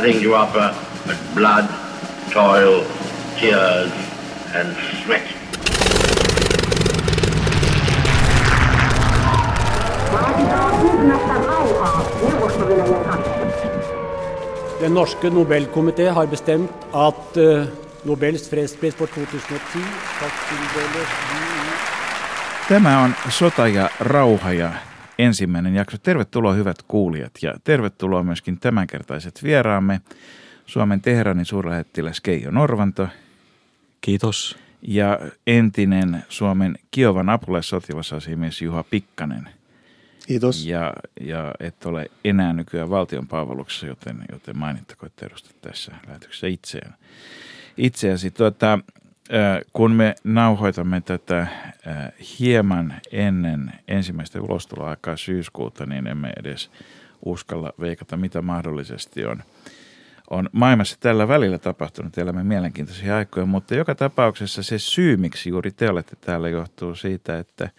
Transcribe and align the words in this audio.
nothing 0.00 0.22
to 0.22 0.34
offer 0.34 0.74
but 1.06 1.16
blood, 1.34 1.68
toil, 2.32 2.84
tears, 3.38 3.92
and 4.54 4.76
sweat. 5.04 5.22
Den 14.80 14.94
norske 14.94 15.30
Nobelkomité 15.30 16.08
har 16.08 16.26
bestemt 16.26 16.70
at 16.94 17.36
uh, 17.36 17.66
Nobels 18.04 18.50
fredspris 18.50 18.94
for 18.94 19.06
2010 19.06 19.84
skal 20.16 20.30
tildeles 20.48 21.08
Tämä 22.68 23.02
on 23.02 23.14
Sota 23.28 23.68
ja 23.68 23.90
rauha 24.00 24.52
ja 24.52 24.70
ensimmäinen 25.20 25.74
jakso. 25.74 25.98
Tervetuloa 25.98 26.52
hyvät 26.52 26.82
kuulijat 26.82 27.32
ja 27.42 27.54
tervetuloa 27.64 28.22
myöskin 28.22 28.60
tämänkertaiset 28.60 29.42
vieraamme. 29.42 30.00
Suomen 30.66 31.00
Teheranin 31.00 31.44
suurlähettiläs 31.44 32.20
Keijo 32.20 32.50
Norvanto. 32.50 33.08
Kiitos. 34.00 34.58
Ja 34.82 35.18
entinen 35.46 36.24
Suomen 36.28 36.78
Kiovan 36.90 37.28
apulaissotilasasimies 37.28 38.62
Juha 38.62 38.82
Pikkanen. 38.82 39.48
Kiitos. 40.26 40.66
Ja, 40.66 40.92
ja 41.20 41.54
et 41.60 41.86
ole 41.86 42.10
enää 42.24 42.52
nykyään 42.52 42.90
valtion 42.90 43.28
palveluksessa, 43.28 43.86
joten, 43.86 44.24
joten 44.32 44.58
mainittako, 44.58 45.06
että 45.06 45.26
edustat 45.26 45.56
tässä 45.60 45.92
lähetyksessä 46.06 46.46
itseään. 46.46 46.94
itseäsi. 47.76 48.30
Tuota, 48.30 48.78
kun 49.72 49.92
me 49.92 50.14
nauhoitamme 50.24 51.00
tätä 51.00 51.46
hieman 52.38 52.94
ennen 53.12 53.72
ensimmäistä 53.88 54.40
ulostuloaikaa 54.40 55.16
syyskuuta, 55.16 55.86
niin 55.86 56.06
emme 56.06 56.32
edes 56.40 56.70
uskalla 57.24 57.72
veikata, 57.80 58.16
mitä 58.16 58.42
mahdollisesti 58.42 59.24
on, 59.24 59.42
on 60.30 60.48
maailmassa 60.52 60.96
tällä 61.00 61.28
välillä 61.28 61.58
tapahtunut. 61.58 62.18
Elämme 62.18 62.44
mielenkiintoisia 62.44 63.16
aikoja, 63.16 63.46
mutta 63.46 63.74
joka 63.74 63.94
tapauksessa 63.94 64.62
se 64.62 64.78
syy, 64.78 65.16
miksi 65.16 65.48
juuri 65.48 65.70
te 65.70 65.90
olette 65.90 66.16
täällä, 66.20 66.48
johtuu 66.48 66.94
siitä, 66.94 67.38
että, 67.38 67.70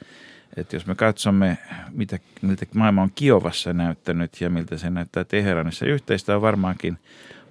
että 0.58 0.76
jos 0.76 0.86
me 0.86 0.96
katsomme, 0.96 1.58
mitä, 1.92 2.20
miltä 2.42 2.66
maailma 2.76 3.02
on 3.02 3.12
Kiovassa 3.16 3.74
näyttänyt 3.74 4.42
ja 4.42 4.50
miltä 4.50 4.78
se 4.78 4.90
näyttää 4.90 5.24
Teheranissa, 5.24 5.86
yhteistä 5.86 6.36
on 6.36 6.42
varmaankin– 6.42 6.98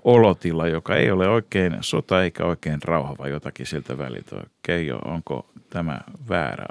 olotila, 0.04 0.68
joka 0.68 0.96
ei 0.96 1.10
ole 1.10 1.28
oikein 1.28 1.76
sota 1.80 2.22
eikä 2.22 2.44
oikein 2.44 2.82
rauha, 2.84 3.14
vai 3.18 3.30
jotakin 3.30 3.66
siltä 3.66 3.98
väliltä. 3.98 4.36
Keijo, 4.62 4.98
onko 4.98 5.50
tämä 5.70 6.00
väärä 6.28 6.66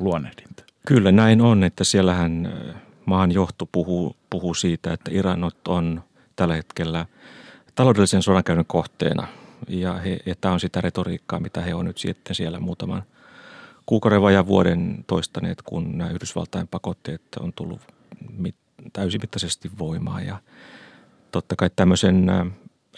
luonnehdinta? 0.00 0.64
Kyllä 0.86 1.12
näin 1.12 1.40
on, 1.40 1.64
että 1.64 1.84
siellähän 1.84 2.52
maan 3.06 3.32
johto 3.32 3.68
puhuu, 3.72 4.16
puhuu 4.30 4.54
siitä, 4.54 4.92
että 4.92 5.10
Iran 5.14 5.50
on 5.68 6.02
tällä 6.36 6.54
hetkellä 6.54 7.06
taloudellisen 7.74 8.22
sodankäynnin 8.22 8.66
kohteena. 8.66 9.26
Ja, 9.68 9.94
he, 9.94 10.18
ja 10.26 10.34
tämä 10.40 10.54
on 10.54 10.60
sitä 10.60 10.80
retoriikkaa, 10.80 11.40
mitä 11.40 11.60
he 11.60 11.74
on 11.74 11.84
nyt 11.84 11.98
sitten 11.98 12.34
siellä 12.34 12.60
muutaman 12.60 13.02
kuukauden 13.86 14.34
ja 14.34 14.46
vuoden 14.46 15.04
toistaneet, 15.06 15.62
kun 15.62 15.98
nämä 15.98 16.10
Yhdysvaltain 16.10 16.68
pakotteet 16.68 17.22
on 17.40 17.52
tullut 17.52 17.80
mit, 18.38 18.54
täysimittaisesti 18.92 19.70
voimaan. 19.78 20.26
Ja 20.26 20.38
totta 21.32 21.56
kai 21.56 21.70
tämmöisen 21.76 22.30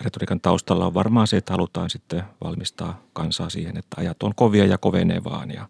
retoriikan 0.00 0.40
taustalla 0.40 0.86
on 0.86 0.94
varmaan 0.94 1.26
se, 1.26 1.36
että 1.36 1.52
halutaan 1.52 1.90
sitten 1.90 2.22
valmistaa 2.44 3.02
kansaa 3.12 3.50
siihen, 3.50 3.76
että 3.76 3.96
ajat 4.00 4.22
on 4.22 4.34
kovia 4.34 4.64
ja 4.64 4.78
kovenee 4.78 5.24
vaan 5.24 5.50
ja 5.50 5.68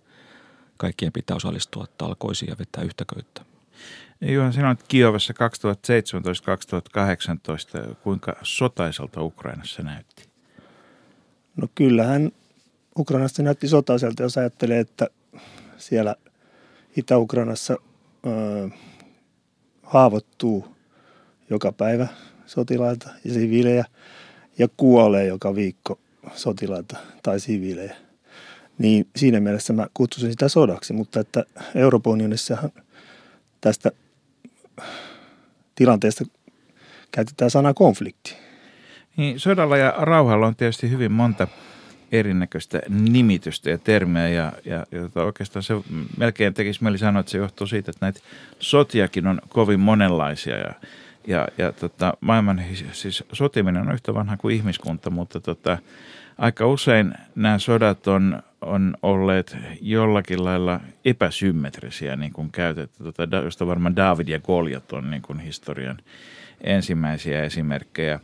kaikkien 0.77 1.13
pitää 1.13 1.37
osallistua 1.37 1.87
talkoisiin 1.99 2.51
ja 2.51 2.57
vetää 2.59 2.85
yhtä 2.85 3.05
köyttä. 3.15 3.43
Juha, 4.21 4.53
sinä 4.53 4.69
olet 4.69 4.83
Kiovassa 4.89 5.35
2017-2018. 7.91 7.95
Kuinka 8.03 8.37
sotaiselta 8.43 9.23
Ukrainassa 9.23 9.83
näytti? 9.83 10.29
No 11.57 11.69
kyllähän 11.75 12.33
Ukrainassa 12.99 13.43
näytti 13.43 13.69
sotaiselta, 13.69 14.23
jos 14.23 14.39
ajattelee, 14.39 14.81
että 14.81 15.09
siellä 15.79 16.17
Itä-Ukrainassa 16.97 17.77
ö, 18.27 18.69
haavoittuu 19.83 20.77
joka 21.51 21.73
päivä 21.73 22.09
sotilaita 22.53 23.11
ja 23.25 23.35
siviilejä 23.35 23.85
ja 24.59 24.69
kuolee 24.77 25.27
joka 25.27 25.55
viikko 25.55 25.99
sotilaita 26.35 26.97
tai 27.23 27.41
siviilejä. 27.41 27.97
Niin 28.79 29.07
siinä 29.17 29.41
mielessä 29.41 29.73
mä 29.73 29.87
kutsusin 29.95 30.31
sitä 30.31 30.49
sodaksi, 30.49 30.93
mutta 30.93 31.21
että 31.21 31.45
Euroopan 31.75 32.13
unionissahan 32.13 32.71
tästä 33.61 33.93
tilanteesta 35.75 36.25
käytetään 37.13 37.51
sana 37.51 37.75
konflikti. 37.75 38.37
Niin, 39.17 39.41
sodalla 39.41 39.77
ja 39.77 39.95
rauhalla 39.99 40.47
on 40.47 40.57
tietysti 40.57 40.91
hyvin 40.91 41.13
monta 41.13 41.49
erinäköistä 42.13 42.81
nimitystä 42.89 43.71
ja 43.71 43.79
termiä 43.79 44.29
ja, 44.29 44.53
ja, 44.65 44.87
ja 44.91 45.01
tota 45.01 45.25
oikeastaan 45.25 45.63
se 45.63 45.75
melkein 46.17 46.55
tekisi 46.55 46.83
mieli 46.83 46.99
sanoa, 46.99 47.21
että 47.21 47.33
se 47.33 47.39
johtuu 47.39 47.67
siitä, 47.67 47.91
että 47.91 48.07
näitä 48.07 48.21
sotiakin 48.59 49.27
on 49.27 49.41
kovin 49.49 49.81
monenlaisia 49.81 50.57
ja 50.59 50.75
ja, 51.27 51.49
ja 51.59 51.73
tota, 51.73 52.15
maailman 52.21 52.63
siis 52.93 53.25
sotiminen 53.33 53.83
on 53.83 53.95
yhtä 53.95 54.15
vanha 54.15 54.37
kuin 54.37 54.57
ihmiskunta, 54.57 55.11
mutta 55.11 55.41
tota, 55.41 55.79
aika 56.39 56.67
usein 56.67 57.15
nämä 57.35 57.59
sodat 57.59 58.07
on, 58.07 58.43
on 58.61 58.97
olleet 59.03 59.57
jollakin 59.81 60.45
lailla 60.45 60.81
epäsymmetrisiä, 61.05 62.17
niin 62.17 62.33
kuin 62.33 62.51
käytetty, 62.51 63.05
tota, 63.05 63.37
josta 63.37 63.67
varmaan 63.67 63.97
David 63.97 64.29
ja 64.29 64.41
Goliat 64.41 64.93
on 64.93 65.11
niin 65.11 65.23
kuin 65.23 65.39
historian 65.39 65.99
ensimmäisiä 66.65 67.43
esimerkkejä. 67.43 68.21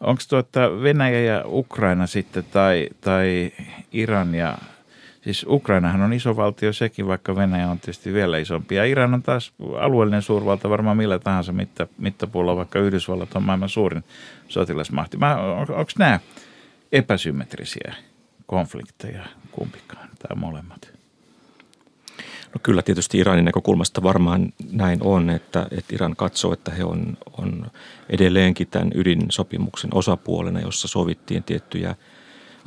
Onko 0.00 0.22
tuota 0.28 0.82
Venäjä 0.82 1.20
ja 1.20 1.42
Ukraina 1.46 2.06
sitten 2.06 2.44
tai, 2.52 2.88
tai 3.00 3.52
Iran 3.92 4.34
ja 4.34 4.58
Siis 5.24 5.46
Ukrainahan 5.48 6.02
on 6.02 6.12
iso 6.12 6.36
valtio 6.36 6.72
sekin, 6.72 7.06
vaikka 7.06 7.36
Venäjä 7.36 7.70
on 7.70 7.80
tietysti 7.80 8.12
vielä 8.12 8.38
isompi. 8.38 8.74
Ja 8.74 8.84
Iran 8.84 9.14
on 9.14 9.22
taas 9.22 9.52
alueellinen 9.80 10.22
suurvalta 10.22 10.70
varmaan 10.70 10.96
millä 10.96 11.18
tahansa 11.18 11.52
mitta, 11.52 11.86
mittapuulla, 11.98 12.56
vaikka 12.56 12.78
Yhdysvallat 12.78 13.36
on 13.36 13.42
maailman 13.42 13.68
suurin 13.68 14.04
sotilasmahti. 14.48 15.16
On, 15.16 15.60
onko 15.60 15.92
nämä 15.98 16.20
epäsymmetrisiä 16.92 17.94
konflikteja 18.46 19.24
kumpikaan 19.50 20.08
tai 20.18 20.36
molemmat? 20.36 20.92
No 22.54 22.60
kyllä 22.62 22.82
tietysti 22.82 23.18
Iranin 23.18 23.44
näkökulmasta 23.44 24.02
varmaan 24.02 24.52
näin 24.72 24.98
on, 25.02 25.30
että, 25.30 25.66
että 25.70 25.94
Iran 25.94 26.16
katsoo, 26.16 26.52
että 26.52 26.70
he 26.70 26.84
on, 26.84 27.18
on 27.38 27.66
edelleenkin 28.08 28.66
tämän 28.66 28.90
ydinsopimuksen 28.94 29.90
osapuolena, 29.94 30.60
jossa 30.60 30.88
sovittiin 30.88 31.42
tiettyjä– 31.42 31.94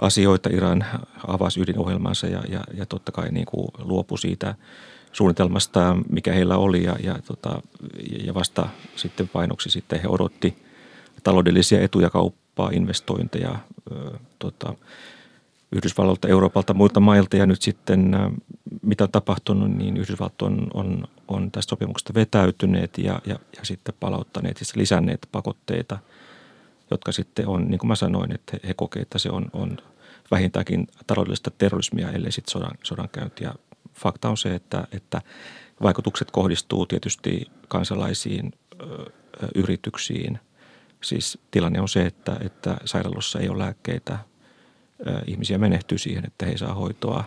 asioita. 0.02 0.50
Iran 0.50 0.86
avasi 1.28 1.62
ydinohjelmansa 1.62 2.28
ja, 2.28 2.44
ja, 2.50 2.64
ja 2.74 2.86
totta 2.86 3.12
kai 3.12 3.32
niin 3.32 3.46
kuin 3.46 3.68
luopui 3.80 4.20
siitä 4.20 4.56
suunnitelmasta, 5.12 5.98
mikä 6.10 6.34
heillä 6.34 6.58
oli 6.58 6.84
ja, 6.84 6.96
ja, 7.04 7.20
tota, 7.28 7.62
ja 8.26 8.34
vasta 8.34 8.68
sitten 8.96 9.28
painoksi 9.28 9.70
sitten 9.70 10.02
he 10.02 10.08
odotti 10.08 10.56
taloudellisia 11.24 11.82
etuja, 11.82 12.10
kauppaa, 12.10 12.70
investointeja 12.74 13.60
tota, 14.40 14.74
Yhdysvalloilta, 15.72 16.28
Euroopalta, 16.28 16.74
muilta 16.74 17.00
mailta 17.00 17.38
ja 17.38 17.46
nyt 17.46 17.62
sitten 17.62 18.16
mitä 18.82 19.04
on 19.04 19.12
tapahtunut, 19.12 19.72
niin 19.72 19.98
Yhdysvallat 19.98 20.42
on, 20.42 20.68
on, 20.74 21.08
on 21.28 21.52
tästä 21.52 21.70
sopimuksesta 21.70 22.14
vetäytyneet 22.14 22.98
ja, 22.98 23.22
ja, 23.26 23.40
ja 23.58 23.66
sitten 23.66 23.96
palauttaneet, 24.00 24.58
siis 24.58 24.76
lisänneet 24.76 25.28
pakotteita– 25.32 26.00
jotka 26.92 27.12
sitten 27.12 27.48
on, 27.48 27.68
niin 27.68 27.80
kuin 27.80 27.88
mä 27.88 27.96
sanoin, 27.96 28.36
että 28.36 28.58
he 28.68 28.74
kokevat, 28.74 29.02
että 29.02 29.20
se 29.20 29.30
on, 29.30 29.46
on 29.54 29.78
vähintäänkin 30.32 30.88
taloudellista 31.08 31.52
terrorismia, 31.52 32.12
ellei 32.12 32.32
sitten 32.32 32.52
sodan, 32.52 32.78
sodankäyntiä. 32.84 33.54
Fakta 33.94 34.30
on 34.30 34.38
se, 34.38 34.56
että, 34.56 34.88
että 34.92 35.22
vaikutukset 35.84 36.32
kohdistuu 36.32 36.86
tietysti 36.86 37.46
kansalaisiin, 37.68 38.54
ö, 38.82 39.06
yrityksiin. 39.56 40.40
Siis 41.04 41.38
tilanne 41.52 41.82
on 41.82 41.90
se, 41.90 42.06
että, 42.06 42.38
että 42.40 42.78
sairaalossa 42.86 43.40
ei 43.40 43.50
ole 43.50 43.58
lääkkeitä. 43.58 44.20
Ö, 45.08 45.22
ihmisiä 45.28 45.58
menehtyy 45.58 45.98
siihen, 45.98 46.26
että 46.26 46.46
he 46.46 46.52
ei 46.52 46.58
saa 46.58 46.74
hoitoa. 46.74 47.24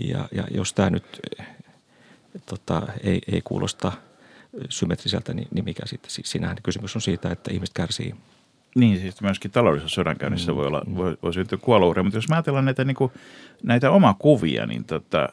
Ja, 0.00 0.28
ja 0.32 0.44
jos 0.50 0.72
tämä 0.72 0.90
nyt 0.90 1.20
tota, 2.46 2.82
ei, 3.02 3.20
ei 3.32 3.40
kuulosta 3.44 3.92
symmetriseltä, 4.68 5.34
niin, 5.34 5.48
niin 5.50 5.64
mikä 5.64 5.82
sitten? 5.86 6.10
Siinähän 6.10 6.56
kysymys 6.62 6.96
on 6.96 7.02
siitä, 7.02 7.30
että 7.30 7.52
ihmiset 7.52 7.74
kärsii– 7.74 8.14
niin, 8.74 9.00
siis 9.00 9.22
myöskin 9.22 9.50
taloudellisessa 9.50 9.94
sodankäynnissä 9.94 10.52
mm. 10.52 10.56
voi, 10.56 10.66
olla, 10.66 10.82
voi, 10.96 11.16
voi 11.22 11.34
syntyä 11.34 11.58
kuolouhreja, 11.62 12.02
mutta 12.04 12.16
jos 12.16 12.28
mä 12.28 12.34
ajatellaan 12.34 12.64
näitä, 12.64 12.84
niin 12.84 12.94
kuin, 12.94 13.12
näitä 13.62 13.90
omakuvia, 13.90 14.66
niin 14.66 14.84
tota, 14.84 15.28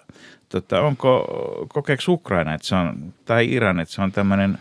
tota, 0.49 0.81
onko, 0.81 1.25
kokeeko 1.73 2.03
Ukraina, 2.07 2.53
että 2.53 2.67
se 2.67 2.75
on, 2.75 3.13
tai 3.25 3.51
Iran, 3.51 3.79
että 3.79 3.93
se 3.93 4.01
on 4.01 4.11
tämmöinen, 4.11 4.57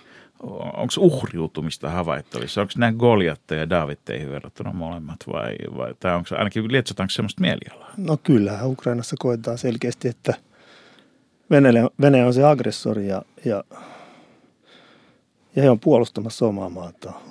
onko 0.76 0.92
uhriutumista 0.98 1.90
havaittavissa? 1.90 2.60
Onko 2.60 2.72
nämä 2.76 2.92
Goliatta 2.92 3.54
ja 3.54 3.70
Davitteihin 3.70 4.30
verrattuna 4.30 4.72
molemmat 4.72 5.18
vai, 5.32 5.56
vai 5.76 5.94
tai 6.00 6.14
onko 6.14 6.28
ainakin 6.36 6.72
lietsotaanko 6.72 7.10
semmoista 7.10 7.40
mielialaa? 7.40 7.92
No 7.96 8.16
kyllä, 8.16 8.58
Ukrainassa 8.64 9.16
koetaan 9.18 9.58
selkeästi, 9.58 10.08
että 10.08 10.34
Venäjä, 11.50 11.88
Venäjä 12.00 12.26
on 12.26 12.34
se 12.34 12.44
aggressori 12.44 13.08
ja, 13.08 13.22
ja, 13.44 13.64
ja 15.56 15.62
he 15.62 15.70
on 15.70 15.80
puolustamassa 15.80 16.46
omaa 16.46 16.68
maataan 16.68 17.27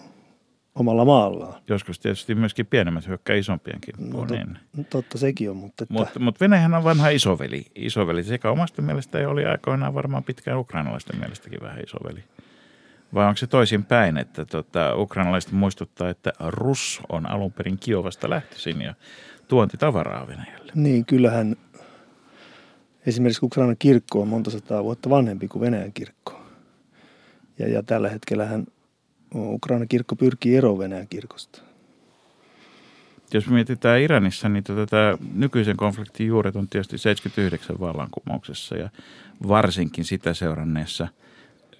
omalla 0.79 1.06
maallaan. 1.06 1.62
Joskus 1.69 2.00
tietysti 2.00 2.35
myöskin 2.35 2.65
pienemmät 2.65 3.07
hyökkää 3.07 3.35
isompienkin. 3.35 3.95
No, 3.97 4.25
to, 4.25 4.33
niin. 4.33 4.57
totta 4.89 5.18
sekin 5.18 5.50
on, 5.50 5.57
mutta... 5.57 5.83
Että... 5.83 5.94
Mutta 5.94 6.19
mut 6.19 6.39
Venäjähän 6.41 6.74
on 6.74 6.83
vanha 6.83 7.09
isoveli. 7.09 7.65
isoveli. 7.75 8.24
Sekä 8.24 8.51
omasta 8.51 8.81
mielestä 8.81 9.19
ja 9.19 9.29
oli 9.29 9.45
aikoinaan 9.45 9.94
varmaan 9.94 10.24
pitkään 10.24 10.59
ukrainalaisten 10.59 11.19
mielestäkin 11.19 11.59
vähän 11.62 11.83
isoveli. 11.83 12.24
Vai 13.13 13.25
onko 13.25 13.38
se 13.38 13.47
toisin 13.47 13.85
päin, 13.85 14.18
että 14.18 14.45
tota, 14.45 14.95
ukrainalaiset 14.95 15.51
muistuttaa, 15.51 16.09
että 16.09 16.33
Rus 16.39 17.01
on 17.09 17.29
alun 17.29 17.51
perin 17.51 17.77
Kiovasta 17.79 18.29
lähtöisin 18.29 18.81
ja 18.81 18.94
tuonti 19.47 19.77
tavaraa 19.77 20.27
Venäjälle? 20.27 20.71
Niin, 20.75 21.06
kyllähän 21.06 21.56
esimerkiksi 23.06 23.45
Ukrainan 23.45 23.75
kirkko 23.79 24.21
on 24.21 24.27
monta 24.27 24.51
sataa 24.51 24.83
vuotta 24.83 25.09
vanhempi 25.09 25.47
kuin 25.47 25.62
Venäjän 25.62 25.94
kirkko. 25.94 26.41
Ja, 27.59 27.68
ja 27.68 27.83
tällä 27.83 28.09
hetkellähän 28.09 28.68
Ukrainan 29.35 29.88
kirkko 29.88 30.15
pyrkii 30.15 30.56
eroon 30.56 30.79
Venäjän 30.79 31.07
kirkosta. 31.07 31.62
Jos 33.33 33.47
mietitään 33.47 34.01
Iranissa, 34.01 34.50
niin 34.50 34.63
tota, 34.63 34.85
tämä 34.85 35.18
nykyisen 35.33 35.77
konfliktin 35.77 36.27
juuret 36.27 36.56
on 36.56 36.68
tietysti 36.68 36.97
79 36.97 37.79
vallankumouksessa 37.79 38.75
ja 38.75 38.89
varsinkin 39.47 40.06
sitä 40.06 40.33
seuranneessa 40.33 41.07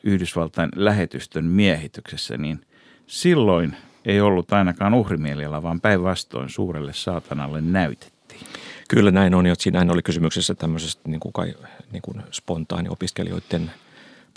Yhdysvaltain 0.04 0.70
lähetystön 0.76 1.46
miehityksessä, 1.46 2.38
niin 2.38 2.62
silloin 3.08 3.76
ei 4.06 4.22
ollut 4.22 4.54
ainakaan 4.54 4.94
uhrimielillä, 4.94 5.64
vaan 5.64 5.82
päinvastoin 5.82 6.50
suurelle 6.50 6.94
saatanalle 6.94 7.62
näytettiin. 7.62 8.42
Kyllä 8.90 9.12
näin 9.12 9.36
on, 9.36 9.46
että 9.46 9.64
siinä 9.64 9.86
oli 9.90 10.02
kysymyksessä 10.02 10.56
tämmöisestä 10.56 11.02
niin 11.10 11.20
kuin 11.20 11.34
kai, 11.34 11.54
niin 11.92 12.02
kuin 12.02 12.24
spontaani 12.32 12.90
opiskelijoiden 12.90 13.72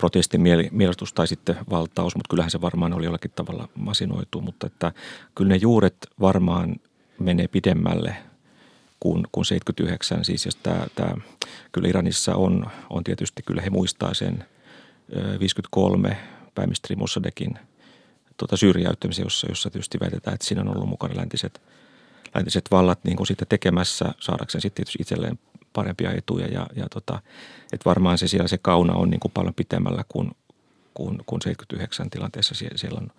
protestimielistus 0.01 1.13
tai 1.13 1.27
sitten 1.27 1.55
valtaus, 1.69 2.15
mutta 2.15 2.29
kyllähän 2.29 2.51
se 2.51 2.61
varmaan 2.61 2.93
oli 2.93 3.05
jollakin 3.05 3.31
tavalla 3.35 3.69
masinoitu, 3.75 4.41
mutta 4.41 4.67
että 4.67 4.91
kyllä 5.35 5.49
ne 5.49 5.55
juuret 5.55 5.95
varmaan 6.19 6.75
menee 7.19 7.47
pidemmälle 7.47 8.15
kuin, 8.99 9.27
kuin 9.31 9.45
79. 9.45 10.25
Siis 10.25 10.45
jos 10.45 10.55
tämä, 10.55 10.85
tämä, 10.95 11.15
kyllä 11.71 11.87
Iranissa 11.87 12.35
on, 12.35 12.65
on 12.89 13.03
tietysti, 13.03 13.43
kyllä 13.43 13.61
he 13.61 13.69
muistaa 13.69 14.13
sen 14.13 14.45
53 15.39 16.17
pääministeri 16.55 16.95
Mossadekin 16.95 17.59
tuota 18.37 18.57
syrjäyttämisen, 18.57 19.23
jossa, 19.23 19.47
jossa 19.49 19.69
tietysti 19.69 19.99
väitetään, 19.99 20.33
että 20.33 20.45
siinä 20.45 20.61
on 20.61 20.75
ollut 20.75 20.89
mukana 20.89 21.17
läntiset, 21.17 21.61
läntiset 22.35 22.65
vallat 22.71 23.03
niin 23.03 23.17
kuin 23.17 23.27
sitten 23.27 23.47
tekemässä 23.47 24.13
saadakseen 24.19 24.61
sitten 24.61 24.85
itselleen 24.99 25.39
parempia 25.73 26.11
etuja 26.11 26.47
ja, 26.47 26.67
ja 26.75 26.87
tota, 26.89 27.21
että 27.73 27.85
varmaan 27.85 28.17
se 28.17 28.27
siellä 28.27 28.47
se 28.47 28.57
kauna 28.57 28.93
on 28.93 29.09
niin 29.09 29.19
kuin 29.19 29.31
paljon 29.31 29.53
pitemmällä 29.53 30.03
kuin, 30.09 30.31
kuin, 30.93 31.19
kuin 31.25 31.41
79 31.41 32.09
tilanteessa 32.09 32.55
siellä, 32.55 32.77
siellä 32.77 32.99
on, 33.01 33.11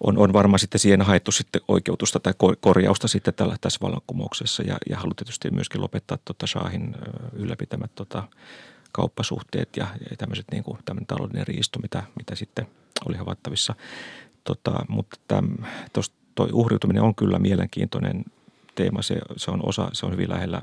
on, 0.00 0.18
on 0.18 0.32
varmaan 0.32 0.58
sitten 0.58 0.78
siihen 0.78 1.02
haettu 1.02 1.32
sitten 1.32 1.62
oikeutusta 1.68 2.20
tai 2.20 2.34
korjausta 2.60 3.08
sitten 3.08 3.34
tällä, 3.34 3.56
tässä 3.60 3.78
vallankumouksessa 3.82 4.62
ja, 4.62 4.78
ja 4.90 4.96
halutaan 4.96 5.16
tietysti 5.16 5.50
myöskin 5.50 5.80
lopettaa 5.80 6.18
tota 6.24 6.46
Shahin 6.46 6.96
ylläpitämät 7.32 7.90
tota, 7.94 8.22
kauppasuhteet 8.92 9.76
ja, 9.76 9.86
ja 10.10 10.16
tämmöiset 10.16 10.46
niin 10.52 10.64
kuin 10.64 10.78
taloudellinen 11.06 11.46
riisto, 11.46 11.78
mitä, 11.78 12.02
mitä 12.16 12.34
sitten 12.34 12.66
oli 13.06 13.16
havaittavissa. 13.16 13.74
Tota, 14.44 14.84
mutta 14.88 15.20
täm, 15.28 15.56
tos, 15.92 16.12
toi 16.34 16.48
uhriutuminen 16.52 17.02
on 17.02 17.14
kyllä 17.14 17.38
mielenkiintoinen 17.38 18.24
teema. 18.74 19.02
Se, 19.02 19.18
se 19.36 19.50
on 19.50 19.60
osa, 19.68 19.90
se 19.92 20.06
on 20.06 20.12
hyvin 20.12 20.30
lähellä, 20.30 20.62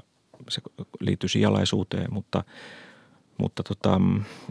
se 0.49 0.61
liittyy 0.99 1.29
sijalaisuuteen, 1.29 2.13
mutta– 2.13 2.43
mutta 3.37 3.63
tota, 3.63 4.01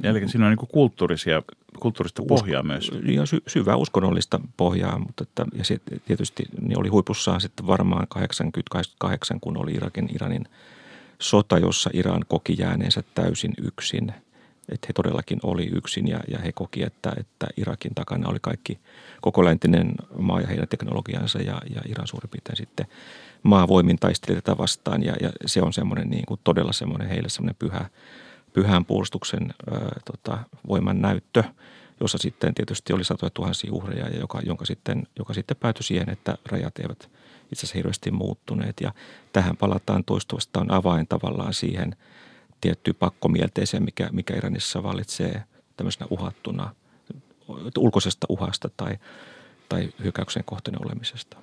Eli 0.03 0.29
siinä 0.29 0.47
on 0.47 0.57
niin 0.57 0.69
kulttuurisia, 0.69 1.43
kulttuurista 1.81 2.23
pohjaa 2.29 2.61
usko, 2.61 2.67
myös. 2.67 2.91
Ja 3.05 3.27
sy, 3.27 3.43
syvää 3.47 3.77
uskonnollista 3.77 4.41
pohjaa, 4.57 4.99
mutta 4.99 5.23
että, 5.23 5.47
ja 5.55 5.65
se 5.65 5.81
tietysti 6.07 6.45
niin 6.61 6.79
oli 6.79 6.89
huipussaan 6.89 7.41
sitten 7.41 7.67
varmaan 7.67 8.07
88, 8.09 9.41
kun 9.41 9.57
oli 9.57 9.73
Irakin, 9.73 10.09
Iranin 10.15 10.45
sota, 11.19 11.59
jossa 11.59 11.91
Iran 11.93 12.25
koki 12.29 12.55
jääneensä 12.59 13.03
täysin 13.15 13.55
yksin. 13.63 14.13
Että 14.69 14.87
he 14.87 14.93
todellakin 14.93 15.39
oli 15.43 15.71
yksin 15.75 16.09
ja, 16.09 16.21
ja 16.29 16.39
he 16.39 16.53
koki, 16.53 16.83
että, 16.83 17.13
että 17.17 17.47
Irakin 17.57 17.95
takana 17.95 18.29
oli 18.29 18.39
kaikki 18.43 18.79
koko 19.21 19.45
läntinen 19.45 19.95
maa 20.19 20.41
ja 20.41 20.47
heidän 20.47 20.69
teknologiansa 20.69 21.39
ja, 21.39 21.61
ja 21.75 21.83
Iran 21.89 22.07
suurin 22.07 22.31
piirtein 22.31 22.57
sitten 22.57 22.87
maavoimin 23.45 23.99
taisteli 23.99 24.35
tätä 24.37 24.59
vastaan 24.59 25.03
ja, 25.03 25.15
ja 25.21 25.31
se 25.47 25.63
on 25.63 25.73
semmoinen 25.73 26.11
niin 26.11 26.27
kuin 26.27 26.41
todella 26.45 26.73
semmoinen 26.73 27.09
heille 27.09 27.29
semmoinen 27.29 27.57
pyhä, 27.59 27.91
pyhän 28.53 28.85
puolustuksen 28.85 29.55
ää, 29.71 30.01
tota, 30.05 30.39
voiman 30.69 31.01
näyttö, 31.01 31.45
jossa 32.01 32.19
sitten 32.19 32.55
tietysti 32.55 32.93
oli 32.93 33.05
satoja 33.05 33.31
tuhansia 33.31 33.73
uhreja 33.73 34.09
ja 34.09 34.21
joka, 34.21 34.41
jonka 34.47 34.65
sitten, 34.65 35.07
joka 35.19 35.35
sitten 35.35 35.57
päätyi 35.57 35.83
siihen, 35.83 36.11
että 36.11 36.39
rajat 36.47 36.79
eivät 36.79 37.11
itse 37.53 37.61
asiassa 37.61 37.79
hirveästi 37.79 38.11
muuttuneet. 38.11 38.81
Ja 38.81 38.93
tähän 39.33 39.57
palataan 39.57 40.05
toistuvasti, 40.05 40.59
on 40.59 40.73
avain 40.73 41.07
tavallaan 41.07 41.55
siihen 41.55 41.97
tiettyyn 42.61 42.97
pakkomielteeseen, 42.97 43.83
mikä, 43.83 44.09
mikä 44.13 44.37
Iranissa 44.37 44.83
vallitsee 44.83 45.45
tämmöisenä 45.77 46.07
uhattuna, 46.11 46.75
ulkoisesta 47.79 48.27
uhasta 48.29 48.71
tai, 48.77 48.99
tai 49.69 49.89
hyökkäyksen 50.03 50.45
kohteena 50.45 50.87
olemisesta. 50.87 51.37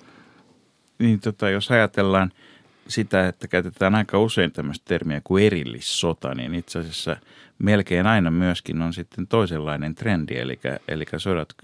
Niin 1.02 1.20
tota, 1.20 1.50
jos 1.50 1.70
ajatellaan– 1.70 2.32
sitä, 2.88 3.28
että 3.28 3.48
käytetään 3.48 3.94
aika 3.94 4.18
usein 4.18 4.52
tämmöistä 4.52 4.84
termiä 4.88 5.20
kuin 5.24 5.44
erillissota, 5.44 6.34
niin 6.34 6.54
itse 6.54 6.78
asiassa 6.78 7.16
melkein 7.58 8.06
aina 8.06 8.30
myöskin 8.30 8.82
on 8.82 8.92
sitten 8.92 9.26
toisenlainen 9.26 9.94
trendi, 9.94 10.34
eli, 10.34 10.60
eli 10.88 11.04
sodat 11.16 11.54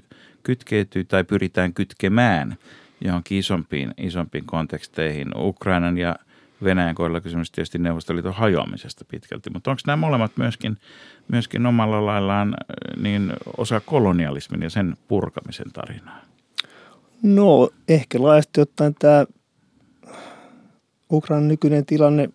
kytkeytyy 0.43 1.05
tai 1.05 1.25
pyritään 1.25 1.75
kytkemään 1.75 2.57
johonkin 3.01 3.39
isompiin, 3.39 3.95
isompiin 3.99 4.45
konteksteihin. 4.47 5.29
Ukrainan 5.37 5.99
ja 5.99 6.17
Venäjän 6.65 6.95
kohdalla 6.95 7.21
kysymys 7.21 7.51
tietysti 7.51 7.79
Neuvostoliiton 7.79 8.35
hajoamisesta 8.35 9.05
pitkälti, 9.05 9.51
mutta 9.51 9.71
onko 9.71 9.81
nämä 9.87 9.97
molemmat 9.97 10.33
myöskin, 10.37 10.79
myöskin 11.29 11.67
omalla 11.67 12.07
laillaan 12.07 12.57
niin 12.97 13.33
osa 13.57 13.81
kolonialismin 13.81 14.63
ja 14.63 14.71
sen 14.71 14.97
purkamisen 15.09 15.73
tarinaa? 15.73 16.21
No 17.23 17.71
ehkä 17.89 18.23
laajasti 18.23 18.61
ottaen 18.61 18.95
tämä 18.95 19.27
Ukrainan 21.13 21.49
nykyinen 21.49 21.87
tilanne 21.87 22.29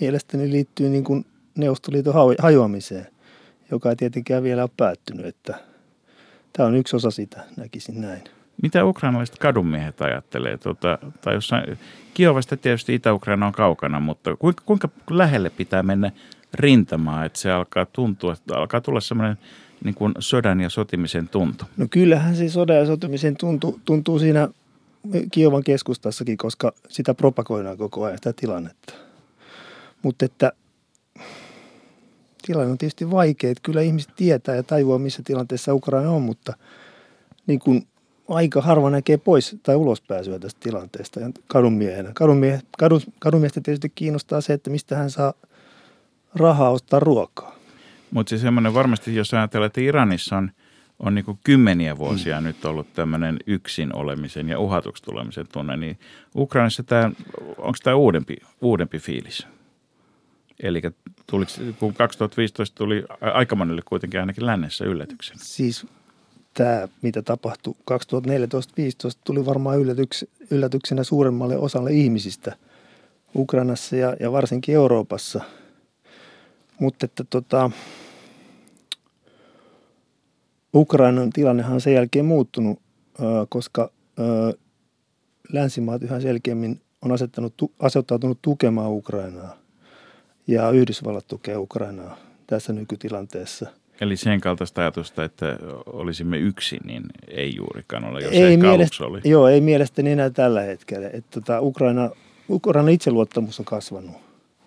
mielestäni 0.00 0.50
liittyy 0.50 0.88
niin 0.88 1.04
kuin 1.04 1.26
Neuvostoliiton 1.54 2.14
hajoamiseen, 2.38 3.06
joka 3.70 3.90
ei 3.90 3.96
tietenkään 3.96 4.42
vielä 4.42 4.62
ole 4.62 4.70
päättynyt. 4.76 5.26
Että 5.26 5.54
tämä 6.52 6.66
on 6.66 6.76
yksi 6.76 6.96
osa 6.96 7.10
sitä, 7.10 7.44
näkisin 7.56 8.00
näin. 8.00 8.22
Mitä 8.62 8.84
ukrainalaiset 8.84 9.38
kadunmiehet 9.38 10.00
ajattelee? 10.00 10.58
Tuota, 10.58 10.98
tai 11.20 11.34
jossain, 11.34 11.78
Kiovasta 12.14 12.56
tietysti 12.56 12.94
Itä-Ukraina 12.94 13.46
on 13.46 13.52
kaukana, 13.52 14.00
mutta 14.00 14.36
kuinka, 14.36 14.62
kuinka 14.66 14.88
lähelle 15.10 15.50
pitää 15.50 15.82
mennä 15.82 16.10
rintamaan, 16.54 17.26
että 17.26 17.38
se 17.38 17.52
alkaa 17.52 17.86
tuntua, 17.86 18.32
että 18.32 18.56
alkaa 18.56 18.80
tulla 18.80 19.00
semmoinen 19.00 19.38
niin 19.86 19.94
kuin 19.94 20.12
sodan 20.18 20.60
ja 20.60 20.70
sotimisen 20.70 21.28
tuntu? 21.28 21.64
No 21.76 21.86
kyllähän 21.90 22.36
se 22.36 22.48
sodan 22.48 22.76
ja 22.76 22.86
sotimisen 22.86 23.36
tuntu, 23.36 23.80
tuntuu 23.84 24.18
siinä 24.18 24.48
Kiovan 25.30 25.64
keskustassakin, 25.64 26.36
koska 26.36 26.72
sitä 26.88 27.14
propagoidaan 27.14 27.78
koko 27.78 28.04
ajan 28.04 28.18
sitä 28.18 28.32
tilannetta. 28.32 28.92
Mutta 30.02 30.24
että 30.24 30.52
tilanne 32.46 32.72
on 32.72 32.78
tietysti 32.78 33.10
vaikea, 33.10 33.50
että 33.50 33.62
kyllä 33.62 33.80
ihmiset 33.80 34.12
tietää 34.16 34.54
ja 34.54 34.62
tajuaa, 34.62 34.98
missä 34.98 35.22
tilanteessa 35.24 35.74
Ukraina 35.74 36.10
on, 36.10 36.22
mutta 36.22 36.52
niin 37.46 37.58
kuin 37.58 37.86
aika 38.28 38.60
harva 38.60 38.90
näkee 38.90 39.16
pois 39.16 39.56
tai 39.62 39.76
ulospääsyä 39.76 40.38
tästä 40.38 40.60
tilanteesta 40.62 41.20
ja 41.20 41.30
kadunmiehenä. 41.46 42.10
Kadunmie, 42.14 42.60
kadun, 42.78 43.00
kadunmiestä 43.18 43.60
tietysti 43.60 43.92
kiinnostaa 43.94 44.40
se, 44.40 44.52
että 44.52 44.70
mistä 44.70 44.96
hän 44.96 45.10
saa 45.10 45.34
rahaa 46.34 46.70
ostaa 46.70 47.00
ruokaa. 47.00 47.55
Mutta 48.10 48.30
se 48.30 48.38
semmoinen 48.38 48.74
varmasti, 48.74 49.14
jos 49.14 49.34
ajatellaan, 49.34 49.66
että 49.66 49.80
Iranissa 49.80 50.36
on– 50.36 50.50
on 50.98 51.14
niin 51.14 51.24
kuin 51.24 51.38
kymmeniä 51.44 51.98
vuosia 51.98 52.40
mm. 52.40 52.46
nyt 52.46 52.64
ollut 52.64 52.92
tämmöinen 52.92 53.36
yksin 53.46 53.96
olemisen 53.96 54.48
ja 54.48 54.58
uhatuksi 54.58 55.02
tulemisen 55.02 55.46
tunne, 55.52 55.76
niin 55.76 55.98
Ukrainassa 56.36 56.82
tämä, 56.82 57.10
onko 57.58 57.78
tämä 57.82 57.96
uudempi, 57.96 58.36
uudempi 58.60 58.98
fiilis? 58.98 59.46
Eli 60.62 60.82
tuliko, 61.26 61.52
kun 61.78 61.94
2015 61.94 62.74
tuli 62.74 63.04
aika 63.20 63.56
monelle 63.56 63.82
kuitenkin 63.84 64.20
ainakin 64.20 64.46
lännessä 64.46 64.84
yllätyksenä. 64.84 65.40
Siis 65.42 65.86
tämä, 66.54 66.88
mitä 67.02 67.22
tapahtui 67.22 67.74
2014-2015, 67.90 67.96
tuli 69.24 69.46
varmaan 69.46 69.78
yllätyks, 69.78 70.24
yllätyksenä 70.50 71.04
suuremmalle 71.04 71.56
osalle 71.56 71.92
ihmisistä 71.92 72.56
Ukrainassa 73.34 73.96
ja, 73.96 74.16
ja 74.20 74.32
varsinkin 74.32 74.74
Euroopassa. 74.74 75.40
Mutta 76.80 77.06
että 77.06 77.24
tota, 77.30 77.70
Ukrainan 80.74 81.30
tilannehan 81.30 81.74
on 81.74 81.80
sen 81.80 81.94
jälkeen 81.94 82.24
muuttunut, 82.24 82.78
koska 83.48 83.90
länsimaat 85.52 86.02
yhä 86.02 86.20
selkeämmin 86.20 86.80
on 87.02 87.12
asettanut, 87.12 87.54
asettautunut 87.78 88.38
tukemaan 88.42 88.92
Ukrainaa 88.92 89.56
ja 90.46 90.70
Yhdysvallat 90.70 91.26
tukee 91.28 91.56
Ukrainaa 91.56 92.18
tässä 92.46 92.72
nykytilanteessa. 92.72 93.66
Eli 94.00 94.16
sen 94.16 94.40
kaltaista 94.40 94.80
ajatusta, 94.80 95.24
että 95.24 95.58
olisimme 95.86 96.38
yksin, 96.38 96.80
niin 96.84 97.02
ei 97.28 97.56
juurikaan 97.56 98.04
ole, 98.04 98.20
jos 98.20 98.32
ei 98.32 98.56
mielestä, 98.56 99.04
oli. 99.04 99.20
Joo, 99.24 99.48
ei 99.48 99.60
mielestäni 99.60 100.10
enää 100.10 100.30
tällä 100.30 100.62
hetkellä. 100.62 101.10
Että 101.12 101.40
tota, 101.40 101.60
Ukraina, 101.60 102.10
Ukraina 102.50 102.88
itseluottamus 102.88 103.58
on 103.58 103.64
kasvanut. 103.64 104.16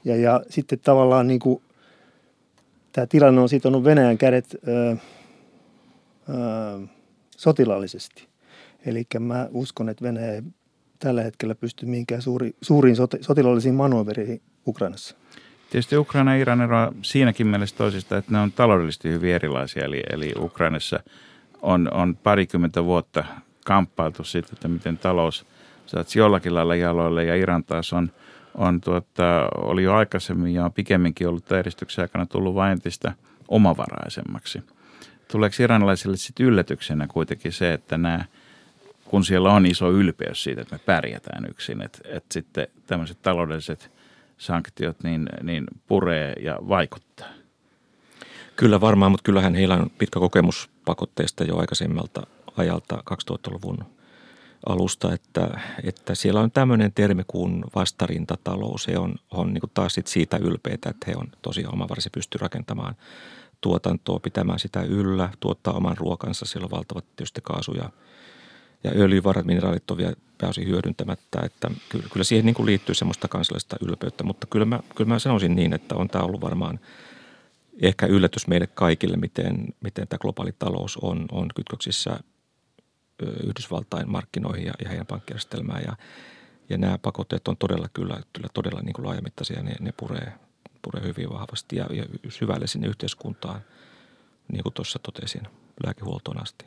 Ja, 0.05 0.15
ja 0.15 0.41
sitten 0.49 0.79
tavallaan 0.79 1.27
niin 1.27 1.39
kuin, 1.39 1.61
tämä 2.91 3.07
tilanne 3.07 3.41
on 3.41 3.49
sitonut 3.49 3.83
Venäjän 3.83 4.17
kädet 4.17 4.57
ö, 4.67 4.91
ö, 6.29 6.87
sotilaallisesti. 7.37 8.27
Eli 8.85 9.05
mä 9.19 9.47
uskon, 9.51 9.89
että 9.89 10.03
Venäjä 10.03 10.33
ei 10.33 10.41
tällä 10.99 11.23
hetkellä 11.23 11.55
pysty 11.55 11.85
mihinkään 11.85 12.21
suuri, 12.21 12.55
suuriin 12.61 12.95
sotilaallisiin 13.21 13.75
manööveriin 13.75 14.41
Ukrainassa. 14.67 15.15
Tietysti 15.69 15.97
Ukraina 15.97 16.35
ja 16.35 16.41
Iran 16.41 16.61
eroaa 16.61 16.93
siinäkin 17.01 17.47
mielessä 17.47 17.75
toisista, 17.75 18.17
että 18.17 18.31
ne 18.31 18.39
on 18.39 18.51
taloudellisesti 18.51 19.09
hyvin 19.09 19.33
erilaisia. 19.33 19.85
Eli, 19.85 20.03
eli 20.13 20.33
Ukrainassa 20.37 20.99
on, 21.61 21.93
on 21.93 22.17
parikymmentä 22.17 22.85
vuotta 22.85 23.23
kamppailtu 23.65 24.23
siitä, 24.23 24.49
että 24.53 24.67
miten 24.67 24.97
talous 24.97 25.45
saat 25.85 26.15
jollakin 26.15 26.55
lailla 26.55 26.75
jaloille 26.75 27.23
ja 27.23 27.35
Iran 27.35 27.63
taas 27.63 27.93
on, 27.93 28.11
on 28.59 28.81
tuota, 28.81 29.49
oli 29.55 29.83
jo 29.83 29.93
aikaisemmin 29.93 30.53
ja 30.53 30.65
on 30.65 30.73
pikemminkin 30.73 31.27
ollut 31.27 31.51
edistyksen 31.51 32.03
aikana 32.03 32.25
tullut 32.25 32.55
vain 32.55 32.71
entistä 32.71 33.13
omavaraisemmaksi. 33.47 34.63
Tuleeko 35.31 35.55
iranilaisille 35.59 36.17
sitten 36.17 36.45
yllätyksenä 36.45 37.07
kuitenkin 37.07 37.51
se, 37.51 37.73
että 37.73 37.97
nämä, 37.97 38.25
kun 39.05 39.25
siellä 39.25 39.53
on 39.53 39.65
iso 39.65 39.91
ylpeys 39.91 40.43
siitä, 40.43 40.61
että 40.61 40.75
me 40.75 40.79
pärjätään 40.85 41.45
yksin, 41.49 41.81
että, 41.81 41.99
että 42.05 42.33
sitten 42.33 42.67
tämmöiset 42.87 43.21
taloudelliset– 43.21 43.91
sanktiot 44.39 45.03
niin, 45.03 45.29
niin 45.43 45.63
puree 45.87 46.33
ja 46.33 46.59
vaikuttaa? 46.67 47.27
Kyllä 48.55 48.81
varmaan, 48.81 49.11
mutta 49.11 49.23
kyllähän 49.23 49.55
heillä 49.55 49.75
on 49.75 49.89
pitkä 49.97 50.19
kokemus 50.19 50.69
pakotteista 50.85 51.43
jo 51.43 51.57
aikaisemmalta 51.57 52.27
ajalta 52.57 53.03
2000-luvun 53.11 53.85
alusta, 54.65 55.13
että, 55.13 55.59
että 55.83 56.15
siellä 56.15 56.39
on 56.39 56.51
tämmöinen 56.51 56.91
termi 56.93 57.23
kuin 57.27 57.63
vastarинtatalous. 57.75 58.87
He 58.87 58.97
on, 58.97 59.15
on 59.31 59.53
niin 59.53 59.61
taas 59.73 59.93
sit 59.93 60.07
siitä 60.07 60.37
ylpeitä, 60.37 60.89
että 60.89 61.05
he 61.07 61.13
on 61.17 61.27
tosiaan 61.41 61.73
omavarsi 61.73 62.09
pysty 62.09 62.37
rakentamaan 62.37 62.95
tuotantoa, 63.61 64.19
pitämään 64.19 64.59
sitä 64.59 64.81
yllä, 64.81 65.29
tuottaa 65.39 65.73
oman 65.73 65.97
ruokansa. 65.97 66.45
Siellä 66.45 66.65
on 66.65 66.71
valtavat 66.71 67.05
tietysti 67.15 67.41
kaasu- 67.43 67.75
ja, 67.75 67.89
ja 68.83 68.91
öljyvarat, 68.95 69.45
mineraalit 69.45 69.91
on 69.91 69.97
vielä 69.97 70.13
pääosin 70.37 70.67
hyödyntämättä. 70.67 71.41
Että 71.43 71.71
kyllä, 71.89 72.05
kyllä 72.13 72.23
siihen 72.23 72.45
niin 72.45 72.55
kuin 72.55 72.65
liittyy 72.65 72.95
semmoista 72.95 73.27
kansallista 73.27 73.75
ylpeyttä, 73.81 74.23
mutta 74.23 74.47
kyllä 74.47 74.65
mä, 74.65 74.79
kyllä 74.95 75.07
mä 75.07 75.19
sanoisin 75.19 75.55
niin, 75.55 75.73
että 75.73 75.95
on 75.95 76.07
tämä 76.09 76.23
ollut 76.23 76.41
varmaan 76.41 76.79
ehkä 77.81 78.05
yllätys 78.05 78.47
meille 78.47 78.67
kaikille, 78.67 79.17
miten, 79.17 79.67
miten 79.81 80.07
tämä 80.07 80.19
globaali 80.19 80.51
talous 80.59 80.97
on, 80.97 81.25
on 81.31 81.47
kytköksissä 81.55 82.19
Yhdysvaltain 83.43 84.11
markkinoihin 84.11 84.65
ja, 84.65 84.73
ja 84.83 84.89
heidän 84.89 85.05
pankkijärjestelmään. 85.05 85.83
Ja, 85.83 85.95
ja 86.69 86.77
nämä 86.77 86.97
pakotteet 86.97 87.47
on 87.47 87.57
todella 87.57 87.89
kyllä, 87.93 88.21
kyllä 88.33 88.47
todella 88.53 88.81
niin 88.81 88.93
kuin 88.93 89.05
laajamittaisia, 89.05 89.63
ne, 89.63 89.75
ne 89.79 89.93
puree, 89.97 90.33
puree 90.81 91.03
hyvin 91.03 91.29
vahvasti 91.29 91.75
ja, 91.75 91.87
ja 91.91 92.05
syvälle 92.29 92.67
sinne 92.67 92.87
yhteiskuntaan, 92.87 93.61
niin 94.51 94.63
kuin 94.63 94.73
tuossa 94.73 94.99
totesin, 94.99 95.43
lääkehuoltoon 95.85 96.41
asti. 96.41 96.65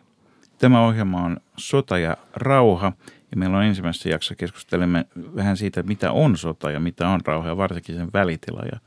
Tämä 0.58 0.86
ohjelma 0.86 1.22
on 1.22 1.40
Sota 1.56 1.98
ja 1.98 2.16
rauha 2.34 2.92
ja 3.30 3.36
meillä 3.36 3.58
on 3.58 3.64
ensimmäisessä 3.64 4.08
jaksossa 4.08 4.34
keskustelemme 4.34 5.06
vähän 5.36 5.56
siitä, 5.56 5.82
mitä 5.82 6.12
on 6.12 6.36
sota 6.36 6.70
ja 6.70 6.80
mitä 6.80 7.08
on 7.08 7.20
rauha 7.24 7.48
ja 7.48 7.56
varsinkin 7.56 7.94
sen 7.94 8.12
välitila. 8.12 8.62
Ja 8.72 8.78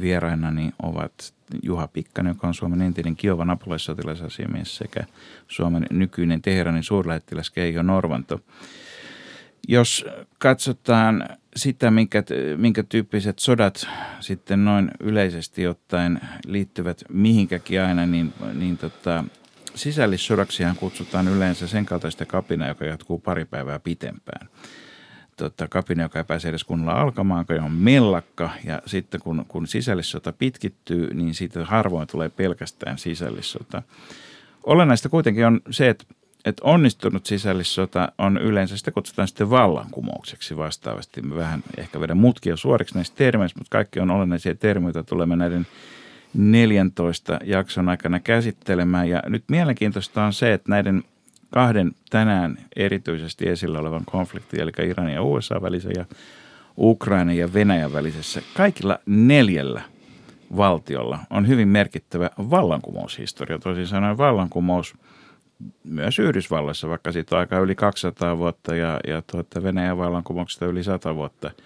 vieraina 0.00 0.50
niin 0.50 0.72
ovat 0.82 1.34
Juha 1.62 1.88
Pikkanen, 1.88 2.30
joka 2.30 2.46
on 2.46 2.54
Suomen 2.54 2.82
entinen 2.82 3.16
Kiovan 3.16 3.50
apulaissotilasasiamies 3.50 4.76
sekä 4.76 5.00
Suomen 5.48 5.86
nykyinen 5.90 6.42
Teheranin 6.42 6.82
suurlähettiläs 6.82 7.50
Keijo 7.50 7.82
Norvanto. 7.82 8.40
Jos 9.68 10.06
katsotaan 10.38 11.28
sitä, 11.56 11.90
minkä, 11.90 12.22
minkä 12.56 12.82
tyyppiset 12.82 13.38
sodat 13.38 13.88
sitten 14.20 14.64
noin 14.64 14.90
yleisesti 15.00 15.66
ottaen 15.66 16.20
liittyvät 16.46 17.04
mihinkäkin 17.12 17.82
aina, 17.82 18.06
niin, 18.06 18.32
niin 18.54 18.78
tota, 18.78 19.24
sisällissodaksihan 19.74 20.76
kutsutaan 20.76 21.28
yleensä 21.28 21.66
sen 21.66 21.86
kaltaista 21.86 22.26
kapina, 22.26 22.68
joka 22.68 22.84
jatkuu 22.84 23.18
pari 23.18 23.44
päivää 23.44 23.78
pitempään. 23.78 24.48
Tota, 25.38 25.68
kapina, 25.68 26.02
joka 26.02 26.18
ei 26.18 26.24
pääse 26.24 26.48
edes 26.48 26.64
kunnolla 26.64 27.00
alkamaan, 27.00 27.46
joka 27.48 27.64
on 27.64 27.72
mellakka 27.72 28.50
ja 28.64 28.82
sitten 28.86 29.20
kun, 29.20 29.44
kun 29.48 29.66
sisällissota 29.66 30.32
pitkittyy, 30.32 31.14
niin 31.14 31.34
siitä 31.34 31.64
harvoin 31.64 32.08
tulee 32.08 32.28
pelkästään 32.28 32.98
sisällissota. 32.98 33.82
Olennaista 34.64 35.08
kuitenkin 35.08 35.46
on 35.46 35.60
se, 35.70 35.88
että 35.88 36.04
että 36.44 36.64
onnistunut 36.64 37.26
sisällissota 37.26 38.12
on 38.18 38.38
yleensä, 38.38 38.76
sitä 38.76 38.90
kutsutaan 38.90 39.28
sitten 39.28 39.50
vallankumoukseksi 39.50 40.56
vastaavasti. 40.56 41.22
Me 41.22 41.34
vähän 41.34 41.62
ehkä 41.76 42.00
vedän 42.00 42.16
mutkia 42.16 42.56
suoriksi 42.56 42.94
näistä 42.94 43.16
termeistä, 43.16 43.60
mutta 43.60 43.70
kaikki 43.70 44.00
on 44.00 44.10
olennaisia 44.10 44.54
termejä, 44.54 44.88
joita 44.88 45.02
tulemme 45.02 45.36
näiden 45.36 45.66
14 46.34 47.38
jakson 47.44 47.88
aikana 47.88 48.20
käsittelemään. 48.20 49.08
Ja 49.08 49.22
nyt 49.26 49.44
mielenkiintoista 49.48 50.24
on 50.24 50.32
se, 50.32 50.52
että 50.52 50.70
näiden 50.70 51.04
kahden 51.50 51.92
tänään 52.10 52.58
erityisesti 52.76 53.48
esillä 53.48 53.78
olevan 53.78 54.04
konfliktin, 54.04 54.60
eli 54.60 54.70
Iranin 54.88 55.14
ja 55.14 55.22
USA 55.22 55.62
välisen 55.62 55.92
ja 55.96 56.04
Ukraina 56.78 57.32
ja 57.32 57.52
Venäjän 57.52 57.92
välisessä, 57.92 58.42
kaikilla 58.56 58.98
neljällä 59.06 59.82
valtiolla 60.56 61.18
on 61.30 61.48
hyvin 61.48 61.68
merkittävä 61.68 62.30
vallankumoushistoria. 62.38 63.58
Toisin 63.58 63.86
sanoen 63.86 64.18
vallankumous 64.18 64.94
myös 65.84 66.18
Yhdysvalloissa, 66.18 66.88
vaikka 66.88 67.12
siitä 67.12 67.36
on 67.36 67.40
aika 67.40 67.58
yli 67.58 67.74
200 67.74 68.38
vuotta 68.38 68.74
ja, 68.76 69.00
ja 69.06 69.22
tuota 69.32 69.62
Venäjän 69.62 69.98
vallankumouksesta 69.98 70.66
yli 70.66 70.84
100 70.84 71.14
vuotta– 71.14 71.50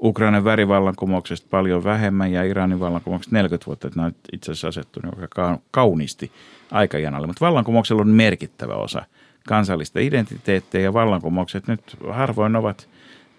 Ukrainan 0.00 0.44
värivallankumouksesta 0.44 1.46
paljon 1.50 1.84
vähemmän 1.84 2.32
ja 2.32 2.42
Iranin 2.42 2.80
vallankumouksesta 2.80 3.36
40 3.36 3.66
vuotta, 3.66 3.86
että 3.86 3.98
nämä 3.98 4.06
on 4.06 4.14
itse 4.32 4.52
asiassa 4.52 4.68
asettunut 4.68 5.18
aika 5.20 5.58
kauniisti 5.70 6.32
aikajanalle. 6.70 7.26
Mutta 7.26 7.46
vallankumouksella 7.46 8.02
on 8.02 8.08
merkittävä 8.08 8.74
osa 8.74 9.04
kansallista 9.46 10.00
identiteettiä 10.00 10.80
ja 10.80 10.92
vallankumoukset 10.92 11.66
nyt 11.66 11.96
harvoin 12.10 12.56
ovat 12.56 12.88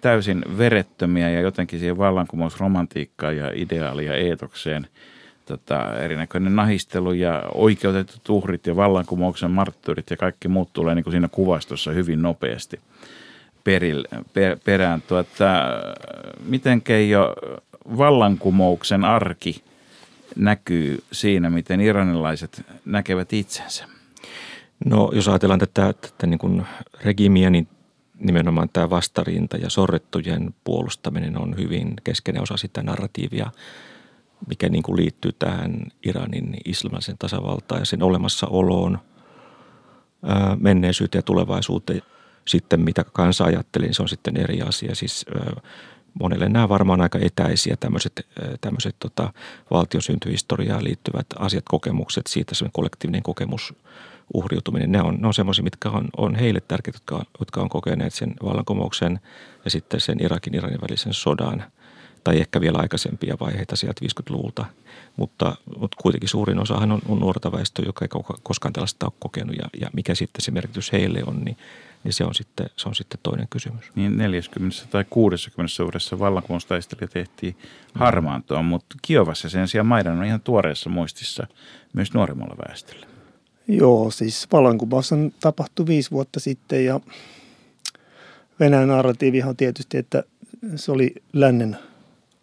täysin 0.01 0.45
verettömiä 0.57 1.29
ja 1.29 1.41
jotenkin 1.41 1.79
siihen 1.79 1.97
vallankumousromantiikkaan 1.97 3.37
ja 3.37 3.51
ideaalia 3.53 4.13
eetokseen 4.13 4.87
tota, 5.45 5.99
erinäköinen 5.99 6.55
nahistelu 6.55 7.13
ja 7.13 7.43
oikeutetut 7.53 8.29
uhrit 8.29 8.67
ja 8.67 8.75
vallankumouksen 8.75 9.51
marttyyrit 9.51 10.09
ja 10.09 10.17
kaikki 10.17 10.47
muut 10.47 10.73
tulee 10.73 10.95
niin 10.95 11.03
kuin 11.03 11.11
siinä 11.11 11.27
kuvastossa 11.27 11.91
hyvin 11.91 12.21
nopeasti– 12.21 12.79
peril, 13.67 14.03
per, 14.33 14.57
perään. 14.65 15.01
Tuota, 15.01 15.45
miten 16.45 16.81
Keijo 16.81 17.35
vallankumouksen 17.97 19.03
arki 19.03 19.63
näkyy 20.35 21.03
siinä, 21.11 21.49
miten 21.49 21.81
iranilaiset 21.81 22.65
näkevät 22.85 23.33
itsensä? 23.33 23.96
No 24.85 25.11
jos 25.13 25.27
ajatellaan 25.27 25.59
tätä, 25.59 25.93
tätä 25.93 26.27
niin 26.27 26.39
kuin 26.39 26.65
regimiä, 27.03 27.49
niin 27.49 27.67
nimenomaan 28.19 28.69
tämä 28.73 28.89
vastarinta 28.89 29.57
ja 29.57 29.69
sorrettujen 29.69 30.55
puolustaminen 30.63 31.37
on 31.37 31.57
hyvin 31.57 31.93
keskeinen 32.03 32.43
osa 32.43 32.57
sitä 32.57 32.83
narratiivia, 32.83 33.51
mikä 34.47 34.69
niin 34.69 34.83
kuin 34.83 34.97
liittyy 34.97 35.31
tähän 35.39 35.83
Iranin 36.03 36.57
islamisen 36.65 37.17
tasavaltaan 37.17 37.81
ja 37.81 37.85
sen 37.85 38.03
olemassaoloon, 38.03 38.99
menneisyyteen 40.59 41.19
ja 41.19 41.23
tulevaisuuteen– 41.23 42.01
sitten 42.47 42.81
mitä 42.81 43.03
kansa 43.13 43.43
ajattelee, 43.43 43.87
niin 43.87 43.95
se 43.95 44.01
on 44.01 44.09
sitten 44.09 44.37
eri 44.37 44.61
asia. 44.61 44.95
Siis 44.95 45.25
monelle 46.19 46.49
nämä 46.49 46.69
varmaan 46.69 47.01
aika 47.01 47.19
etäisiä 47.21 47.77
tämmöiset, 47.79 48.27
tämmöiset 48.61 48.95
tota, 48.99 49.33
valtiosyntyhistoriaan 49.71 50.83
liittyvät 50.83 51.25
asiat, 51.39 51.63
kokemukset, 51.67 52.27
siitä 52.27 52.55
se 52.55 52.65
kollektiivinen 52.73 53.23
kokemus, 53.23 53.73
uhriutuminen, 54.33 54.91
ne 54.91 55.01
on, 55.01 55.17
ne 55.21 55.27
on 55.27 55.33
semmoisia, 55.33 55.63
mitkä 55.63 55.89
on, 55.89 56.07
on 56.17 56.35
heille 56.35 56.61
tärkeitä, 56.67 56.95
jotka, 56.97 57.25
jotka 57.39 57.61
on 57.61 57.69
kokeneet 57.69 58.13
sen 58.13 58.33
vallankumouksen 58.43 59.19
ja 59.65 59.71
sitten 59.71 59.99
sen 59.99 60.23
Irakin 60.23 60.55
Iranin 60.55 60.81
välisen 60.81 61.13
sodan 61.13 61.63
tai 62.23 62.39
ehkä 62.39 62.61
vielä 62.61 62.77
aikaisempia 62.77 63.37
vaiheita 63.39 63.75
sieltä 63.75 64.01
50-luvulta. 64.05 64.65
Mutta, 65.17 65.55
mutta 65.77 65.97
kuitenkin 66.01 66.29
suurin 66.29 66.59
osahan 66.59 66.91
on, 66.91 67.01
on 67.09 67.19
nuorta 67.19 67.51
väestöä, 67.51 67.85
joka 67.85 68.05
ei 68.05 68.23
koskaan 68.43 68.73
tällaista 68.73 69.05
ole 69.05 69.13
kokenut 69.19 69.55
ja, 69.55 69.65
ja 69.81 69.89
mikä 69.93 70.15
sitten 70.15 70.41
se 70.41 70.51
merkitys 70.51 70.91
heille 70.91 71.23
on, 71.25 71.45
niin 71.45 71.57
niin 72.03 72.13
se 72.13 72.25
on 72.25 72.35
sitten, 72.35 72.69
se 72.75 72.89
on 72.89 72.95
sitten 72.95 73.19
toinen 73.23 73.47
kysymys. 73.49 73.91
Niin 73.95 74.17
40 74.17 74.77
tai 74.89 75.05
60 75.09 75.83
vuodessa 75.83 76.19
vallankumoustaistelija 76.19 77.07
tehtiin 77.07 77.57
harmaantua, 77.93 78.61
mutta 78.61 78.95
Kiovassa 79.01 79.49
sen 79.49 79.67
sijaan 79.67 79.87
Maidan 79.87 80.19
on 80.19 80.25
ihan 80.25 80.41
tuoreessa 80.41 80.89
muistissa 80.89 81.47
myös 81.93 82.13
nuoremmalla 82.13 82.55
väestöllä. 82.67 83.16
Joo, 83.67 84.11
siis 84.11 84.47
vallankumous 84.51 85.11
on 85.11 85.31
tapahtu 85.39 85.87
viisi 85.87 86.11
vuotta 86.11 86.39
sitten 86.39 86.85
ja 86.85 86.99
Venäjän 88.59 88.87
narratiivihan 88.87 89.49
on 89.49 89.57
tietysti, 89.57 89.97
että 89.97 90.23
se 90.75 90.91
oli 90.91 91.15
lännen 91.33 91.77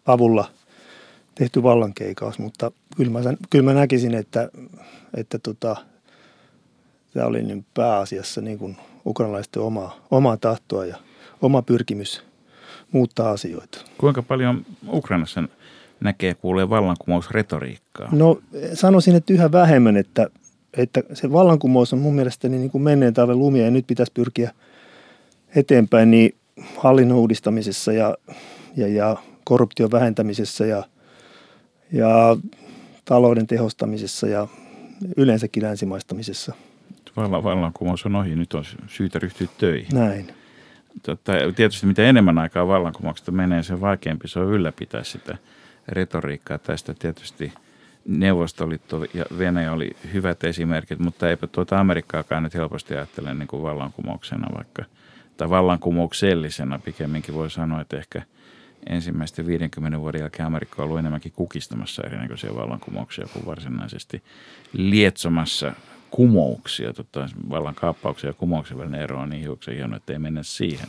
avulla 0.05 0.49
tehty 1.35 1.63
vallankeikaus, 1.63 2.39
mutta 2.39 2.71
kyllä 2.97 3.11
mä, 3.11 3.19
kyllä 3.49 3.65
mä 3.65 3.73
näkisin, 3.73 4.13
että, 4.13 4.49
että 5.13 5.39
tota, 5.39 5.75
tämä 7.13 7.25
oli 7.25 7.43
niin 7.43 7.65
pääasiassa 7.73 8.41
niin 8.41 8.59
kuin 8.59 8.77
ukrainalaisten 9.05 9.61
omaa, 9.61 9.95
omaa 10.11 10.37
tahtoa 10.37 10.85
ja 10.85 10.97
oma 11.41 11.61
pyrkimys 11.61 12.23
muuttaa 12.91 13.29
asioita. 13.31 13.77
Kuinka 13.97 14.21
paljon 14.21 14.65
Ukrainassa 14.87 15.43
näkee 15.99 16.33
kuulee 16.33 16.69
vallankumousretoriikkaa? 16.69 18.09
No 18.11 18.39
sanoisin, 18.73 19.15
että 19.15 19.33
yhä 19.33 19.51
vähemmän, 19.51 19.97
että, 19.97 20.29
että 20.77 21.03
se 21.13 21.31
vallankumous 21.31 21.93
on 21.93 21.99
mun 21.99 22.15
mielestäni 22.15 22.57
niin 22.57 22.71
kuin 22.71 22.81
menneen 22.81 23.13
talven 23.13 23.39
lumia 23.39 23.65
ja 23.65 23.71
nyt 23.71 23.87
pitäisi 23.87 24.11
pyrkiä 24.13 24.51
eteenpäin 25.55 26.11
niin 26.11 26.35
hallinnon 26.77 27.17
uudistamisessa 27.17 27.93
ja, 27.93 28.17
ja, 28.75 28.87
ja 28.87 29.17
korruption 29.43 29.91
vähentämisessä 29.91 30.65
ja, 30.65 30.83
ja 31.91 32.37
talouden 33.05 33.47
tehostamisessa 33.47 34.27
ja 34.27 34.47
yleensäkin 35.17 35.63
länsimaistamisessa. 35.63 36.53
Vallan, 37.17 37.43
vallankumous 37.43 38.05
on 38.05 38.15
ohi, 38.15 38.35
nyt 38.35 38.53
on 38.53 38.63
syytä 38.87 39.19
ryhtyä 39.19 39.47
töihin. 39.57 39.89
Näin. 39.93 40.27
Totta, 41.03 41.31
tietysti 41.55 41.87
mitä 41.87 42.03
enemmän 42.03 42.37
aikaa 42.37 42.67
vallankumouksesta 42.67 43.31
menee, 43.31 43.63
sen 43.63 43.81
vaikeampi 43.81 44.27
se 44.27 44.39
on 44.39 44.53
ylläpitää 44.53 45.03
sitä 45.03 45.37
retoriikkaa. 45.87 46.57
Tästä 46.57 46.93
tietysti 46.99 47.53
Neuvostoliitto 48.07 49.03
ja 49.13 49.25
Venäjä 49.37 49.71
oli 49.71 49.95
hyvät 50.13 50.43
esimerkit, 50.43 50.99
mutta 50.99 51.29
eipä 51.29 51.47
tuota 51.47 51.79
Amerikkaakaan 51.79 52.43
nyt 52.43 52.53
helposti 52.53 52.93
ajattele 52.93 53.33
niin 53.33 53.47
kuin 53.47 53.63
vallankumouksena 53.63 54.55
vaikka, 54.55 54.85
tai 55.37 55.49
vallankumouksellisena 55.49 56.79
pikemminkin 56.79 57.35
voi 57.35 57.51
sanoa, 57.51 57.81
että 57.81 57.97
ehkä 57.97 58.21
ensimmäisten 58.89 59.45
50 59.45 59.99
vuoden 59.99 60.21
jälkeen 60.21 60.45
Amerikka 60.45 60.81
on 60.81 60.85
ollut 60.85 60.99
enemmänkin 60.99 61.31
kukistamassa 61.31 62.03
erinäköisiä 62.05 62.55
vallankumouksia 62.55 63.27
kuin 63.33 63.45
varsinaisesti 63.45 64.23
lietsomassa 64.73 65.73
kumouksia, 66.11 66.93
tota, 66.93 67.29
vallankaappauksia 67.49 68.29
ja 68.29 68.33
kumouksen 68.33 68.77
välinen 68.77 69.01
ero 69.01 69.19
on 69.19 69.29
niin 69.29 69.41
hiuksen 69.41 69.75
hieno, 69.75 69.97
että 69.97 70.13
ei 70.13 70.19
mennä 70.19 70.43
siihen. 70.43 70.87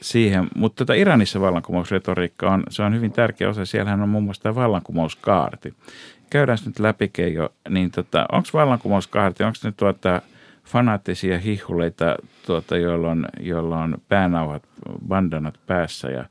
siihen. 0.00 0.48
Mutta 0.56 0.76
tota 0.76 0.94
Iranissa 0.94 1.40
vallankumousretoriikka 1.40 2.50
on, 2.50 2.62
se 2.70 2.82
on 2.82 2.94
hyvin 2.94 3.12
tärkeä 3.12 3.48
osa. 3.48 3.64
Siellähän 3.64 4.02
on 4.02 4.08
muun 4.08 4.24
muassa 4.24 4.42
tämä 4.42 4.54
vallankumouskaarti. 4.54 5.74
Käydään 6.30 6.58
nyt 6.66 6.78
läpi 6.78 7.10
jo, 7.34 7.52
niin 7.68 7.90
tota, 7.90 8.26
onko 8.32 8.48
vallankumouskaarti, 8.52 9.44
onko 9.44 9.58
ne 9.64 9.72
tuota, 9.76 10.22
fanaattisia 10.64 11.38
hihuleita, 11.38 12.16
tuota, 12.46 12.76
joilla, 12.76 13.10
on, 13.10 13.26
joilla 13.40 13.78
on 13.78 13.98
päänauhat, 14.08 14.62
bandanat 15.08 15.54
päässä 15.66 16.08
ja 16.08 16.24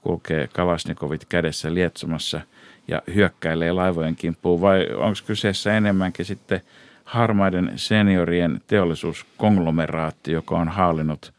kulkee 0.00 0.48
kalasnikovit 0.52 1.24
kädessä 1.24 1.74
lietsomassa 1.74 2.40
ja 2.88 3.02
hyökkäilee 3.14 3.72
laivojen 3.72 4.16
kimppuun? 4.16 4.60
Vai 4.60 4.88
onko 4.94 5.18
kyseessä 5.26 5.76
enemmänkin 5.76 6.24
sitten– 6.24 6.60
harmaiden 7.12 7.72
seniorien 7.76 8.60
teollisuuskonglomeraatti, 8.66 10.32
joka 10.32 10.56
on 10.56 10.68
haalinut 10.68 11.32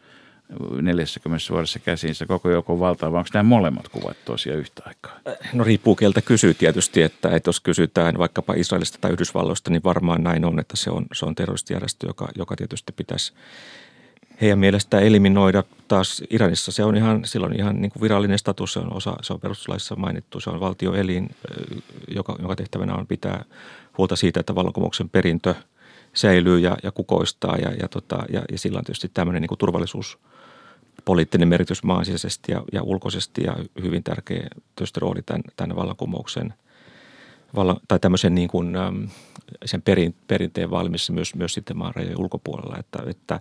40 0.82 1.46
vuodessa 1.50 1.80
käsiinsä 1.80 2.26
koko 2.26 2.50
joukon 2.50 2.80
valtaa, 2.80 3.12
vai 3.12 3.18
onko 3.20 3.30
nämä 3.34 3.44
molemmat 3.44 3.88
kuvat 3.88 4.18
tosiaan 4.26 4.60
yhtä 4.60 4.84
aikaa? 4.86 5.20
No 5.54 5.64
riippuu 5.64 5.96
keltä 5.96 6.22
kysyy 6.22 6.54
tietysti, 6.54 7.02
että, 7.02 7.30
että 7.30 7.48
jos 7.48 7.60
kysytään 7.60 8.18
vaikkapa 8.18 8.54
Israelista 8.54 8.98
tai 9.02 9.12
Yhdysvalloista, 9.12 9.72
niin 9.72 9.84
varmaan 9.84 10.24
näin 10.24 10.46
on, 10.46 10.60
että 10.60 10.78
se 10.78 10.92
on, 10.92 11.06
se 11.14 11.26
on 11.26 11.36
terroristijärjestö, 11.36 12.08
joka, 12.08 12.28
joka 12.36 12.56
tietysti 12.56 12.92
pitäisi 12.92 13.34
heidän 14.42 14.60
mielestä 14.60 15.00
eliminoida. 15.00 15.64
Taas 15.88 16.24
Iranissa 16.30 16.72
se 16.72 16.84
on 16.84 16.96
ihan, 16.96 17.26
silloin 17.26 17.56
ihan 17.56 17.82
niin 17.82 17.92
kuin 17.92 18.02
virallinen 18.02 18.40
status, 18.40 18.74
se 18.74 18.80
on, 18.80 18.94
osa, 18.94 19.16
se 19.22 19.34
on 19.34 19.40
perustuslaissa 19.40 19.96
mainittu, 19.96 20.40
se 20.40 20.50
on 20.50 20.60
valtioelin, 20.60 21.30
joka, 22.08 22.36
joka 22.42 22.56
tehtävänä 22.56 22.96
on 22.96 23.08
pitää 23.08 23.46
huolta 23.98 24.16
siitä, 24.16 24.40
että 24.40 24.56
vallankumouksen 24.56 25.10
perintö 25.10 25.56
säilyy 26.14 26.60
ja, 26.60 26.78
ja 26.84 26.92
kukoistaa 26.92 27.58
ja, 27.58 27.72
ja, 27.72 27.88
tota, 27.88 28.24
ja, 28.30 28.42
ja 28.52 28.58
sillä 28.58 28.78
on 28.78 28.84
tietysti 28.84 29.12
tämmöinen 29.14 29.42
niin 29.42 29.48
kuin 29.48 29.58
turvallisuuspoliittinen 31.06 31.48
merkitys 31.48 31.84
maan 31.84 32.06
sisäisesti 32.06 32.52
ja, 32.52 32.64
ja 32.72 32.84
ulkoisesti 32.84 33.44
ja 33.44 33.56
hyvin 33.82 34.04
tärkeä 34.04 34.48
tietysti 34.76 35.00
rooli 35.00 35.22
tämän, 35.22 35.42
tämän 35.56 35.76
vallankumouksen 35.76 36.54
vallan, 37.56 37.78
tai 37.88 38.00
tämmöisen 38.00 38.36
niin 38.36 38.50
kuin, 38.50 38.74
sen 39.66 39.82
perin, 39.82 40.16
perinteen 40.28 40.72
valmissa 40.72 41.14
myös, 41.14 41.36
myös 41.36 41.54
sitten 41.54 41.78
maan 41.78 41.96
rajojen 41.96 42.20
ulkopuolella, 42.20 42.78
että, 42.80 43.04
että 43.08 43.40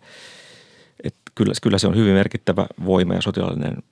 että 1.04 1.20
kyllä, 1.34 1.52
kyllä 1.62 1.78
se 1.78 1.86
on 1.86 1.96
hyvin 1.96 2.14
merkittävä 2.14 2.66
voima 2.84 3.14
ja 3.14 3.22
sotilaallinen 3.22 3.82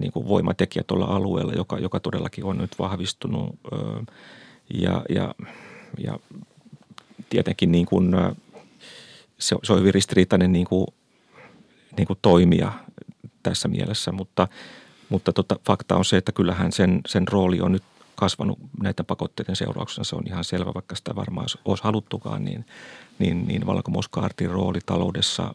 niin 0.00 0.12
kuin 0.12 0.28
voimatekijä 0.28 0.82
tuolla 0.86 1.06
alueella, 1.06 1.52
joka, 1.52 1.78
joka 1.78 2.00
todellakin 2.00 2.44
on 2.44 2.58
nyt 2.58 2.78
vahvistunut. 2.78 3.58
Ja, 4.74 5.02
ja 5.08 5.34
ja 5.98 6.18
tietenkin 7.30 7.72
niin 7.72 7.86
kuin, 7.86 8.12
se, 9.38 9.56
se 9.62 9.72
on 9.72 9.78
hyvin 9.78 9.94
ristiriitainen 9.94 10.52
niin 10.52 10.66
kuin, 10.66 10.86
niin 11.96 12.06
kuin 12.06 12.18
toimija 12.22 12.72
tässä 13.42 13.68
mielessä, 13.68 14.12
mutta, 14.12 14.48
mutta 15.08 15.32
tota, 15.32 15.56
fakta 15.66 15.96
on 15.96 16.04
se, 16.04 16.16
että 16.16 16.32
kyllähän 16.32 16.72
sen, 16.72 17.00
sen 17.06 17.28
rooli 17.28 17.60
on 17.60 17.72
nyt 17.72 17.82
kasvanut 18.14 18.58
näiden 18.82 19.06
pakotteiden 19.06 19.56
seurauksena. 19.56 20.04
Se 20.04 20.16
on 20.16 20.26
ihan 20.26 20.44
selvä, 20.44 20.74
vaikka 20.74 20.96
sitä 20.96 21.16
varmaan 21.16 21.46
olisi 21.64 21.84
haluttukaan, 21.84 22.44
niin, 22.44 22.66
niin, 23.18 23.48
niin 23.48 23.66
valkomuskaartin 23.66 24.50
rooli 24.50 24.78
taloudessa 24.86 25.54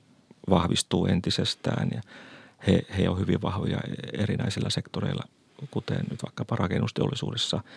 vahvistuu 0.50 1.06
entisestään 1.06 1.90
ja 1.96 2.02
he, 2.68 2.82
he 2.98 3.10
on 3.10 3.20
hyvin 3.20 3.42
vahvoja 3.42 3.78
erinäisillä 4.14 4.70
sektoreilla, 4.70 5.24
kuten 5.72 6.00
nyt 6.12 6.24
vaikka 6.24 6.56
rakennusteollisuudessa– 6.56 7.62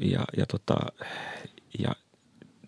ja, 0.00 0.24
ja, 0.36 0.46
tota, 0.46 0.76
ja 1.78 1.94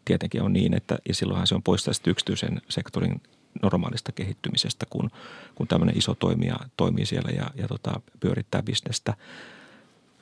tietenkin 0.05 0.43
on 0.43 0.53
niin, 0.53 0.75
että 0.75 0.99
ja 1.09 1.15
silloinhan 1.15 1.47
se 1.47 1.55
on 1.55 1.63
pois 1.63 1.85
tästä 1.85 2.11
yksityisen 2.11 2.61
sektorin 2.69 3.23
normaalista 3.63 4.13
kehittymisestä, 4.13 4.87
kun, 4.91 5.11
kun 5.55 5.67
tämmöinen 5.69 5.99
iso 5.99 6.15
toimija 6.15 6.57
toimii 6.77 7.07
siellä 7.07 7.31
ja, 7.31 7.51
ja 7.55 7.69
tota, 7.69 8.01
pyörittää 8.21 8.63
bisnestä 8.63 9.15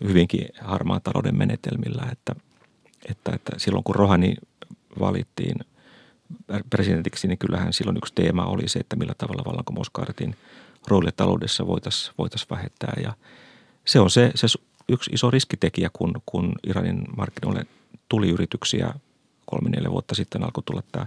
hyvinkin 0.05 0.49
harmaan 0.61 1.01
talouden 1.03 1.39
menetelmillä, 1.39 2.09
että, 2.13 2.35
että, 3.11 3.33
että 3.35 3.53
silloin 3.57 3.85
kun 3.85 3.95
Rohani 3.95 4.37
valittiin 5.01 5.57
presidentiksi, 6.71 7.29
niin 7.29 7.39
kyllähän 7.39 7.73
silloin 7.73 7.97
yksi 7.97 8.15
teema 8.15 8.45
oli 8.45 8.69
se, 8.69 8.79
että 8.79 8.97
millä 8.97 9.15
tavalla 9.19 9.45
vallankumouskaartin 9.45 10.37
roolia 10.89 11.13
taloudessa 11.17 11.67
voitaisiin 11.67 12.15
voitais 12.19 12.51
vähettää. 12.51 12.93
Ja 13.03 13.13
se 13.85 14.01
on 14.01 14.11
se, 14.11 14.31
se 14.35 14.47
yksi 14.89 15.11
iso 15.13 15.31
riskitekijä, 15.31 15.91
kun, 15.93 16.13
kun 16.27 16.53
Iranin 16.67 17.05
markkinoille 17.17 17.67
tuli 18.09 18.31
yrityksiä 18.31 18.95
kolme, 19.47 19.71
neljä 19.71 19.91
vuotta 19.91 20.15
sitten 20.15 20.43
alkoi 20.43 20.63
tulla 20.67 20.83
tämä 20.93 21.07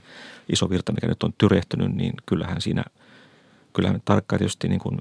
iso 0.50 0.70
virta, 0.70 0.92
mikä 0.92 1.08
nyt 1.08 1.24
on 1.24 1.34
tyrehtynyt, 1.38 1.96
niin 1.96 2.14
kyllähän 2.26 2.62
siinä, 2.62 2.84
kyllähän 3.74 4.02
tarkkaan 4.06 4.40
tietysti 4.40 4.68
niin 4.68 4.80
kuin 4.80 4.98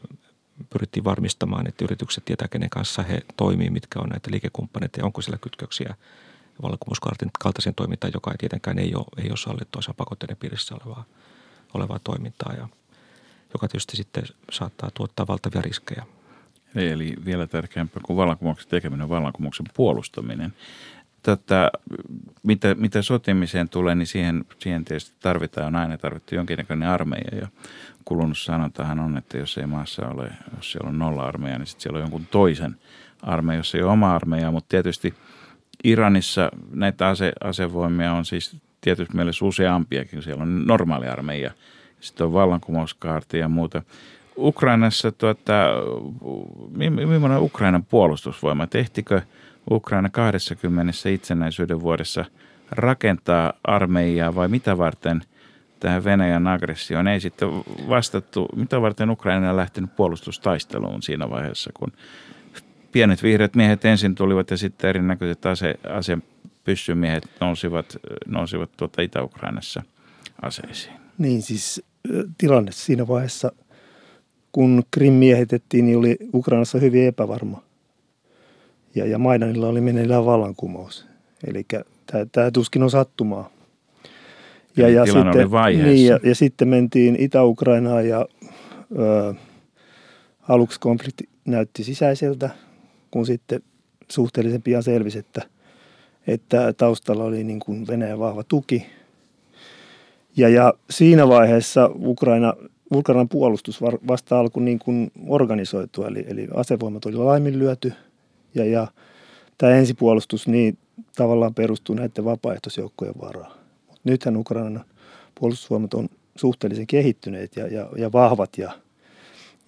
pyrittiin 0.70 1.04
varmistamaan, 1.04 1.68
että 1.68 1.84
yritykset 1.84 2.24
tietää, 2.24 2.48
kenen 2.48 2.70
kanssa 2.70 3.02
he 3.02 3.20
toimii, 3.36 3.70
mitkä 3.70 4.00
on 4.00 4.08
näitä 4.08 4.30
liikekumppaneita 4.30 5.00
ja 5.00 5.04
onko 5.04 5.22
siellä 5.22 5.38
kytköksiä 5.38 5.94
vallankumouskartin 6.62 7.30
kaltaisen 7.40 7.74
toimintaan, 7.74 8.12
joka 8.14 8.30
ei 8.30 8.38
tietenkään 8.38 8.78
ei 8.78 8.94
ole, 8.94 9.24
ei 9.24 9.30
ole 9.30 9.36
sallittu 9.36 9.78
osa 9.78 9.94
pakotteiden 9.94 10.36
piirissä 10.36 10.74
olevaa, 10.74 11.04
olevaa 11.74 11.98
toimintaa 12.04 12.52
ja 12.52 12.68
joka 13.54 13.68
tietysti 13.68 13.96
sitten 13.96 14.24
saattaa 14.52 14.90
tuottaa 14.94 15.26
valtavia 15.26 15.62
riskejä 15.62 16.06
Eli 16.76 17.14
vielä 17.24 17.46
tärkeämpää 17.46 18.02
kuin 18.06 18.16
vallankumouksen 18.16 18.70
tekeminen 18.70 19.02
on 19.02 19.08
vallankumouksen 19.08 19.66
puolustaminen. 19.74 20.54
Tätä, 21.22 21.70
mitä, 22.42 22.74
mitä 22.74 23.02
sotimiseen 23.02 23.68
tulee, 23.68 23.94
niin 23.94 24.06
siihen, 24.06 24.44
siihen 24.58 24.84
tietysti 24.84 25.16
tarvitaan, 25.20 25.66
on 25.66 25.76
aina 25.76 25.98
tarvittu 25.98 26.34
jonkinnäköinen 26.34 26.88
armeija. 26.88 27.38
Ja 27.38 27.48
kulunut 28.04 28.38
sanotahan 28.38 29.00
on, 29.00 29.16
että 29.16 29.38
jos 29.38 29.58
ei 29.58 29.66
maassa 29.66 30.08
ole, 30.08 30.30
jos 30.56 30.72
siellä 30.72 30.88
on 30.88 30.98
nolla 30.98 31.22
armeija, 31.22 31.58
niin 31.58 31.66
sitten 31.66 31.82
siellä 31.82 31.96
on 31.96 32.02
jonkun 32.02 32.26
toisen 32.30 32.76
armeija, 33.22 33.58
jos 33.58 33.74
ei 33.74 33.82
ole 33.82 33.92
oma 33.92 34.14
armeija. 34.14 34.50
Mutta 34.50 34.68
tietysti 34.68 35.14
Iranissa 35.84 36.50
näitä 36.70 37.08
ase, 37.08 37.32
asevoimia 37.44 38.12
on 38.12 38.24
siis 38.24 38.56
tietysti 38.80 39.16
mielessä 39.16 39.44
useampiakin. 39.44 40.22
Siellä 40.22 40.42
on 40.42 40.66
normaali 40.66 41.06
armeija, 41.08 41.50
sitten 42.00 42.26
on 42.26 42.32
vallankumouskaarti 42.32 43.38
ja 43.38 43.48
muuta. 43.48 43.82
Ukrainassa, 44.38 45.12
tuota, 45.12 45.52
millainen 46.70 47.40
Ukrainan 47.40 47.84
puolustusvoima? 47.84 48.66
Tehtikö 48.66 49.22
Ukraina 49.70 50.08
20 50.08 50.92
itsenäisyyden 51.12 51.80
vuodessa 51.80 52.24
rakentaa 52.70 53.52
armeijaa 53.64 54.34
vai 54.34 54.48
mitä 54.48 54.78
varten 54.78 55.20
tähän 55.80 56.04
Venäjän 56.04 56.46
aggressioon 56.46 57.08
ei 57.08 57.20
sitten 57.20 57.48
vastattu? 57.88 58.48
Mitä 58.56 58.80
varten 58.80 59.10
Ukraina 59.10 59.50
on 59.50 59.56
lähtenyt 59.56 59.96
puolustustaisteluun 59.96 61.02
siinä 61.02 61.30
vaiheessa, 61.30 61.70
kun 61.74 61.92
pienet 62.92 63.22
vihreät 63.22 63.54
miehet 63.54 63.84
ensin 63.84 64.14
tulivat 64.14 64.50
ja 64.50 64.56
sitten 64.56 64.90
erinäköiset 64.90 65.46
ase, 65.46 65.74
ase 65.88 66.18
pyssymiehet 66.64 67.24
nousivat, 67.40 67.96
nousivat 68.26 68.70
tuota 68.76 69.02
Itä-Ukrainassa 69.02 69.82
aseisiin? 70.42 70.94
Niin 71.18 71.42
siis 71.42 71.82
tilanne 72.38 72.72
siinä 72.72 73.08
vaiheessa– 73.08 73.52
kun 74.56 74.82
Krim 74.90 75.12
miehitettiin, 75.12 75.86
niin 75.86 75.98
oli 75.98 76.16
Ukrainassa 76.34 76.78
hyvin 76.78 77.06
epävarma. 77.06 77.62
Ja, 78.96 79.06
ja 79.06 79.18
Maidanilla 79.18 79.68
oli 79.68 79.80
meneillään 79.80 80.24
vallankumous. 80.24 81.06
Eli 81.46 81.66
tämä 82.32 82.50
tuskin 82.50 82.82
on 82.82 82.90
sattumaa. 82.90 83.50
Ja, 84.76 84.88
ja, 84.88 85.06
sitten, 85.06 85.84
niin, 85.84 86.06
ja, 86.06 86.18
ja 86.22 86.34
sitten 86.34 86.68
mentiin 86.68 87.16
Itä-Ukrainaan 87.18 88.08
ja 88.08 88.26
ö, 88.98 89.34
aluksi 90.48 90.80
konflikti 90.80 91.28
näytti 91.44 91.84
sisäiseltä, 91.84 92.50
kun 93.10 93.26
sitten 93.26 93.62
suhteellisen 94.10 94.62
pian 94.62 94.82
selvisi, 94.82 95.18
että, 95.18 95.42
että 96.26 96.72
taustalla 96.72 97.24
oli 97.24 97.44
niin 97.44 97.60
kuin 97.60 97.86
Venäjän 97.86 98.18
vahva 98.18 98.44
tuki. 98.44 98.86
Ja, 100.36 100.48
ja 100.48 100.74
siinä 100.90 101.28
vaiheessa 101.28 101.90
Ukraina, 101.94 102.54
Ukrainan 102.94 103.28
puolustus 103.28 103.82
vasta 103.82 104.40
alkoi 104.40 104.62
niin 104.62 104.78
kuin 104.78 105.10
organisoitua, 105.26 106.08
eli, 106.08 106.24
eli 106.28 106.48
asevoimat 106.54 107.06
oli 107.06 107.16
laiminlyöty 107.16 107.92
ja, 108.56 108.64
ja 108.64 108.86
tämä 109.58 109.72
ensipuolustus 109.72 110.48
niin 110.48 110.78
tavallaan 111.16 111.54
perustuu 111.54 111.94
näiden 111.94 112.24
vapaaehtoisjoukkojen 112.24 113.14
varaan. 113.20 113.52
Mut 113.88 114.00
nythän 114.04 114.36
Ukrainan 114.36 114.84
puolustusvoimat 115.40 115.94
on 115.94 116.08
suhteellisen 116.36 116.86
kehittyneet 116.86 117.56
ja, 117.56 117.66
ja, 117.66 117.88
ja 117.96 118.12
vahvat 118.12 118.58
ja, 118.58 118.72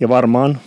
ja 0.01 0.09
varmaan 0.09 0.59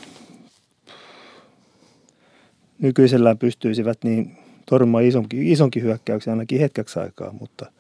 nykyisellään 2.80 3.38
pystyisivät 3.38 4.04
niin 4.04 4.38
torjumaan 4.66 5.04
isonkin, 5.04 5.48
isonkin 5.48 5.84
hyökkäyksen 5.84 6.32
ainakin 6.32 6.60
hetkeksi 6.60 7.00
aikaa, 7.00 7.34
mutta 7.40 7.72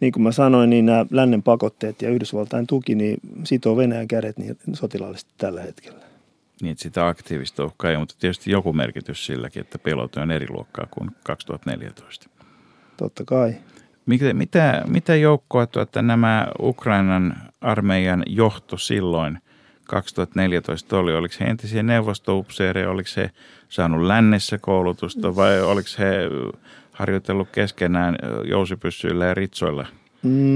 niin 0.00 0.12
kuin 0.12 0.22
mä 0.22 0.32
sanoin, 0.32 0.70
niin 0.70 0.86
nämä 0.86 1.06
lännen 1.10 1.42
pakotteet 1.42 2.02
ja 2.02 2.10
Yhdysvaltain 2.10 2.66
tuki 2.66 2.94
niin 2.94 3.18
sitoo 3.44 3.76
Venäjän 3.76 4.08
kädet 4.08 4.38
niin 4.38 4.56
sotilaallisesti 4.72 5.30
tällä 5.38 5.62
hetkellä. 5.62 6.07
Niin, 6.62 6.72
että 6.72 6.82
sitä 6.82 7.06
aktiivista 7.06 7.64
uhkaa 7.64 7.90
ei, 7.90 7.98
mutta 7.98 8.14
tietysti 8.18 8.50
joku 8.50 8.72
merkitys 8.72 9.26
silläkin, 9.26 9.60
että 9.60 9.78
pelote 9.78 10.20
on 10.20 10.30
eri 10.30 10.46
luokkaa 10.50 10.86
kuin 10.90 11.10
2014. 11.24 12.30
Totta 12.96 13.24
kai. 13.24 13.54
Mitä, 14.06 14.34
mitä, 14.34 14.82
mitä 14.86 15.16
joukkoa 15.16 15.66
tuota, 15.66 16.02
nämä 16.02 16.48
Ukrainan 16.60 17.36
armeijan 17.60 18.22
johto 18.26 18.76
silloin 18.76 19.38
2014 19.88 20.98
oli? 20.98 21.14
Oliko 21.14 21.34
he 21.40 21.44
entisiä 21.44 21.82
neuvostoupseereja, 21.82 22.90
oliko 22.90 23.08
he 23.16 23.30
saanut 23.68 24.06
lännessä 24.06 24.58
koulutusta 24.58 25.36
vai 25.36 25.62
oliko 25.62 25.88
he 25.98 26.14
harjoitellut 26.92 27.48
keskenään 27.52 28.16
jousipyssyillä 28.44 29.24
ja 29.24 29.34
ritsoilla? 29.34 29.86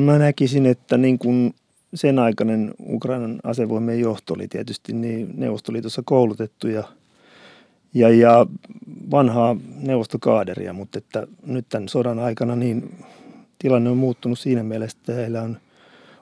Mä 0.05 0.19
näkisin, 0.19 0.67
että 0.67 0.97
niin 0.97 1.19
kuin 1.19 1.55
sen 1.94 2.18
aikainen 2.18 2.74
Ukrainan 2.88 3.40
asevoimien 3.44 4.00
johto 4.00 4.35
oli 4.35 4.48
tietysti 4.48 4.92
niin 4.92 5.31
Neuvostoliitossa 5.35 6.02
koulutettu 6.05 6.68
ja, 6.68 6.85
ja, 7.94 8.09
ja 8.09 8.46
vanhaa 9.11 9.57
neuvostokaaderia, 9.76 10.72
mutta 10.72 10.98
että 10.98 11.26
nyt 11.46 11.66
tämän 11.68 11.88
sodan 11.88 12.18
aikana 12.18 12.57
niin 12.57 13.05
tilanne 13.59 13.90
on 13.90 13.96
muuttunut 13.96 14.38
siinä 14.38 14.62
mielessä, 14.62 14.98
että 15.00 15.12
heillä 15.12 15.42
on 15.42 15.57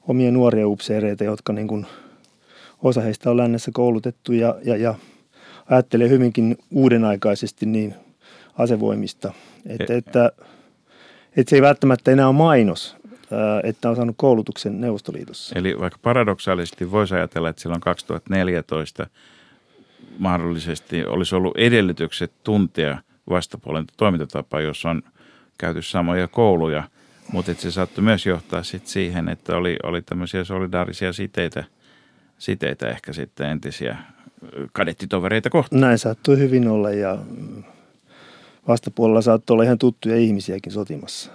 omia 0.08 0.30
nuoria 0.30 0.68
upseereita, 0.68 1.24
jotka 1.24 1.52
niin 1.52 1.68
kuin, 1.68 1.86
osa 2.82 3.00
heistä 3.00 3.30
on 3.30 3.36
lännessä 3.36 3.70
koulutettu 3.74 4.32
ja, 4.32 4.54
ja, 4.64 4.76
ja 4.76 4.94
ajattelee 5.66 6.08
hyvinkin 6.08 6.58
uudenaikaisesti 6.70 7.66
niin 7.66 7.94
asevoimista. 8.58 9.32
Että, 9.66 9.96
että, 9.96 10.32
että 11.36 11.50
se 11.50 11.56
ei 11.56 11.62
välttämättä 11.62 12.10
enää 12.10 12.28
ole 12.28 12.36
mainos, 12.36 12.96
että 13.64 13.90
on 13.90 13.96
saanut 13.96 14.16
koulutuksen 14.18 14.80
Neuvostoliitossa. 14.80 15.58
Eli 15.58 15.80
vaikka 15.80 15.98
paradoksaalisesti 16.02 16.90
voisi 16.90 17.14
ajatella, 17.14 17.48
että 17.48 17.62
silloin 17.62 17.80
2014 17.80 19.06
mahdollisesti 20.18 21.04
olisi 21.04 21.34
ollut 21.34 21.56
edellytykset 21.56 22.32
tuntea 22.44 22.98
vastapuolen 23.30 23.84
toimintatapa, 23.96 24.60
jos 24.60 24.84
on 24.84 25.02
käyty 25.58 25.82
samoja 25.82 26.28
kouluja, 26.28 26.82
mutta 27.32 27.54
se 27.54 27.70
saattoi 27.70 28.04
myös 28.04 28.26
johtaa 28.26 28.62
sit 28.62 28.86
siihen, 28.86 29.28
että 29.28 29.56
oli, 29.56 29.76
oli 29.82 30.02
tämmöisiä 30.02 30.44
solidaarisia 30.44 31.12
siteitä, 31.12 31.64
siteitä 32.38 32.88
ehkä 32.88 33.12
sitten 33.12 33.50
entisiä 33.50 33.96
kadettitovereita 34.72 35.50
kohtaan. 35.50 35.80
Näin 35.80 35.98
saattoi 35.98 36.38
hyvin 36.38 36.68
olla 36.68 36.90
ja 36.90 37.18
vastapuolella 38.68 39.22
saattoi 39.22 39.54
olla 39.54 39.64
ihan 39.64 39.78
tuttuja 39.78 40.16
ihmisiäkin 40.16 40.72
sotimassa. 40.72 41.30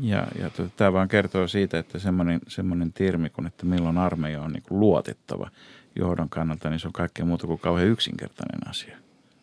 Ja, 0.00 0.26
ja 0.38 0.50
tuota, 0.50 0.72
tämä 0.76 0.92
vaan 0.92 1.08
kertoo 1.08 1.48
siitä, 1.48 1.78
että 1.78 1.98
semmoinen, 1.98 2.40
semmoinen 2.48 2.92
termi 2.92 3.30
kuin, 3.30 3.46
että 3.46 3.66
milloin 3.66 3.98
armeija 3.98 4.42
on 4.42 4.52
niin 4.52 4.62
kuin 4.68 4.80
luotettava 4.80 5.50
johdon 5.96 6.28
kannalta, 6.28 6.70
niin 6.70 6.80
se 6.80 6.86
on 6.86 6.92
kaikkea 6.92 7.24
muuta 7.24 7.46
kuin 7.46 7.58
kauhean 7.58 7.88
yksinkertainen 7.88 8.68
asia. 8.68 8.96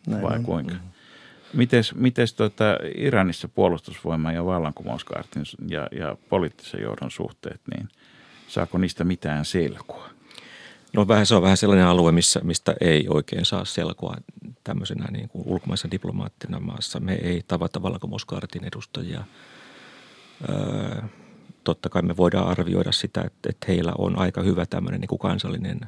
Näin 0.06 0.22
Vai 0.22 0.36
on. 0.36 0.42
kuinka? 0.42 0.74
Mm-hmm. 0.74 0.88
Mites, 1.54 1.94
mites 1.94 2.34
tuota 2.34 2.64
Iranissa 2.94 3.48
puolustusvoima 3.48 4.32
ja 4.32 4.44
vallankumouskaartin 4.44 5.42
ja, 5.68 5.88
ja 5.92 6.16
poliittisen 6.28 6.82
johdon 6.82 7.10
suhteet, 7.10 7.60
niin 7.74 7.88
saako 8.48 8.78
niistä 8.78 9.04
mitään 9.04 9.44
selkoa? 9.44 10.10
No 10.92 11.08
vähän, 11.08 11.26
se 11.26 11.34
on 11.34 11.42
vähän 11.42 11.56
sellainen 11.56 11.86
alue, 11.86 12.12
missä, 12.12 12.40
mistä 12.44 12.74
ei 12.80 13.06
oikein 13.08 13.44
saa 13.44 13.64
selkoa 13.64 14.16
tämmöisenä 14.64 15.06
niin 15.10 15.28
kuin 15.28 15.44
ulkomaisen 15.46 15.90
diplomaattina 15.90 16.60
maassa. 16.60 17.00
Me 17.00 17.14
ei 17.14 17.42
tavata 17.48 17.82
vallankumouskaartin 17.82 18.64
edustajia– 18.64 19.24
totta 21.64 21.88
kai 21.88 22.02
me 22.02 22.16
voidaan 22.16 22.48
arvioida 22.48 22.92
sitä, 22.92 23.20
että, 23.20 23.48
että 23.50 23.66
heillä 23.68 23.92
on 23.98 24.18
aika 24.18 24.42
hyvä 24.42 24.66
tämmöinen 24.66 25.00
niin 25.00 25.08
kuin 25.08 25.18
kansallinen 25.18 25.80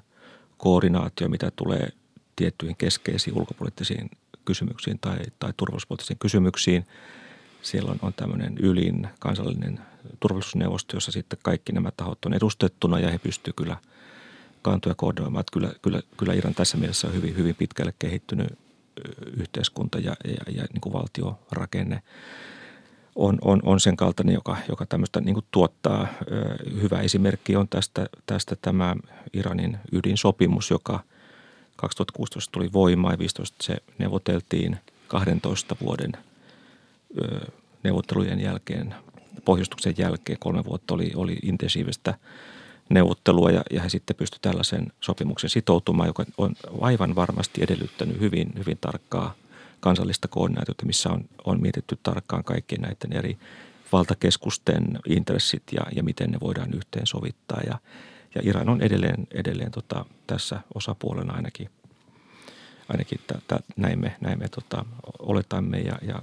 koordinaatio, 0.56 1.28
mitä 1.28 1.50
tulee 1.56 1.88
tiettyihin 2.36 2.76
keskeisiin 2.76 3.38
ulkopoliittisiin 3.38 4.10
kysymyksiin 4.44 4.98
tai, 4.98 5.18
tai 5.38 5.52
turvallisuuspoliittisiin 5.56 6.18
kysymyksiin. 6.18 6.86
Siellä 7.62 7.90
on, 7.90 7.98
on 8.02 8.14
tämmöinen 8.14 8.58
ylin 8.58 9.08
kansallinen 9.20 9.80
turvallisuusneuvosto, 10.20 10.96
jossa 10.96 11.12
sitten 11.12 11.38
kaikki 11.42 11.72
nämä 11.72 11.90
tahot 11.96 12.24
on 12.24 12.34
edustettuna 12.34 13.00
ja 13.00 13.10
he 13.10 13.18
pystyvät 13.18 13.56
kyllä 13.56 13.76
kantoja 14.62 14.94
koordinoimaan. 14.94 15.40
Että 15.40 15.52
kyllä, 15.52 15.72
kyllä, 15.82 16.02
kyllä 16.16 16.34
Iran 16.34 16.54
tässä 16.54 16.76
mielessä 16.76 17.08
on 17.08 17.14
hyvin, 17.14 17.36
hyvin 17.36 17.54
pitkälle 17.54 17.94
kehittynyt 17.98 18.58
yhteiskunta 19.36 19.98
ja, 19.98 20.16
ja, 20.24 20.52
ja 20.52 20.62
niin 20.72 20.80
kuin 20.80 20.92
valtiorakenne 20.92 22.02
on, 23.18 23.38
on, 23.42 23.60
on 23.62 23.80
sen 23.80 23.96
kaltainen, 23.96 24.34
joka, 24.34 24.56
joka 24.68 24.86
tämmöistä 24.86 25.20
niin 25.20 25.36
tuottaa. 25.50 26.06
Hyvä 26.82 27.00
esimerkki 27.00 27.56
on 27.56 27.68
tästä, 27.68 28.06
tästä 28.26 28.56
tämä 28.62 28.96
Iranin 29.32 29.78
ydinsopimus, 29.92 30.70
joka 30.70 31.00
2016 31.76 32.52
tuli 32.52 32.72
voimaan 32.72 33.12
ja 33.12 33.16
2015 33.16 33.56
se 33.64 33.76
neuvoteltiin 33.98 34.76
12 35.08 35.76
vuoden 35.80 36.12
neuvottelujen 37.82 38.40
jälkeen, 38.40 38.94
pohjustuksen 39.44 39.94
jälkeen. 39.98 40.38
Kolme 40.38 40.64
vuotta 40.64 40.94
oli, 40.94 41.12
oli 41.14 41.36
intensiivistä 41.42 42.14
neuvottelua 42.88 43.50
ja, 43.50 43.62
ja 43.70 43.82
he 43.82 43.88
sitten 43.88 44.16
pystyivät 44.16 44.42
tällaisen 44.42 44.92
sopimuksen 45.00 45.50
sitoutumaan, 45.50 46.06
joka 46.06 46.24
on 46.38 46.52
aivan 46.80 47.14
varmasti 47.14 47.62
edellyttänyt 47.62 48.20
hyvin, 48.20 48.52
hyvin 48.58 48.78
tarkkaa– 48.80 49.34
kansallista 49.80 50.28
koordinaatiota, 50.28 50.86
missä 50.86 51.10
on, 51.10 51.24
on 51.44 51.62
mietitty 51.62 51.98
tarkkaan 52.02 52.44
kaikkien 52.44 52.80
näiden 52.80 53.12
eri 53.12 53.38
valtakeskusten 53.92 54.98
intressit 55.08 55.62
ja, 55.72 55.80
ja 55.96 56.02
miten 56.02 56.30
ne 56.30 56.40
voidaan 56.40 56.74
yhteen 56.74 57.06
sovittaa. 57.06 57.60
Ja, 57.66 57.78
ja 58.34 58.40
Iran 58.44 58.68
on 58.68 58.82
edelleen, 58.82 59.26
edelleen 59.30 59.70
tota, 59.70 60.04
tässä 60.26 60.60
osapuolena 60.74 61.32
ainakin, 61.32 61.70
ainakin 62.88 63.20
t- 63.26 63.64
näin 63.76 64.00
me, 64.00 64.16
näin 64.20 64.38
me 64.38 64.48
tota, 64.48 64.84
oletamme 65.18 65.78
ja, 65.78 65.98
ja, 66.02 66.22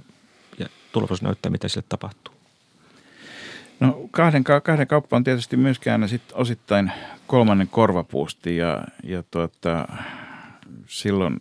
ja 0.58 0.66
tulevaisuus 0.92 1.22
näyttää, 1.22 1.50
mitä 1.50 1.68
sille 1.68 1.86
tapahtuu. 1.88 2.34
No 3.80 4.08
kahden, 4.10 4.44
kahden 4.44 4.86
kauppa 4.86 5.16
on 5.16 5.24
tietysti 5.24 5.56
myöskään 5.56 6.08
sit 6.08 6.22
osittain 6.32 6.92
kolmannen 7.26 7.68
korvapuusti 7.68 8.56
ja, 8.56 8.84
ja 9.04 9.22
tuota, 9.30 9.88
silloin 10.86 11.36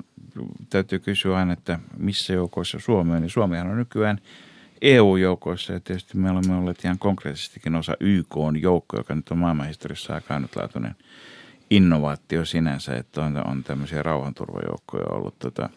täytyy 0.69 0.99
kysyä 0.99 1.37
aina, 1.37 1.53
että 1.53 1.79
missä 1.97 2.33
joukoissa 2.33 2.79
Suomi 2.79 3.13
on. 3.13 3.21
Niin 3.21 3.29
Suomihan 3.29 3.67
on 3.67 3.77
nykyään 3.77 4.19
EU-joukoissa 4.81 5.73
ja 5.73 5.79
tietysti 5.79 6.17
me 6.17 6.31
olemme 6.31 6.55
olleet 6.55 6.85
ihan 6.85 6.99
konkreettisestikin 6.99 7.75
osa 7.75 7.97
YK 7.99 8.37
on 8.37 8.61
joukko, 8.61 8.97
joka 8.97 9.15
nyt 9.15 9.29
on 9.31 9.37
maailmanhistoriassa 9.37 10.13
aika 10.13 10.33
ainutlaatuinen 10.33 10.95
innovaatio 11.69 12.45
sinänsä, 12.45 12.95
että 12.95 13.21
on, 13.21 13.47
on 13.47 13.63
tämmöisiä 13.63 14.03
rauhanturvajoukkoja 14.03 15.05
ollut. 15.09 15.39
Tota, 15.39 15.69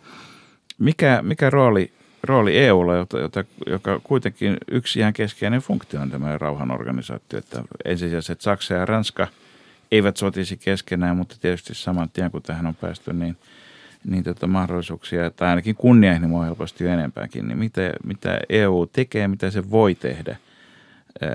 mikä, 0.79 1.23
mikä 1.23 1.51
rooli, 1.51 1.93
rooli 2.23 2.59
EUlla, 2.59 2.95
jota, 2.97 3.19
jota, 3.19 3.45
joka 3.67 4.01
kuitenkin 4.05 4.57
yksi 4.71 5.01
ihan 5.01 5.13
keskeinen 5.13 5.61
funktio 5.61 6.01
on 6.01 6.11
tämä 6.11 6.39
rauhanorganisaatio, 6.39 7.39
että 7.39 7.63
ensisijaisesti 7.85 8.33
että 8.33 8.43
Saksa 8.43 8.75
ja 8.75 8.87
Ranska 8.87 9.27
eivät 9.93 10.17
sotisi 10.17 10.57
keskenään, 10.57 11.17
mutta 11.17 11.37
tietysti 11.41 11.75
saman 11.75 12.11
tien 12.11 12.31
kun 12.31 12.43
tähän 12.43 12.67
on 12.67 12.75
päästy, 12.75 13.13
niin– 13.13 13.37
niin 14.11 14.25
tota 14.25 14.47
mahdollisuuksia, 14.47 15.31
tai 15.31 15.49
ainakin 15.49 15.77
kunnianhimoa 15.77 16.45
helposti 16.45 16.85
jo 16.85 16.91
enempääkin, 16.91 17.49
niin 17.49 17.59
mitä, 17.59 17.93
mitä 18.05 18.41
EU 18.49 18.87
tekee, 18.93 19.29
mitä 19.29 19.51
se 19.51 19.71
voi 19.71 19.95
tehdä 19.95 20.37
ää, 21.21 21.31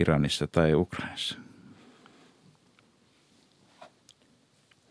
Iranissa 0.00 0.46
tai 0.46 0.74
Ukrainassa? 0.74 1.38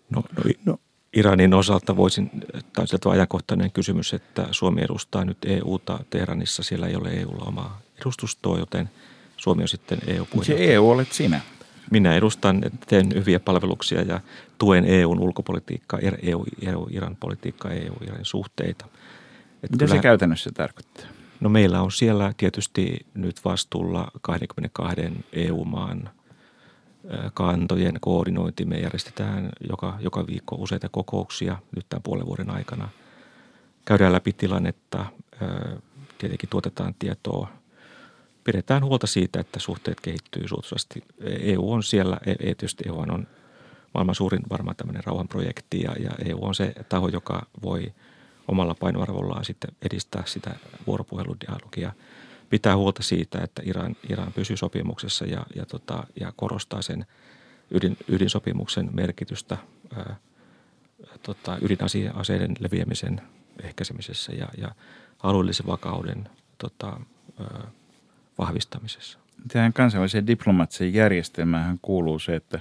No, 0.10 0.24
no, 0.38 0.44
no 0.66 0.78
Iranin 1.14 1.54
osalta 1.54 1.98
voisin, 1.98 2.32
tai 2.74 2.88
sieltä 2.88 3.10
ajankohtainen 3.10 3.72
kysymys, 3.72 4.14
että 4.14 4.48
Suomi 4.52 4.82
edustaa 4.82 5.26
nyt 5.26 5.38
EUta 5.46 6.00
Teheranissa, 6.10 6.64
siellä 6.64 6.88
ei 6.88 6.96
ole 6.96 7.10
EUlla 7.10 7.46
omaa 7.46 7.82
edustustoa, 8.02 8.60
joten 8.60 8.90
Suomi 9.38 9.62
on 9.62 9.68
sitten 9.68 10.00
eu 10.08 10.28
Se 10.44 10.56
EU 10.60 10.90
olet 10.90 11.12
sinä. 11.12 11.42
Minä 11.92 12.16
edustan, 12.16 12.62
teen 12.88 13.14
hyviä 13.16 13.40
palveluksia 13.40 14.02
ja 14.02 14.20
tuen 14.58 14.86
EUn 14.86 15.20
ulkopolitiikkaa, 15.20 16.00
EU, 16.22 16.46
EU, 16.62 16.88
Iran 16.90 17.16
politiikkaa, 17.20 17.72
EU, 17.72 17.94
Iranin 18.02 18.26
suhteita. 18.26 18.86
Mitä 19.62 19.78
kyllä, 19.78 19.96
se 19.96 20.02
käytännössä 20.02 20.50
tarkoittaa? 20.54 21.06
No 21.40 21.50
meillä 21.50 21.82
on 21.82 21.92
siellä 21.92 22.34
tietysti 22.38 23.06
nyt 23.14 23.46
vastuulla 23.46 24.12
22 24.22 25.02
EU-maan 25.34 26.10
kantojen 27.34 27.98
koordinointi. 28.02 28.66
Me 28.66 28.80
järjestetään 28.80 29.50
joka, 29.70 29.98
joka 30.00 30.28
viikko 30.28 30.56
useita 30.56 30.90
kokouksia 30.90 31.58
nyt 31.76 31.86
tämän 31.90 32.04
puolen 32.04 32.26
vuoden 32.26 32.50
aikana. 32.50 32.90
Käydään 33.86 34.14
läpi 34.14 34.34
tilannetta, 34.34 35.06
tietenkin 36.18 36.50
tuotetaan 36.50 36.96
tietoa, 37.00 37.48
pidetään 38.44 38.84
huolta 38.84 39.08
siitä, 39.08 39.40
että 39.40 39.60
suhteet 39.60 40.00
kehittyy 40.00 40.48
suotuisasti. 40.48 41.04
EU 41.22 41.72
on 41.72 41.84
siellä, 41.84 42.18
e, 42.26 42.32
e, 42.32 42.36
tietysti 42.36 42.84
EU 42.88 43.00
on 43.00 43.28
maailman 43.94 44.16
suurin 44.16 44.42
varmaan 44.50 44.76
tämmöinen 44.76 45.04
rauhanprojekti 45.04 45.82
ja, 45.82 45.96
ja 46.00 46.12
EU 46.26 46.46
on 46.46 46.56
se 46.56 46.74
taho, 46.90 47.08
joka 47.08 47.46
voi 47.64 47.94
omalla 48.48 48.76
painoarvollaan 48.76 49.46
sitten 49.46 49.72
edistää 49.82 50.24
sitä 50.26 50.56
vuoropuheludialogia– 50.88 51.92
pitää 52.54 52.78
huolta 52.78 53.04
siitä, 53.04 53.40
että 53.44 53.62
Iran, 53.66 53.96
Iran 54.10 54.34
pysyy 54.34 54.58
sopimuksessa 54.58 55.26
ja, 55.26 55.46
ja, 55.56 55.66
tota, 55.66 56.04
ja 56.20 56.34
korostaa 56.36 56.82
sen 56.82 57.06
ydin, 57.72 57.98
ydinsopimuksen 58.08 58.90
merkitystä 58.94 59.58
ää, 59.96 60.16
tota, 61.24 61.58
ydinaseiden 61.62 62.56
leviämisen 62.60 63.22
ehkäisemisessä 63.64 64.32
ja, 64.32 64.48
ja 64.58 64.76
alueellisen 65.24 65.66
vakauden 65.66 66.30
tota, 66.58 67.00
ää, 67.40 67.72
vahvistamisessa. 68.38 69.20
Tähän 69.48 69.74
kansainväliseen 69.74 70.28
diplomaattiseen 70.28 70.94
järjestelmään 70.94 71.80
kuuluu 71.82 72.20
se, 72.20 72.36
että 72.36 72.60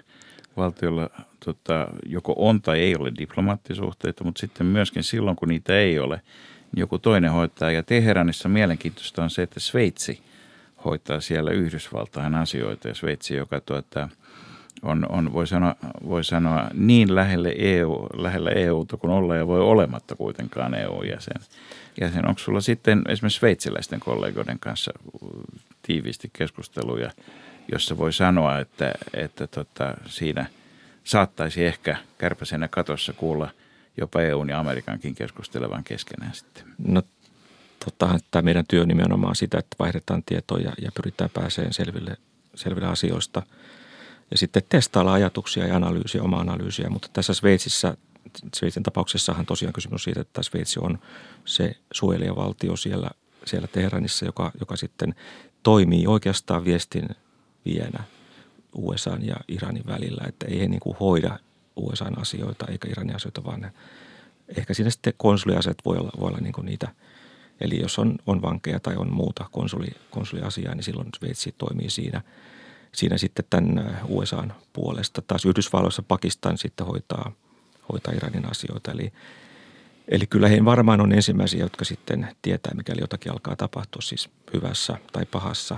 valtiolla 0.57 1.11
tota, 1.45 1.89
joko 2.07 2.35
on 2.37 2.63
tai 2.63 2.79
ei 2.81 2.97
ole 2.97 3.13
diplomaattisuhteita, 3.19 4.25
mutta 4.25 4.41
sitten 4.41 4.67
myöskin 4.67 5.03
silloin, 5.03 5.37
kun 5.37 5.49
niitä 5.49 5.79
ei 5.79 5.99
ole– 5.99 6.21
joku 6.77 6.99
toinen 6.99 7.31
hoitaa. 7.31 7.71
Ja 7.71 7.83
Teheranissa 7.83 8.49
mielenkiintoista 8.49 9.23
on 9.23 9.31
se, 9.31 9.43
että 9.43 9.61
Sveitsi 9.61 10.23
hoitaa 10.85 11.21
siellä 11.21 11.51
Yhdysvaltain 11.51 12.35
asioita 12.35 12.89
ja 12.89 12.95
Sveitsi, 12.95 13.35
joka 13.35 13.61
tuota, 13.61 14.09
on, 14.83 15.07
on 15.09 15.33
voi, 15.33 15.47
sanoa, 15.47 15.75
voi 16.09 16.25
sanoa 16.25 16.69
niin 16.75 17.15
lähelle, 17.15 17.55
EU, 17.59 18.07
lähellä 18.15 18.51
EUta 18.51 18.97
kuin 18.97 19.11
olla 19.11 19.37
ja 19.37 19.47
voi 19.47 19.61
olematta 19.61 20.17
kuitenkaan 20.17 20.75
EU-jäsen. 20.75 21.43
Jäsen. 22.01 22.29
Onko 22.29 22.39
sulla 22.39 22.61
sitten 22.61 23.03
esimerkiksi 23.09 23.39
sveitsiläisten 23.39 24.01
kollegoiden 24.01 24.59
kanssa 24.59 24.93
tiiviisti 25.83 26.31
keskusteluja, 26.33 27.11
jossa 27.73 27.99
voi 27.99 28.13
sanoa, 28.13 28.59
että, 28.59 28.93
että 29.15 29.47
tota, 29.47 29.95
siinä 30.07 30.47
saattaisi 31.05 31.65
ehkä 31.65 31.97
kärpäsenä 32.19 32.69
katossa 32.69 33.13
kuulla– 33.13 33.51
jopa 33.97 34.21
EUn 34.21 34.49
ja 34.49 34.59
Amerikankin 34.59 35.15
keskustelevan 35.15 35.85
keskenään 35.85 36.35
sitten? 36.35 36.65
No 36.79 37.03
tota, 37.85 38.19
tämä 38.31 38.43
meidän 38.43 38.65
työ 38.69 38.87
nimenomaan 38.87 39.37
sitä, 39.37 39.59
että 39.59 39.77
vaihdetaan 39.79 40.23
tietoja 40.23 40.73
ja 40.81 40.93
pyritään 40.95 41.31
pääsemään 41.31 41.73
selville, 41.75 42.17
selville 42.55 42.89
asioista. 42.89 43.43
Ja 44.31 44.39
sitten 44.39 44.63
testailla 44.69 45.13
ajatuksia 45.13 45.67
ja 45.67 45.77
analyysiä, 45.77 46.23
oma 46.23 46.41
analyysiä. 46.41 46.91
Mutta 46.91 47.09
tässä 47.13 47.35
Sveitsissä, 47.35 47.97
Sveitsin 48.57 48.83
tapauksessahan 48.83 49.47
tosiaan 49.47 49.73
kysymys 49.73 50.05
siitä, 50.05 50.21
että 50.21 50.43
Sveitsi 50.43 50.81
on 50.81 50.99
se 51.45 51.75
suojelijavaltio 51.93 52.77
siellä, 52.77 53.11
siellä 53.45 53.69
Teheranissa, 53.69 54.25
joka, 54.25 54.51
joka 54.61 54.77
sitten 54.77 55.15
toimii 55.63 56.07
oikeastaan 56.07 56.65
viestin 56.65 57.09
vienä 57.65 58.05
USA 58.75 59.19
ja 59.21 59.37
Iranin 59.49 59.87
välillä. 59.87 60.25
Että 60.29 60.47
ei 60.47 60.61
he 60.61 60.69
niin 60.69 60.81
kuin 60.81 60.97
hoida 61.01 61.39
USAn 61.77 62.19
asioita 62.19 62.67
eikä 62.67 62.89
Iranin 62.89 63.17
asioita, 63.17 63.45
vaan 63.45 63.61
ne, 63.61 63.73
ehkä 64.57 64.75
siinä 64.75 64.91
sitten 64.91 65.15
konsuliaset 65.17 65.79
voi 65.85 65.97
olla, 65.97 66.11
voi 66.21 66.29
olla 66.29 66.39
niin 66.41 66.53
kuin 66.53 66.65
niitä. 66.65 66.89
Eli 67.61 67.81
jos 67.81 67.99
on, 67.99 68.19
on 68.27 68.43
vankeja 68.43 68.81
tai 68.81 68.97
on 68.97 69.13
muuta 69.13 69.49
konsuli, 69.53 69.89
konsuliasiaa, 70.11 70.75
niin 70.75 70.85
silloin 70.85 71.09
Sveitsi 71.19 71.55
toimii 71.59 71.91
siinä, 71.91 72.23
siinä 72.95 73.19
sitten 73.19 73.45
tämän 73.51 74.01
USAn 74.09 74.53
puolesta. 74.73 75.23
Taas 75.23 75.45
Yhdysvalloissa 75.45 76.03
Pakistan 76.03 76.59
sitten 76.59 76.87
hoitaa, 76.87 77.33
hoitaa 77.93 78.15
Iranin 78.15 78.51
asioita. 78.51 78.91
Eli, 78.91 79.13
eli 80.13 80.27
kyllä 80.27 80.49
he 80.49 80.65
varmaan 80.65 81.01
on 81.01 81.13
ensimmäisiä, 81.13 81.61
jotka 81.61 81.85
sitten 81.85 82.29
tietää, 82.43 82.73
mikäli 82.77 83.01
jotakin 83.01 83.33
alkaa 83.33 83.57
tapahtua 83.57 84.03
siis 84.03 84.31
hyvässä 84.55 84.97
tai 85.13 85.27
pahassa. 85.27 85.77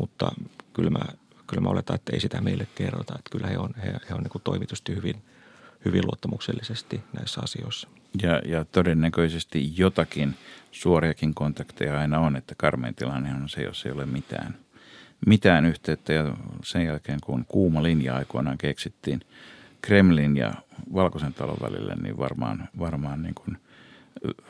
Mutta 0.00 0.32
kyllä 0.72 0.90
mä 0.90 1.00
kyllä 1.48 1.60
mä 1.60 1.68
oletan, 1.68 1.94
että 1.94 2.12
ei 2.12 2.20
sitä 2.20 2.40
meille 2.40 2.66
kerrota. 2.74 3.14
Että 3.18 3.30
kyllä 3.30 3.46
he 3.46 3.58
on, 3.58 3.70
he, 3.84 3.92
he 4.08 4.14
on 4.14 4.22
niin 4.22 4.42
toimitusti 4.44 4.96
hyvin, 4.96 5.22
hyvin 5.84 6.06
luottamuksellisesti 6.06 7.00
näissä 7.18 7.40
asioissa. 7.44 7.88
Ja, 8.22 8.42
ja 8.44 8.64
todennäköisesti 8.64 9.72
jotakin 9.76 10.34
suoriakin 10.72 11.34
kontakteja 11.34 12.00
aina 12.00 12.18
on, 12.18 12.36
että 12.36 12.54
karmein 12.58 12.94
tilanne 12.94 13.34
on 13.34 13.48
se, 13.48 13.62
jos 13.62 13.86
ei 13.86 13.92
ole 13.92 14.06
mitään, 14.06 14.56
mitään 15.26 15.66
yhteyttä. 15.66 16.12
Ja 16.12 16.36
sen 16.64 16.84
jälkeen, 16.84 17.18
kun 17.24 17.44
kuuma 17.48 17.82
linja 17.82 18.16
aikoinaan 18.16 18.58
keksittiin 18.58 19.20
Kremlin 19.82 20.36
ja 20.36 20.54
Valkoisen 20.94 21.34
talon 21.34 21.56
välille, 21.62 21.94
niin 21.94 22.18
varmaan, 22.18 22.68
varmaan 22.78 23.22
niin 23.22 23.34
kuin 23.34 23.58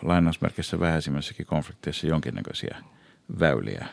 lainausmerkissä 0.02 0.80
vähäisimmässäkin 0.80 1.46
konflikteissa 1.46 2.06
jonkinnäköisiä 2.06 2.76
väyliä 3.40 3.86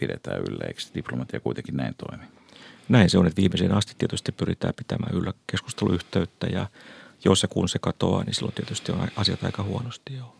pidetään 0.00 0.40
yllä. 0.40 0.64
Eikö 0.68 0.80
diplomatia 0.94 1.40
kuitenkin 1.40 1.76
näin 1.76 1.94
toimi? 1.94 2.24
Näin 2.88 3.10
se 3.10 3.18
on, 3.18 3.26
että 3.26 3.40
viimeiseen 3.40 3.74
asti 3.74 3.94
tietysti 3.98 4.32
pyritään 4.32 4.74
pitämään 4.74 5.14
yllä 5.14 5.32
keskusteluyhteyttä 5.46 6.46
ja 6.46 6.66
jos 7.24 7.42
ja 7.42 7.48
kun 7.48 7.68
se 7.68 7.78
katoaa, 7.78 8.24
niin 8.24 8.34
silloin 8.34 8.54
tietysti 8.54 8.92
on 8.92 9.08
asiat 9.16 9.44
aika 9.44 9.62
huonosti 9.62 10.16
joo. 10.16 10.36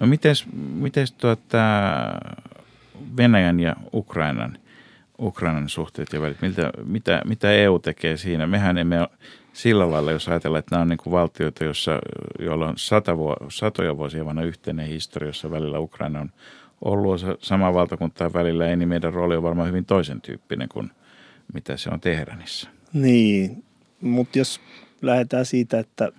No 0.00 0.06
mites, 0.06 0.46
mites 0.52 1.12
tuota 1.12 1.58
Venäjän 3.16 3.60
ja 3.60 3.76
Ukrainan, 3.94 4.58
Ukrainan 5.20 5.68
suhteet 5.68 6.12
ja 6.12 6.20
välit, 6.20 6.42
miltä, 6.42 6.70
mitä, 6.84 7.22
mitä 7.24 7.52
EU 7.52 7.78
tekee 7.78 8.16
siinä? 8.16 8.46
Mehän 8.46 8.78
emme 8.78 9.08
sillä 9.52 9.90
lailla, 9.90 10.12
jos 10.12 10.28
ajatellaan, 10.28 10.58
että 10.58 10.74
nämä 10.74 10.82
on 10.82 10.88
niin 10.88 10.98
kuin 10.98 11.12
valtioita, 11.12 11.64
jossa, 11.64 11.98
joilla 12.38 12.68
on 12.68 12.74
sata 12.76 13.16
vuo, 13.16 13.36
satoja 13.48 13.96
vuosia 13.96 14.24
vanha 14.24 14.42
yhteinen 14.42 14.86
historia, 14.86 15.28
jossa 15.28 15.50
välillä 15.50 15.78
Ukraina 15.78 16.20
on 16.20 16.30
ollut 16.84 17.20
sama 17.38 17.74
valtakuntaa 17.74 18.32
välillä, 18.32 18.68
ei, 18.68 18.76
niin 18.76 18.88
meidän 18.88 19.12
rooli 19.12 19.36
on 19.36 19.42
varmaan 19.42 19.68
hyvin 19.68 19.84
toisen 19.84 20.20
tyyppinen 20.20 20.68
kuin 20.68 20.90
mitä 21.54 21.76
se 21.76 21.90
on 21.90 22.00
Teheranissa. 22.00 22.70
Niin, 22.92 23.64
mutta 24.00 24.38
jos 24.38 24.60
lähdetään 25.02 25.46
siitä, 25.46 25.78
että 25.78 26.12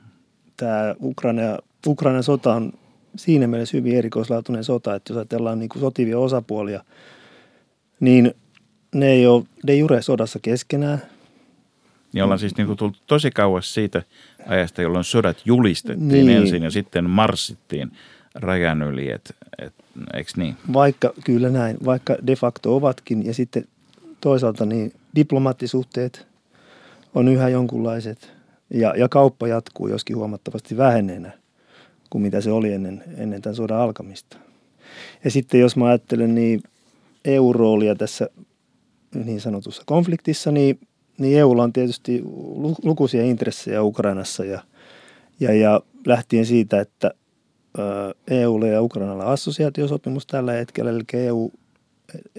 tämä 0.58 0.96
Ukraina, 1.02 1.42
Ukrainan 1.88 2.24
sota 2.24 2.54
on 2.54 2.74
siinä 3.16 3.48
mielessä 3.48 3.78
hyvin 3.78 3.96
erikoislaatuinen 3.96 4.64
sota, 4.64 4.96
että 4.96 5.14
jos 5.14 5.18
ajatellaan 5.18 5.60
niin 5.60 5.70
kuin 5.70 5.82
sotivia 5.82 6.20
osapuolia, 6.20 6.84
niin 8.00 8.34
ne 8.96 9.08
ei 9.08 9.28
ole 9.28 9.44
de 9.68 9.76
jure 9.76 10.02
sodassa 10.02 10.40
keskenään. 10.42 11.02
Niin 12.14 12.24
ollaan 12.24 12.40
siis 12.40 12.58
niin 12.58 12.68
kuin 12.68 12.78
tullut 12.78 13.02
tosi 13.08 13.32
kauas 13.32 13.74
siitä 13.74 14.04
ajasta, 14.48 14.82
jolloin 14.82 15.04
sodat 15.04 15.38
julistettiin 15.46 16.26
niin. 16.26 16.30
ensin 16.30 16.64
ja 16.64 16.72
sitten 16.72 17.10
marssittiin 17.10 17.92
rajan 18.36 18.82
yli, 18.82 19.12
et, 19.12 19.36
et, 19.60 19.74
eikö 20.14 20.32
niin? 20.36 20.56
Vaikka, 20.74 21.14
kyllä 21.26 21.50
näin, 21.50 21.78
vaikka 21.86 22.18
de 22.28 22.36
facto 22.36 22.76
ovatkin 22.76 23.26
ja 23.26 23.34
sitten 23.34 23.66
toisaalta 24.22 24.66
niin 24.66 24.94
diplomaattisuhteet 25.16 26.28
on 27.16 27.28
yhä 27.28 27.50
jonkunlaiset 27.50 28.32
ja, 28.70 28.94
ja 28.98 29.10
kauppa 29.10 29.48
jatkuu 29.48 29.88
joskin 29.88 30.18
huomattavasti 30.18 30.78
vähenenä 30.78 31.32
kuin 32.10 32.22
mitä 32.22 32.42
se 32.42 32.52
oli 32.52 32.74
ennen, 32.74 33.04
ennen 33.18 33.42
tämän 33.42 33.56
sodan 33.56 33.80
alkamista. 33.80 34.38
Ja 35.24 35.32
sitten 35.32 35.60
jos 35.60 35.76
mä 35.76 35.86
ajattelen 35.86 36.36
niin 36.36 36.64
EU-roolia 37.26 37.96
tässä 37.96 38.30
niin 39.16 39.42
sanotussa 39.42 39.84
konfliktissa, 39.86 40.52
niin, 40.52 40.80
niin 41.18 41.40
EUlla 41.40 41.64
on 41.64 41.74
tietysti 41.74 42.22
lukuisia 42.84 43.24
intressejä 43.24 43.84
Ukrainassa 43.84 44.46
ja, 44.46 44.62
ja, 45.40 45.54
ja 45.54 45.82
lähtien 46.06 46.46
siitä, 46.46 46.80
että 46.80 47.12
EUlle 48.28 48.68
ja 48.68 48.82
Ukrainalla 48.82 49.24
assosiaatiosopimus 49.24 50.28
tällä 50.28 50.52
hetkellä, 50.52 50.92
eli 50.92 51.04
EU 51.14 51.52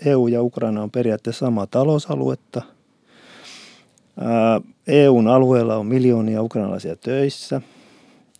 EU 0.05 0.27
ja 0.27 0.43
Ukraina 0.43 0.83
on 0.83 0.91
periaatteessa 0.91 1.47
samaa 1.47 1.67
talousaluetta. 1.67 2.63
EUn 4.87 5.29
alueella 5.29 5.77
on 5.77 5.87
miljoonia 5.87 6.43
ukrainalaisia 6.43 6.97
töissä 6.97 7.61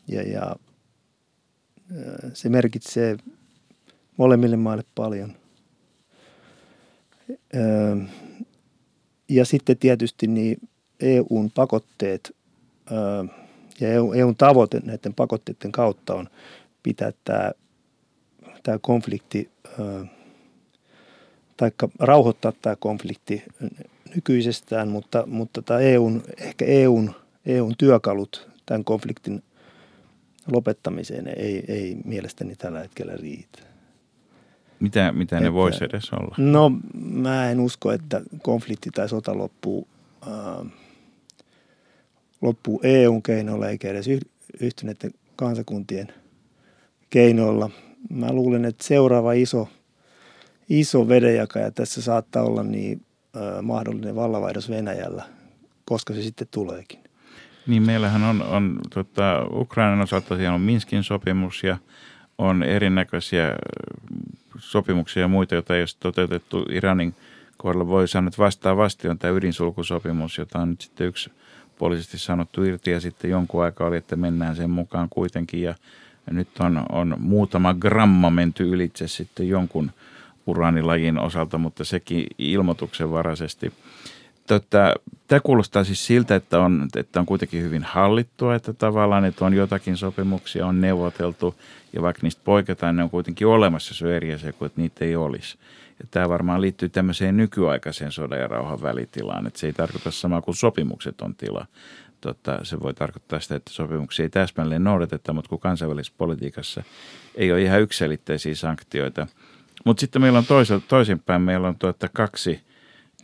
ja, 0.09 0.23
ja 0.23 0.57
se 2.35 2.49
merkitsee 2.49 3.17
molemmille 4.17 4.57
maille 4.57 4.85
paljon. 4.95 5.33
Ja 9.29 9.45
sitten 9.45 9.79
tietysti 9.79 10.27
niin 10.27 10.69
EUn 11.01 11.51
pakotteet 11.55 12.37
ja 13.81 13.93
EU, 13.93 14.13
EUn 14.13 14.37
tavoite 14.37 14.81
näiden 14.85 15.15
pakotteiden 15.15 15.73
kautta 15.73 16.15
on 16.15 16.29
pitää 16.83 17.13
tämä, 17.25 17.53
tämä 18.63 18.79
konflikti, 18.79 19.51
tai 21.57 21.71
rauhoittaa 21.99 22.53
tämä 22.63 22.77
konflikti 22.77 23.43
nykyisestään, 24.15 24.89
mutta, 24.89 25.27
mutta 25.27 25.63
tämä 25.63 25.81
EUn, 25.81 26.23
ehkä 26.39 26.65
EUn, 26.65 27.15
EUn 27.47 27.75
työkalut 27.79 28.49
tämän 28.67 28.85
konfliktin 28.85 29.43
lopettamiseen 30.53 31.29
ei, 31.29 31.65
ei 31.69 31.97
mielestäni 32.05 32.57
tällä 32.57 32.81
hetkellä 32.81 33.13
riitä. 33.17 33.72
Mitä, 34.83 35.13
mitä 35.13 35.41
ne 35.41 35.53
voisi 35.53 35.85
edes 35.85 36.13
olla? 36.13 36.35
No 36.39 36.73
mä 37.05 37.51
en 37.51 37.61
usko, 37.61 37.93
että 37.93 38.23
konflikti 38.43 38.91
tai 38.91 39.09
sota 39.09 39.39
loppuu, 39.39 39.89
äh, 40.27 40.73
loppuu 42.41 42.81
EUn 42.83 43.23
keinoilla 43.23 43.69
eikä 43.69 43.89
edes 43.89 44.07
yhtyneiden 44.61 45.11
kansakuntien 45.37 46.09
keinoilla. 47.11 47.71
Mä 48.11 48.33
luulen, 48.33 48.65
että 48.65 48.85
seuraava 48.85 49.33
iso, 49.33 49.69
iso 50.69 51.09
vedenjakaja 51.09 51.71
tässä 51.71 52.03
saattaa 52.03 52.43
olla 52.43 52.63
niin 52.63 53.03
äh, 53.37 53.63
mahdollinen 53.63 54.15
vallavaihdos 54.15 54.71
Venäjällä, 54.71 55.25
koska 55.85 56.15
se 56.15 56.23
sitten 56.23 56.49
tuleekin. 56.51 56.99
Niin 57.67 57.83
meillähän 57.83 58.23
on, 58.23 58.43
on 58.43 58.79
tota, 58.95 59.47
Ukrainan 59.53 60.01
osalta 60.01 60.37
siellä 60.37 60.55
on 60.55 60.61
Minskin 60.61 61.03
sopimus 61.03 61.63
ja 61.63 61.79
on 62.43 62.63
erinäköisiä 62.63 63.57
sopimuksia 64.59 65.23
ja 65.23 65.29
muita, 65.29 65.55
joita 65.55 65.77
ei 65.77 65.83
ole 65.83 65.89
toteutettu 66.01 66.67
Iranin 66.71 67.15
kohdalla. 67.57 67.87
Voi 67.87 68.09
sanoa, 68.09 68.29
että 68.29 68.43
vastaavasti 68.43 69.09
on 69.09 69.19
tämä 69.19 69.35
ydinsulkusopimus, 69.37 70.39
jota 70.39 70.59
on 70.59 70.71
nyt 70.71 70.81
sitten 70.81 71.07
yksi 71.07 71.33
puolisesti 71.79 72.19
sanottu 72.19 72.65
irti 72.65 72.91
ja 72.91 73.01
sitten 73.01 73.31
jonkun 73.31 73.65
aikaa 73.65 73.87
oli, 73.87 73.97
että 73.97 74.17
mennään 74.17 74.57
sen 74.57 74.71
mukaan 74.71 75.09
kuitenkin 75.11 75.63
ja 75.63 75.75
nyt 76.31 76.49
on, 76.61 76.85
on 76.93 77.17
muutama 77.19 77.75
gramma 77.75 78.31
menty 78.31 78.69
ylitse 78.69 79.09
sitten 79.09 79.49
jonkun 79.49 79.91
uraanilajin 80.47 81.19
osalta, 81.19 81.59
mutta 81.59 81.85
sekin 81.85 82.27
ilmoituksenvaraisesti. 82.39 83.73
Tota, 84.47 84.95
tämä 85.29 85.41
kuulostaa 85.41 85.85
siis 85.85 86.07
siltä, 86.07 86.35
että 86.35 86.61
on, 86.61 86.89
että 86.97 87.21
on 87.21 87.27
kuitenkin 87.27 87.63
hyvin 87.63 87.83
hallittua, 87.83 88.55
että 88.55 88.73
tavallaan 88.73 89.25
että 89.25 89.45
on 89.45 89.55
jotakin 89.55 89.97
sopimuksia, 89.97 90.67
on 90.67 90.81
neuvoteltu 90.81 91.55
ja 91.93 92.03
vaikka 92.03 92.21
niistä 92.23 92.43
poiketaan, 92.45 92.97
ne 92.97 93.03
on 93.03 93.11
kuitenkin 93.11 93.47
olemassa, 93.47 93.95
se 93.95 94.07
on 94.07 94.13
eri 94.13 94.35
asia 94.35 94.53
kuin, 94.53 94.67
että 94.67 94.81
niitä 94.81 95.05
ei 95.05 95.17
olisi. 95.17 95.59
Ja 95.99 96.05
tämä 96.11 96.29
varmaan 96.29 96.61
liittyy 96.61 96.89
tämmöiseen 96.89 97.37
nykyaikaiseen 97.37 98.13
sodan 98.13 98.39
ja 98.39 98.49
rauhan 98.49 98.83
välitilaan, 98.83 99.47
että 99.47 99.59
se 99.59 99.67
ei 99.67 99.73
tarkoita 99.73 100.11
samaa 100.11 100.43
kuin 100.43 100.55
sopimukset 100.55 101.21
on 101.21 101.35
tila. 101.35 101.67
Tota, 102.21 102.59
se 102.63 102.81
voi 102.81 102.95
tarkoittaa 102.95 103.41
sitä, 103.41 103.57
että 103.57 103.71
sopimuksia 103.71 104.23
ei 104.23 104.31
täsmälleen 104.31 104.85
noudateta, 104.85 105.33
mutta 105.33 105.49
kun 105.49 105.61
kansainvälisessä 105.61 106.15
politiikassa 106.19 106.83
ei 107.35 107.53
ole 107.53 107.63
ihan 107.63 107.81
yksilitteisiä 107.81 108.55
sanktioita. 108.55 109.27
Mutta 109.85 110.01
sitten 110.01 110.23
meillä 110.23 110.39
on 110.39 110.45
toisinpäin, 110.89 111.43
meillä 111.43 111.69
on 111.69 111.77
tuota 111.79 112.09
kaksi– 112.09 112.61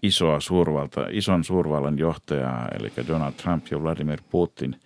isoa 0.03 0.41
suurvalta, 0.41 1.07
ison 1.11 1.45
suurvallan 1.45 1.99
johtajaa, 1.99 2.69
eli 2.79 2.93
Donald 3.09 3.33
Trump 3.33 3.67
ja 3.71 3.83
Vladimir 3.83 4.21
Putin, 4.31 4.77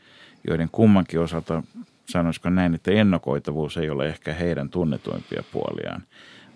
joiden 0.49 0.69
kummankin 0.73 1.21
osalta 1.21 1.63
sanoisiko 2.09 2.51
näin, 2.51 2.75
että 2.75 2.91
ennakoitavuus 2.91 3.77
ei 3.77 3.91
ole 3.91 4.09
ehkä 4.09 4.35
heidän 4.35 4.69
tunnetuimpia 4.69 5.45
puoliaan. 5.53 6.03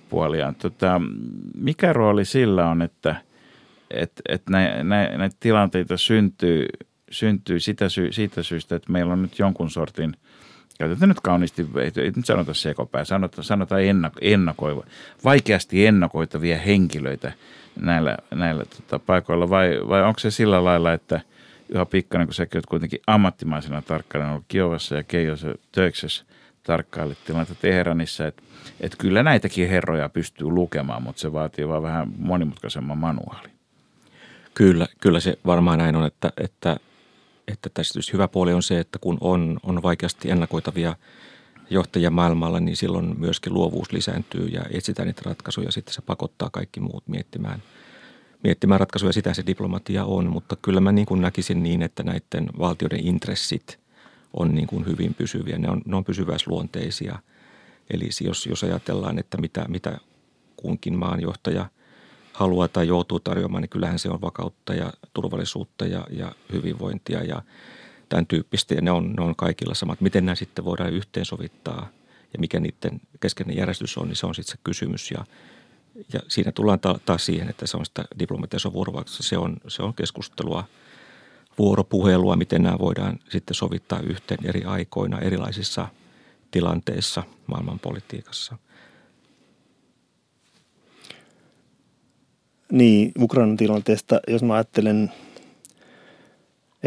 puoliaan. 0.08 0.54
Tota, 0.54 1.00
mikä 1.54 1.92
rooli 1.92 2.24
sillä 2.24 2.68
on, 2.68 2.82
että 2.82 3.16
et, 3.90 4.12
et 4.28 4.42
näitä 4.50 4.84
nä, 4.84 5.18
nä 5.18 5.30
tilanteita 5.40 5.96
syntyy, 5.96 6.66
syntyy 7.10 7.60
sitä 7.60 7.88
sy, 7.88 8.12
siitä 8.12 8.42
syystä, 8.42 8.76
että 8.76 8.92
meillä 8.92 9.12
on 9.12 9.22
nyt 9.22 9.38
jonkun 9.38 9.70
sortin– 9.70 10.16
käytetään 10.78 11.08
nyt 11.08 11.20
kauniisti, 11.20 11.66
ei 11.76 12.12
nyt 12.16 12.26
sanota 12.26 12.54
sekopää, 12.54 13.04
sanota, 13.04 13.42
sanotaan 13.42 13.82
ennakoiva, 14.20 14.84
vaikeasti 15.24 15.86
ennakoitavia 15.86 16.58
henkilöitä 16.58 17.32
näillä, 17.80 18.16
näillä 18.34 18.64
tota, 18.64 18.98
paikoilla 18.98 19.50
vai, 19.50 19.80
vai 19.88 20.02
onko 20.02 20.20
se 20.20 20.30
sillä 20.30 20.64
lailla, 20.64 20.92
että 20.92 21.20
Juha 21.72 21.86
Pikkanen, 21.86 22.26
kun 22.26 22.34
säkin 22.34 22.56
olet 22.58 22.66
kuitenkin 22.66 23.00
ammattimaisena 23.06 23.82
tarkkailijana 23.82 24.32
ollut 24.32 24.44
Kiovassa 24.48 24.94
ja 24.94 25.02
Keijossa 25.02 25.54
Töiksessä 25.72 26.24
tarkkailit 26.62 27.18
tilannetta 27.26 27.54
Teheranissa, 27.54 28.26
että, 28.26 28.42
että 28.80 28.96
kyllä 28.96 29.22
näitäkin 29.22 29.68
herroja 29.68 30.08
pystyy 30.08 30.48
lukemaan, 30.48 31.02
mutta 31.02 31.20
se 31.20 31.32
vaatii 31.32 31.68
vaan 31.68 31.82
vähän 31.82 32.08
monimutkaisemman 32.18 32.98
manuaali. 32.98 33.48
Kyllä, 34.54 34.86
kyllä 35.00 35.20
se 35.20 35.38
varmaan 35.46 35.78
näin 35.78 35.96
on, 35.96 36.06
että, 36.06 36.32
että, 36.36 36.76
että 37.48 37.70
tässä 37.74 38.00
hyvä 38.12 38.28
puoli 38.28 38.52
on 38.52 38.62
se, 38.62 38.78
että 38.78 38.98
kun 38.98 39.18
on, 39.20 39.58
on 39.62 39.82
vaikeasti 39.82 40.30
ennakoitavia 40.30 40.96
johtajia 41.70 42.10
maailmalla, 42.10 42.60
niin 42.60 42.76
silloin 42.76 43.14
myöskin 43.18 43.54
luovuus 43.54 43.92
lisääntyy 43.92 44.46
ja 44.46 44.62
etsitään 44.70 45.06
niitä 45.06 45.22
ratkaisuja. 45.24 45.72
Sitten 45.72 45.94
se 45.94 46.02
pakottaa 46.02 46.50
kaikki 46.50 46.80
muut 46.80 47.08
miettimään, 47.08 47.62
miettimään 48.44 48.80
ratkaisuja. 48.80 49.12
Sitä 49.12 49.34
se 49.34 49.42
diplomatia 49.46 50.04
on, 50.04 50.30
mutta 50.30 50.56
kyllä 50.56 50.80
mä 50.80 50.92
niin 50.92 51.06
kuin 51.06 51.20
näkisin 51.20 51.62
niin, 51.62 51.82
että 51.82 52.02
näiden 52.02 52.48
valtioiden 52.58 53.06
intressit 53.06 53.78
on 54.32 54.54
niin 54.54 54.66
kuin 54.66 54.86
hyvin 54.86 55.14
pysyviä. 55.14 55.58
Ne 55.58 55.70
on, 55.70 55.82
ne 55.86 55.96
on 55.96 56.04
pysyväisluonteisia. 56.04 57.18
Eli 57.90 58.08
jos, 58.24 58.46
jos 58.46 58.64
ajatellaan, 58.64 59.18
että 59.18 59.38
mitä, 59.38 59.64
mitä 59.68 59.98
kunkin 60.56 60.98
maan 60.98 61.20
johtaja 61.20 61.66
haluaa 62.32 62.68
tai 62.68 62.88
joutuu 62.88 63.20
tarjoamaan, 63.20 63.62
niin 63.62 63.70
kyllähän 63.70 63.98
se 63.98 64.10
on 64.10 64.20
vakautta 64.20 64.74
ja 64.74 64.92
turvallisuutta 65.14 65.86
ja, 65.86 66.06
ja 66.10 66.32
hyvinvointia 66.52 67.24
ja– 67.24 67.42
tämän 68.08 68.26
tyyppistä 68.26 68.74
ja 68.74 68.80
ne 68.80 68.90
on, 68.90 69.12
ne 69.12 69.22
on 69.22 69.36
kaikilla 69.36 69.74
samat. 69.74 70.00
Miten 70.00 70.26
nämä 70.26 70.34
sitten 70.34 70.64
voidaan 70.64 70.92
yhteensovittaa 70.92 71.88
ja 72.32 72.38
mikä 72.38 72.60
niiden 72.60 73.00
keskeinen 73.20 73.56
järjestys 73.56 73.98
on, 73.98 74.08
niin 74.08 74.16
se 74.16 74.26
on 74.26 74.34
sitten 74.34 74.52
se 74.52 74.58
kysymys 74.64 75.10
ja, 75.10 75.24
ja 76.12 76.20
siinä 76.28 76.52
tullaan 76.52 76.80
ta- 76.80 76.98
taas 77.06 77.26
siihen, 77.26 77.50
että 77.50 77.66
se 77.66 77.76
on 77.76 77.86
sitä 77.86 78.04
diplomatiassa 78.18 78.72
vuorovaikutusta, 78.72 79.22
se 79.22 79.38
on, 79.38 79.56
se 79.68 79.82
on 79.82 79.94
keskustelua, 79.94 80.64
vuoropuhelua, 81.58 82.36
miten 82.36 82.62
nämä 82.62 82.78
voidaan 82.78 83.18
sitten 83.28 83.54
sovittaa 83.54 84.00
yhteen 84.00 84.46
eri 84.46 84.64
aikoina 84.64 85.20
erilaisissa 85.20 85.88
tilanteissa 86.50 87.22
maailmanpolitiikassa. 87.46 88.58
Niin, 92.72 93.12
Ukrainan 93.20 93.56
tilanteesta, 93.56 94.20
jos 94.28 94.42
mä 94.42 94.54
ajattelen 94.54 95.12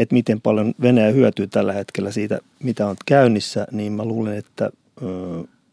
että 0.00 0.14
miten 0.14 0.40
paljon 0.40 0.74
Venäjä 0.82 1.10
hyötyy 1.10 1.46
tällä 1.46 1.72
hetkellä 1.72 2.10
siitä, 2.10 2.38
mitä 2.62 2.86
on 2.86 2.96
käynnissä, 3.06 3.66
niin 3.72 3.92
mä 3.92 4.04
luulen, 4.04 4.36
että 4.36 4.70
ö, 5.02 5.06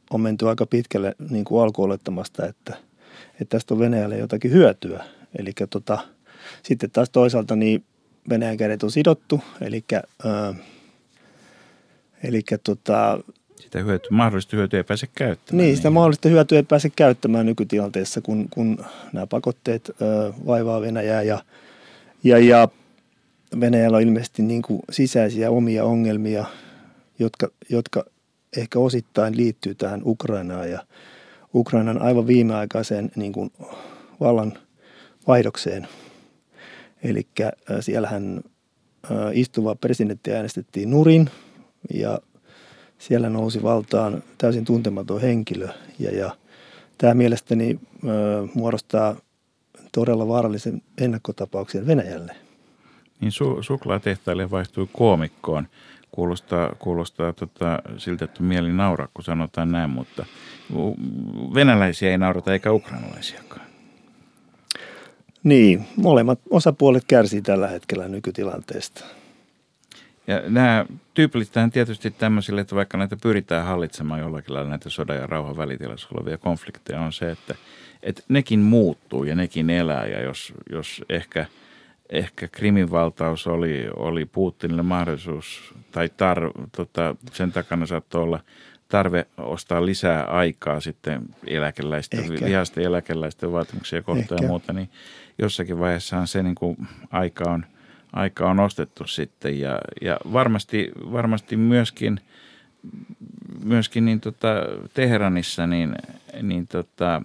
on 0.10 0.22
menty 0.22 0.50
aika 0.50 0.66
pitkälle 0.66 1.16
niin 1.30 1.46
kuin 1.46 1.64
alkuolettamasta, 1.64 2.46
että, 2.46 2.78
että 3.32 3.46
tästä 3.50 3.74
on 3.74 3.80
Venäjälle 3.80 4.18
jotakin 4.18 4.52
hyötyä. 4.52 5.04
Eli 5.40 5.52
tota, 5.70 6.00
sitten 6.64 6.92
taas 6.92 7.10
toisaalta 7.10 7.56
niin 7.56 7.84
Venäjän 8.30 8.58
kädet 8.58 8.84
on 8.84 8.92
sidottu, 8.92 9.42
eli, 9.62 9.84
ö, 10.26 10.54
eli 12.24 12.42
tota, 12.64 13.20
sitä 13.56 13.80
hyöty, 13.80 14.08
mahdollista 14.12 14.58
hyötyä 14.58 14.80
ei 14.80 14.84
pääse 14.84 15.08
käyttämään. 15.16 15.64
Niin, 15.64 15.76
sitä 15.76 15.88
niin. 15.88 15.94
mahdollista 15.94 16.30
hyötyä 16.30 16.58
ei 16.58 16.64
pääse 16.64 16.90
käyttämään 16.90 17.46
nykytilanteessa, 17.46 18.22
kun, 18.22 18.48
kun 18.50 18.86
nämä 19.14 19.28
pakotteet 19.28 19.90
ö, 19.90 20.34
vaivaa 20.46 20.82
Venäjää 20.82 21.22
ja, 21.22 21.44
ja, 22.24 22.38
ja 22.40 22.68
Venäjällä 23.60 23.98
on 23.98 24.04
ilmeisesti 24.04 24.42
niin 24.42 24.62
kuin 24.62 24.80
sisäisiä 24.92 25.52
omia 25.52 25.84
ongelmia, 25.84 26.46
jotka, 27.20 27.48
jotka 27.70 28.06
ehkä 28.58 28.80
osittain 28.80 29.38
liittyy 29.38 29.76
tähän 29.76 30.02
Ukrainaan 30.06 30.70
ja 30.70 30.86
Ukrainan 31.54 32.02
aivan 32.02 32.28
viimeaikaiseen 32.28 33.12
niin 33.16 33.34
kuin 33.34 33.52
vallan 34.20 34.54
vaihdokseen. 35.28 35.88
Eli 37.04 37.28
siellähän 37.80 38.42
istuva 39.34 39.76
presidentti 39.76 40.34
äänestettiin 40.34 40.90
nurin 40.90 41.30
ja 41.94 42.20
siellä 42.98 43.30
nousi 43.30 43.64
valtaan 43.64 44.24
täysin 44.38 44.66
tuntematon 44.66 45.22
henkilö. 45.22 45.68
Ja, 46.00 46.12
ja 46.12 46.36
tämä 46.98 47.14
mielestäni 47.14 47.80
ö, 48.04 48.08
muodostaa 48.54 49.16
todella 49.92 50.28
vaarallisen 50.28 50.82
ennakkotapauksen 50.98 51.88
Venäjälle– 51.88 52.36
niin 53.22 53.32
su, 53.32 53.58
suklaatehtaille 53.62 54.52
vaihtui 54.52 54.88
koomikkoon. 54.94 55.68
Kuulostaa, 56.12 56.76
kuulostaa 56.80 57.34
tota, 57.34 57.80
siltä, 57.98 58.26
että 58.26 58.44
mieli 58.44 58.74
nauraa, 58.74 59.08
kun 59.14 59.24
sanotaan 59.24 59.72
näin, 59.72 59.90
mutta 59.90 60.26
venäläisiä 61.54 62.12
ei 62.12 62.18
naurata 62.18 62.54
eikä 62.54 62.72
ukrainalaisiakaan. 62.72 63.68
Niin, 65.44 65.86
molemmat 65.96 66.40
osapuolet 66.50 67.04
kärsii 67.08 67.42
tällä 67.42 67.68
hetkellä 67.68 68.08
nykytilanteesta. 68.08 69.06
Ja 70.28 70.42
nämä 70.48 70.86
tyypillistähän 71.14 71.72
tietysti 71.72 72.12
tämmöisille, 72.12 72.62
että 72.62 72.76
vaikka 72.76 72.98
näitä 72.98 73.18
pyritään 73.22 73.66
hallitsemaan 73.66 74.20
jollakin 74.20 74.54
lailla 74.54 74.70
näitä 74.70 74.90
sodan 74.90 75.18
ja 75.18 75.28
rauhan 75.28 75.58
välitilassa 75.58 76.08
olevia 76.12 76.38
konflikteja, 76.38 77.02
on 77.02 77.14
se, 77.14 77.32
että, 77.32 77.56
että 78.04 78.24
nekin 78.30 78.60
muuttuu 78.60 79.24
ja 79.24 79.36
nekin 79.36 79.70
elää. 79.70 80.06
Ja 80.06 80.22
jos, 80.22 80.54
jos 80.70 81.06
ehkä– 81.10 81.46
ehkä 82.10 82.48
Krimin 82.48 82.92
valtaus 82.92 83.48
oli, 83.48 83.88
oli 83.96 84.26
Putinille 84.26 84.84
mahdollisuus, 84.84 85.74
tai 85.92 86.10
tar, 86.18 86.52
tota, 86.76 87.16
sen 87.34 87.52
takana 87.52 87.86
saattoi 87.86 88.24
olla 88.24 88.40
tarve 88.88 89.28
ostaa 89.38 89.86
lisää 89.86 90.24
aikaa 90.24 90.80
sitten 90.80 91.22
eläkeläisten, 91.48 92.20
ehkä. 92.20 92.82
eläkeläisten 92.82 93.52
vaatimuksia 93.52 94.02
kohtaan 94.02 94.40
ja 94.42 94.48
muuta, 94.48 94.74
niin 94.74 94.90
jossakin 95.40 95.80
vaiheessahan 95.80 96.28
se 96.28 96.44
niin 96.44 96.56
kuin 96.56 96.78
aika 97.12 97.52
on, 97.52 97.66
aika 98.14 98.50
on 98.50 98.60
ostettu 98.60 99.08
sitten 99.08 99.60
ja, 99.60 99.80
ja 100.02 100.18
varmasti, 100.34 100.92
varmasti 101.12 101.58
myöskin, 101.58 102.20
myöskin 103.64 104.06
niin 104.06 104.22
tota 104.22 104.48
Teheranissa 104.94 105.68
niin, 105.68 105.96
niin 106.42 106.68
tota, 106.68 107.22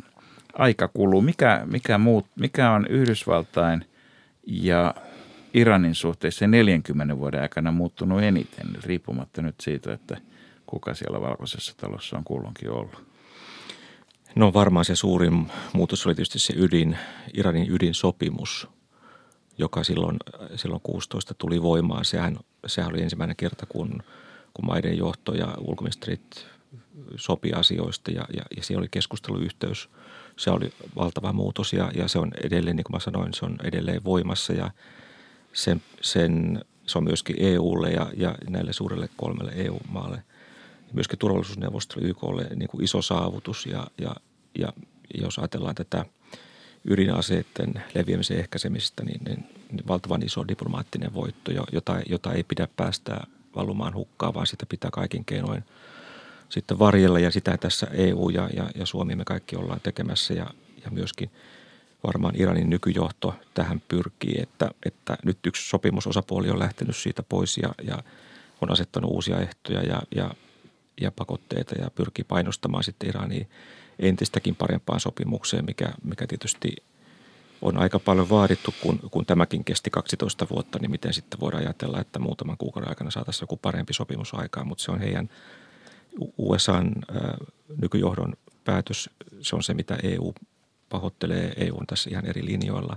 aika 0.52 0.88
kuluu. 0.88 1.22
Mikä, 1.22 1.62
mikä, 1.66 1.98
muut, 1.98 2.26
mikä 2.36 2.70
on 2.70 2.86
Yhdysvaltain 2.86 3.84
ja 4.46 4.94
Iranin 5.54 5.94
suhteessa 5.94 6.46
40 6.46 7.18
vuoden 7.18 7.42
aikana 7.42 7.72
muuttunut 7.72 8.22
eniten, 8.22 8.66
riippumatta 8.84 9.42
nyt 9.42 9.60
siitä, 9.60 9.92
että 9.92 10.16
kuka 10.66 10.94
siellä 10.94 11.20
valkoisessa 11.20 11.74
talossa 11.76 12.16
on 12.16 12.24
kulloinkin 12.24 12.70
ollut? 12.70 13.12
No 14.34 14.52
varmaan 14.52 14.84
se 14.84 14.96
suurin 14.96 15.46
muutos 15.72 16.06
oli 16.06 16.14
tietysti 16.14 16.38
se 16.38 16.54
ydin, 16.56 16.98
Iranin 17.34 17.70
ydinsopimus, 17.70 18.68
joka 19.58 19.84
silloin, 19.84 20.16
silloin 20.56 20.80
16 20.82 21.34
tuli 21.34 21.62
voimaan. 21.62 22.04
Sehän, 22.04 22.36
sehän 22.66 22.90
oli 22.90 23.02
ensimmäinen 23.02 23.36
kerta, 23.36 23.66
kun, 23.66 24.02
kun 24.54 24.66
maiden 24.66 24.98
johto 24.98 25.34
ja 25.34 25.54
ulkoministerit 25.60 26.46
sopi 27.16 27.52
asioista 27.52 28.10
ja, 28.10 28.24
ja, 28.36 28.42
ja 28.56 28.62
siellä 28.62 28.80
oli 28.80 28.88
keskusteluyhteys. 28.90 29.90
Se 30.42 30.50
oli 30.50 30.72
valtava 30.96 31.32
muutos 31.32 31.72
ja, 31.72 31.90
ja 31.94 32.08
se 32.08 32.18
on 32.18 32.32
edelleen, 32.44 32.76
niin 32.76 32.84
kuin 32.84 32.96
mä 32.96 33.00
sanoin, 33.00 33.34
se 33.34 33.44
on 33.44 33.58
edelleen 33.64 34.04
voimassa 34.04 34.52
ja 34.52 34.70
sen, 35.52 35.82
sen, 36.00 36.64
se 36.86 36.98
on 36.98 37.04
myöskin 37.04 37.36
EUlle 37.38 37.90
ja, 37.90 38.10
ja 38.16 38.34
näille 38.48 38.72
suurelle 38.72 39.08
kolmelle 39.16 39.52
EU-maalle 39.54 40.22
myöskin 40.92 41.18
turvallisuusneuvostolle 41.18 42.08
YKlle 42.08 42.48
niin 42.56 42.68
kuin 42.68 42.84
iso 42.84 43.02
saavutus 43.02 43.66
ja, 43.66 43.86
ja, 43.98 44.14
ja 44.58 44.72
jos 45.14 45.38
ajatellaan 45.38 45.74
tätä 45.74 46.04
ydinaseiden 46.84 47.84
leviämisen 47.94 48.38
ehkäisemistä, 48.38 49.04
niin, 49.04 49.20
niin, 49.24 49.44
niin 49.72 49.88
valtavan 49.88 50.22
iso 50.22 50.48
diplomaattinen 50.48 51.14
voitto, 51.14 51.50
jota, 51.72 52.00
jota 52.06 52.32
ei 52.32 52.44
pidä 52.44 52.68
päästä 52.76 53.20
valumaan 53.56 53.94
hukkaan, 53.94 54.34
vaan 54.34 54.46
sitä 54.46 54.66
pitää 54.66 54.90
kaikin 54.90 55.24
keinoin 55.24 55.64
sitten 56.52 56.78
varjella 56.78 57.18
ja 57.18 57.30
sitä 57.30 57.56
tässä 57.56 57.86
EU 57.92 58.28
ja, 58.28 58.48
ja, 58.56 58.70
ja 58.74 58.86
Suomi 58.86 59.16
me 59.16 59.24
kaikki 59.24 59.56
ollaan 59.56 59.80
tekemässä 59.80 60.34
ja, 60.34 60.46
ja 60.84 60.90
myöskin 60.90 61.30
varmaan 62.06 62.34
Iranin 62.36 62.70
nykyjohto 62.70 63.34
tähän 63.54 63.82
pyrkii, 63.88 64.34
että, 64.42 64.70
että 64.86 65.16
nyt 65.24 65.38
yksi 65.46 65.68
sopimusosapuoli 65.68 66.50
on 66.50 66.58
lähtenyt 66.58 66.96
siitä 66.96 67.22
pois 67.22 67.58
ja, 67.58 67.74
ja 67.82 68.02
on 68.60 68.72
asettanut 68.72 69.10
uusia 69.10 69.40
ehtoja 69.40 69.82
ja, 69.82 70.02
ja 70.14 70.34
ja 71.00 71.10
pakotteita 71.10 71.74
ja 71.74 71.90
pyrkii 71.90 72.24
painostamaan 72.24 72.84
sitten 72.84 73.08
Iraniin 73.08 73.48
entistäkin 73.98 74.56
parempaan 74.56 75.00
sopimukseen, 75.00 75.64
mikä, 75.64 75.92
mikä 76.04 76.26
tietysti 76.26 76.76
on 77.62 77.78
aika 77.78 77.98
paljon 77.98 78.30
vaadittu, 78.30 78.74
kun, 78.82 78.98
kun 79.10 79.26
tämäkin 79.26 79.64
kesti 79.64 79.90
12 79.90 80.46
vuotta, 80.50 80.78
niin 80.78 80.90
miten 80.90 81.14
sitten 81.14 81.40
voidaan 81.40 81.62
ajatella, 81.62 82.00
että 82.00 82.18
muutaman 82.18 82.56
kuukauden 82.56 82.88
aikana 82.88 83.10
saataisiin 83.10 83.42
joku 83.42 83.56
parempi 83.56 83.92
sopimus 83.92 84.34
aikaan, 84.34 84.66
mutta 84.66 84.84
se 84.84 84.92
on 84.92 85.00
heidän 85.00 85.30
USAn 86.38 86.92
ää, 87.14 87.36
nykyjohdon 87.80 88.34
päätös, 88.64 89.10
se 89.40 89.56
on 89.56 89.62
se, 89.62 89.74
mitä 89.74 89.98
EU 90.02 90.34
pahoittelee. 90.88 91.52
EU 91.56 91.76
on 91.76 91.86
tässä 91.86 92.10
ihan 92.10 92.26
eri 92.26 92.44
linjoilla. 92.44 92.96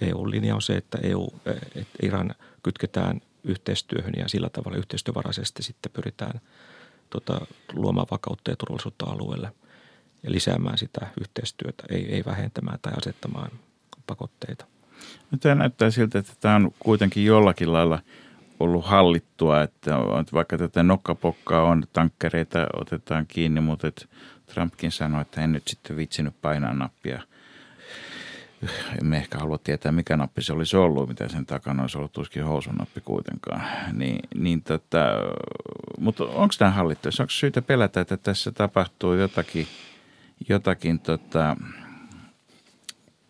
EU-linja 0.00 0.54
on 0.54 0.62
se, 0.62 0.76
että 0.76 0.98
EU, 1.02 1.28
että 1.74 1.98
Iran 2.02 2.34
kytketään 2.62 3.20
yhteistyöhön 3.44 4.14
ja 4.18 4.28
sillä 4.28 4.48
tavalla 4.48 4.78
yhteistyövaraisesti 4.78 5.62
sitten 5.62 5.92
pyritään 5.92 6.40
tota, 7.10 7.46
luomaan 7.72 8.06
vakautta 8.10 8.50
ja 8.50 8.56
turvallisuutta 8.56 9.04
alueelle 9.06 9.52
ja 10.22 10.32
lisäämään 10.32 10.78
sitä 10.78 11.06
yhteistyötä, 11.20 11.82
ei, 11.90 12.14
ei 12.14 12.24
vähentämään 12.24 12.78
tai 12.82 12.92
asettamaan 12.98 13.50
pakotteita. 14.06 14.66
No, 15.30 15.38
tämä 15.38 15.54
näyttää 15.54 15.90
siltä, 15.90 16.18
että 16.18 16.32
tämä 16.40 16.56
on 16.56 16.70
kuitenkin 16.78 17.24
jollakin 17.24 17.72
lailla 17.72 17.98
ollut 18.60 18.84
hallittua, 18.84 19.62
että 19.62 19.90
vaikka 20.32 20.58
tätä 20.58 20.82
nokkapokkaa 20.82 21.62
on, 21.62 21.82
tankkereita 21.92 22.66
otetaan 22.80 23.26
kiinni, 23.26 23.60
mutta 23.60 23.88
Trumpkin 24.54 24.92
sanoi, 24.92 25.22
että 25.22 25.40
en 25.40 25.52
nyt 25.52 25.68
sitten 25.68 25.96
vitsinyt 25.96 26.34
painaa 26.42 26.74
nappia– 26.74 27.22
emme 29.00 29.16
ehkä 29.16 29.38
halua 29.38 29.58
tietää, 29.58 29.92
mikä 29.92 30.16
nappi 30.16 30.42
se 30.42 30.52
olisi 30.52 30.76
ollut, 30.76 31.08
mitä 31.08 31.28
sen 31.28 31.46
takana 31.46 31.82
olisi 31.82 31.98
ollut, 31.98 32.12
tuskin 32.12 32.44
housunappi 32.44 33.00
kuitenkaan. 33.00 33.62
Niin, 33.92 34.18
niin 34.34 34.62
tota, 34.62 34.98
mutta 35.98 36.24
onko 36.24 36.54
tämä 36.58 36.70
hallittu? 36.70 37.08
Onko 37.20 37.30
syytä 37.30 37.62
pelätä, 37.62 38.00
että 38.00 38.16
tässä 38.16 38.52
tapahtuu 38.52 39.14
jotakin, 39.14 39.66
jotakin 40.48 40.98
tota, 40.98 41.56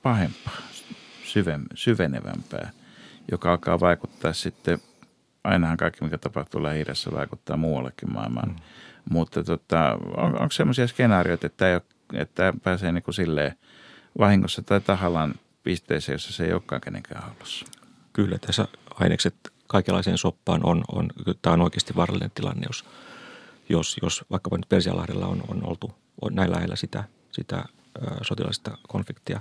pahempaa, 0.03 0.59
syven, 1.25 1.63
syvenevämpää, 1.75 2.71
joka 3.31 3.51
alkaa 3.51 3.81
vaikuttaa 3.81 4.33
sitten, 4.33 4.79
ainahan 5.45 5.77
kaikki 5.77 6.05
mikä 6.05 6.19
tapahtuu 6.19 6.63
lähi 6.63 6.85
vaikuttaa 7.15 7.57
muuallekin 7.57 8.13
maailmaan. 8.13 8.49
Mm. 8.49 8.57
Mutta 9.11 9.45
tota, 9.45 9.99
on, 10.17 10.41
onko 10.41 10.51
sellaisia 10.51 10.87
skenaarioita, 10.87 11.47
että 11.47 11.57
tämä, 11.57 11.81
että 12.21 12.35
tämä 12.35 12.53
pääsee 12.63 12.93
niin 12.93 13.03
kuin 13.03 13.15
silleen– 13.15 13.55
vahingossa 14.19 14.63
tai 14.63 14.81
tahallaan 14.81 15.35
pisteeseen, 15.63 16.15
jossa 16.15 16.33
se 16.33 16.45
ei 16.45 16.53
olekaan 16.53 16.81
kenenkään 16.81 17.23
hallussa. 17.23 17.67
Kyllä, 18.13 18.39
tässä 18.39 18.69
ainekset 18.95 19.35
kaikenlaiseen 19.67 20.19
soppaan 20.19 20.61
on, 20.65 20.85
on 20.93 21.11
tämä 21.43 21.55
on 21.55 21.61
oikeasti 21.61 21.97
vaarallinen 21.97 22.31
tilanne, 22.35 22.67
jos, 22.67 22.85
jos, 23.69 23.97
jos 24.03 24.25
vaikkapa 24.31 24.57
nyt 24.57 24.69
Persialahdella 24.69 25.27
on, 25.27 25.43
on 25.49 25.67
oltu 25.67 25.95
on 26.23 26.35
näin 26.35 26.51
lähellä 26.51 26.77
sitä, 26.77 27.05
sitä 27.31 27.65
sotilaista 28.23 28.79
konfliktia, 28.89 29.41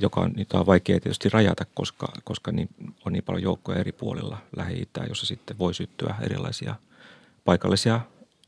joka 0.00 0.20
on, 0.20 0.32
niitä 0.36 0.58
on 0.58 0.66
vaikea 0.66 1.00
tietysti 1.00 1.28
rajata, 1.28 1.64
koska, 1.74 2.12
koska 2.24 2.52
niin, 2.52 2.68
on 3.06 3.12
niin 3.12 3.24
paljon 3.24 3.42
joukkoja 3.42 3.78
eri 3.78 3.92
puolilla 3.92 4.38
Lähi-Itää, 4.56 5.04
jossa 5.08 5.26
sitten 5.26 5.58
voi 5.58 5.74
syttyä 5.74 6.14
erilaisia 6.20 6.74
paikallisia 7.44 8.00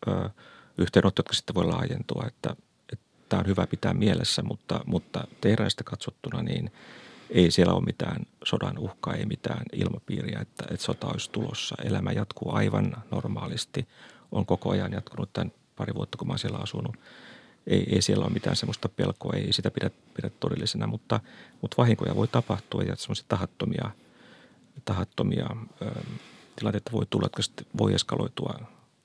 ö, 0.09 0.31
yhteenottoja, 0.79 1.21
jotka 1.21 1.35
sitten 1.35 1.55
voi 1.55 1.65
laajentua. 1.65 2.25
Että, 2.27 2.57
tämä 3.31 3.41
on 3.41 3.47
hyvä 3.47 3.67
pitää 3.67 3.95
mielessä, 3.95 4.43
mutta, 4.43 4.81
mutta 4.87 5.25
Teheranista 5.41 5.85
katsottuna 5.85 6.43
niin 6.43 6.73
ei 7.31 7.51
siellä 7.51 7.75
ole 7.75 7.85
mitään 7.85 8.27
sodan 8.45 8.79
uhkaa, 8.79 9.15
ei 9.15 9.27
mitään 9.27 9.63
ilmapiiriä, 9.73 10.39
että, 10.41 10.65
että 10.71 10.87
sota 10.87 11.07
olisi 11.07 11.31
tulossa. 11.31 11.75
Elämä 11.85 12.13
jatkuu 12.13 12.55
aivan 12.55 12.97
normaalisti. 13.11 13.89
On 14.33 14.47
koko 14.47 14.71
ajan 14.71 14.93
jatkunut 14.93 15.33
tämän 15.33 15.53
pari 15.77 15.95
vuotta, 15.95 16.19
kun 16.19 16.29
mä 16.29 16.39
siellä 16.39 16.59
asunut. 16.59 16.97
Ei, 17.71 17.87
ei 17.95 18.03
siellä 18.03 18.25
ole 18.25 18.33
mitään 18.33 18.57
sellaista 18.57 18.89
pelkoa, 18.89 19.33
ei 19.37 19.53
sitä 19.53 19.71
pidä, 19.71 19.91
pidä 20.15 20.31
todellisena, 20.41 20.87
mutta, 20.87 21.21
mutta 21.61 21.75
vahinkoja 21.79 22.17
voi 22.17 22.29
tapahtua 22.29 22.83
ja 22.83 22.97
semmoisia 22.97 23.25
tahattomia, 23.29 23.91
tahattomia 24.85 25.47
ö, 25.83 25.91
tilanteita 26.57 26.93
voi 26.93 27.07
tulla, 27.11 27.25
jotka 27.25 27.43
voi 27.79 27.95
eskaloitua 27.95 28.55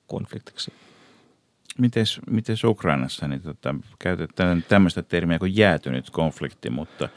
konfliktiksi. 0.06 0.72
Mites, 1.78 2.20
mites 2.30 2.64
Ukrainassa, 2.64 3.28
niin 3.28 3.42
tota, 3.42 3.74
käytetään 3.98 4.64
tämmöistä 4.68 5.02
termiä 5.02 5.38
kuin 5.38 5.56
jäätynyt 5.56 6.10
konflikti, 6.10 6.70
mutta 6.70 7.08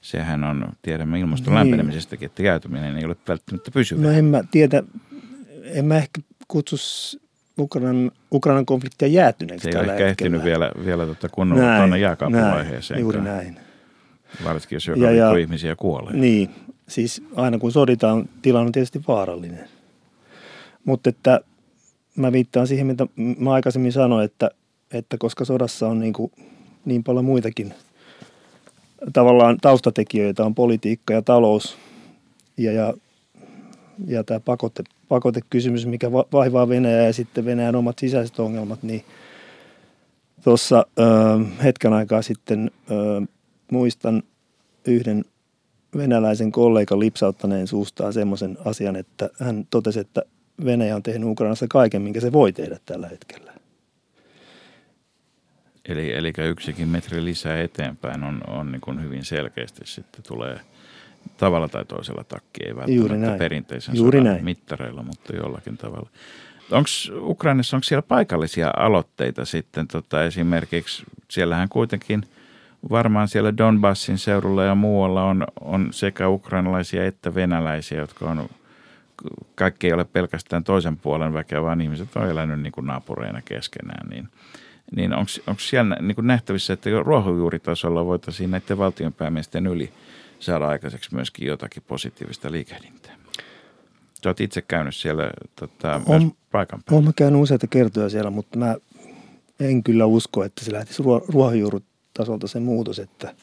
sehän 0.00 0.44
on, 0.44 0.68
tiedämme 0.82 1.20
ilmaston 1.20 1.54
niin. 1.54 1.58
lämpenemisestäkin, 1.58 2.26
että 2.26 2.42
jäätyminen 2.42 2.96
ei 2.96 3.04
ole 3.04 3.16
välttämättä 3.28 3.70
pysyvä. 3.70 4.02
No 4.02 4.10
en 4.10 4.24
mä 4.24 4.44
tiedä, 4.50 4.82
en 5.62 5.84
mä 5.84 5.96
ehkä 5.96 6.20
kutsu 6.48 6.76
Ukrainan, 7.58 8.10
Ukrainan 8.32 8.66
konfliktia 8.66 9.08
jäätyneeksi 9.08 9.64
Se 9.64 9.78
ei 9.78 9.84
ole 9.84 9.92
ehkä 9.92 10.06
ehtinyt 10.06 10.44
vielä, 10.44 10.72
vielä 10.84 11.06
tota 11.06 11.28
kunnolla 11.28 11.76
tuonne 11.76 11.98
jääkaapuvaiheeseen. 11.98 13.00
Juuri 13.00 13.20
näin. 13.20 13.56
Varsinkin 14.44 14.76
jos 14.76 14.86
joka 14.86 15.00
ja, 15.00 15.10
ja, 15.10 15.36
ihmisiä 15.36 15.76
kuolee. 15.76 16.12
Niin, 16.12 16.50
siis 16.88 17.22
aina 17.36 17.58
kun 17.58 17.72
soditaan, 17.72 18.28
tilanne 18.42 18.66
on 18.66 18.72
tietysti 18.72 19.00
vaarallinen. 19.08 19.68
Mutta 20.84 21.08
että 21.08 21.40
mä 22.16 22.32
viittaan 22.32 22.66
siihen, 22.66 22.86
mitä 22.86 23.06
mä 23.38 23.52
aikaisemmin 23.52 23.92
sanoin, 23.92 24.24
että, 24.24 24.50
että 24.92 25.18
koska 25.18 25.44
sodassa 25.44 25.88
on 25.88 26.00
niin, 26.00 26.12
kuin 26.12 26.32
niin 26.84 27.04
paljon 27.04 27.24
muitakin 27.24 27.74
tavallaan 29.12 29.58
taustatekijöitä, 29.60 30.44
on 30.44 30.54
politiikka 30.54 31.14
ja 31.14 31.22
talous 31.22 31.76
ja, 32.56 32.72
ja, 32.72 32.94
ja 34.06 34.24
tämä 34.24 34.40
pakote, 34.40 34.82
pakotekysymys, 35.08 35.86
mikä 35.86 36.12
vaivaa 36.12 36.68
Venäjää 36.68 37.06
ja 37.06 37.12
sitten 37.12 37.44
Venäjän 37.44 37.76
omat 37.76 37.98
sisäiset 37.98 38.38
ongelmat, 38.38 38.82
niin 38.82 39.04
tuossa 40.44 40.86
hetken 41.62 41.92
aikaa 41.92 42.22
sitten 42.22 42.70
ö, 42.90 43.26
muistan 43.70 44.22
yhden 44.86 45.24
venäläisen 45.96 46.52
kollegan 46.52 47.00
lipsauttaneen 47.00 47.66
suustaan 47.66 48.12
semmoisen 48.12 48.58
asian, 48.64 48.96
että 48.96 49.30
hän 49.40 49.66
totesi, 49.70 50.00
että 50.00 50.22
Venäjä 50.64 50.96
on 50.96 51.02
tehnyt 51.02 51.28
Ukrainassa 51.28 51.66
kaiken, 51.68 52.02
minkä 52.02 52.20
se 52.20 52.32
voi 52.32 52.52
tehdä 52.52 52.78
tällä 52.86 53.08
hetkellä. 53.08 53.54
Eli, 55.88 56.12
eli 56.12 56.32
yksikin 56.48 56.88
metri 56.88 57.24
lisää 57.24 57.62
eteenpäin 57.62 58.24
on, 58.24 58.40
on 58.48 58.72
niin 58.72 58.80
kuin 58.80 59.02
hyvin 59.02 59.24
selkeästi 59.24 59.80
sitten 59.84 60.22
tulee 60.28 60.60
tavalla 61.36 61.68
tai 61.68 61.84
toisella 61.84 62.24
takki, 62.24 62.64
ei 62.64 62.70
Juuri 62.70 62.80
välttämättä 62.80 63.26
näin. 63.26 63.38
perinteisen 63.38 63.96
Juuri 63.96 64.20
näin. 64.20 64.44
mittareilla, 64.44 65.02
mutta 65.02 65.36
jollakin 65.36 65.76
tavalla. 65.76 66.08
Onko 66.70 66.88
Ukrainassa, 67.20 67.76
onko 67.76 67.84
siellä 67.84 68.02
paikallisia 68.02 68.72
aloitteita 68.76 69.44
sitten 69.44 69.88
tota, 69.88 70.24
esimerkiksi, 70.24 71.04
siellähän 71.30 71.68
kuitenkin 71.68 72.22
varmaan 72.90 73.28
siellä 73.28 73.56
Donbassin 73.56 74.18
seudulla 74.18 74.64
ja 74.64 74.74
muualla 74.74 75.24
on, 75.24 75.46
on 75.60 75.88
sekä 75.90 76.28
ukrainalaisia 76.28 77.06
että 77.06 77.34
venäläisiä, 77.34 77.98
jotka 77.98 78.30
on, 78.30 78.48
kaikki 79.54 79.86
ei 79.86 79.92
ole 79.92 80.04
pelkästään 80.04 80.64
toisen 80.64 80.96
puolen 80.96 81.32
väkeä, 81.32 81.62
vaan 81.62 81.80
ihmiset 81.80 82.16
on 82.16 82.30
elänyt 82.30 82.60
niin 82.60 82.72
kuin 82.72 82.86
naapureina 82.86 83.42
keskenään, 83.44 84.08
niin 84.08 84.28
niin 84.96 85.14
onko 85.14 85.60
siellä 85.60 85.96
niin 86.00 86.14
kuin 86.14 86.26
nähtävissä, 86.26 86.72
että 86.72 86.90
ruohonjuuritasolla 87.02 88.06
voitaisiin 88.06 88.50
näiden 88.50 88.78
valtionpäämiesten 88.78 89.66
yli 89.66 89.92
saada 90.44 90.68
aikaiseksi 90.68 91.14
myöskin 91.14 91.48
jotakin 91.48 91.82
positiivista 91.86 92.52
liikehdintää? 92.52 93.16
Sä 94.24 94.30
oot 94.30 94.40
itse 94.40 94.62
käynyt 94.62 94.96
siellä 94.96 95.30
tota, 95.56 96.00
On- 96.06 96.22
myös 96.22 96.32
paikan 96.52 96.82
päällä. 96.84 97.02
Olen 97.02 97.14
käynyt 97.16 97.40
useita 97.40 97.66
kertoja 97.66 98.08
siellä, 98.08 98.30
mutta 98.30 98.58
mä 98.58 98.76
en 99.60 99.82
kyllä 99.82 100.06
usko, 100.06 100.44
että 100.44 100.64
se 100.64 100.72
lähtisi 100.72 101.02
ruo- 101.02 101.24
ruohonjuuritasolta 101.28 102.48
se 102.48 102.60
muutos, 102.60 102.98
että, 102.98 103.34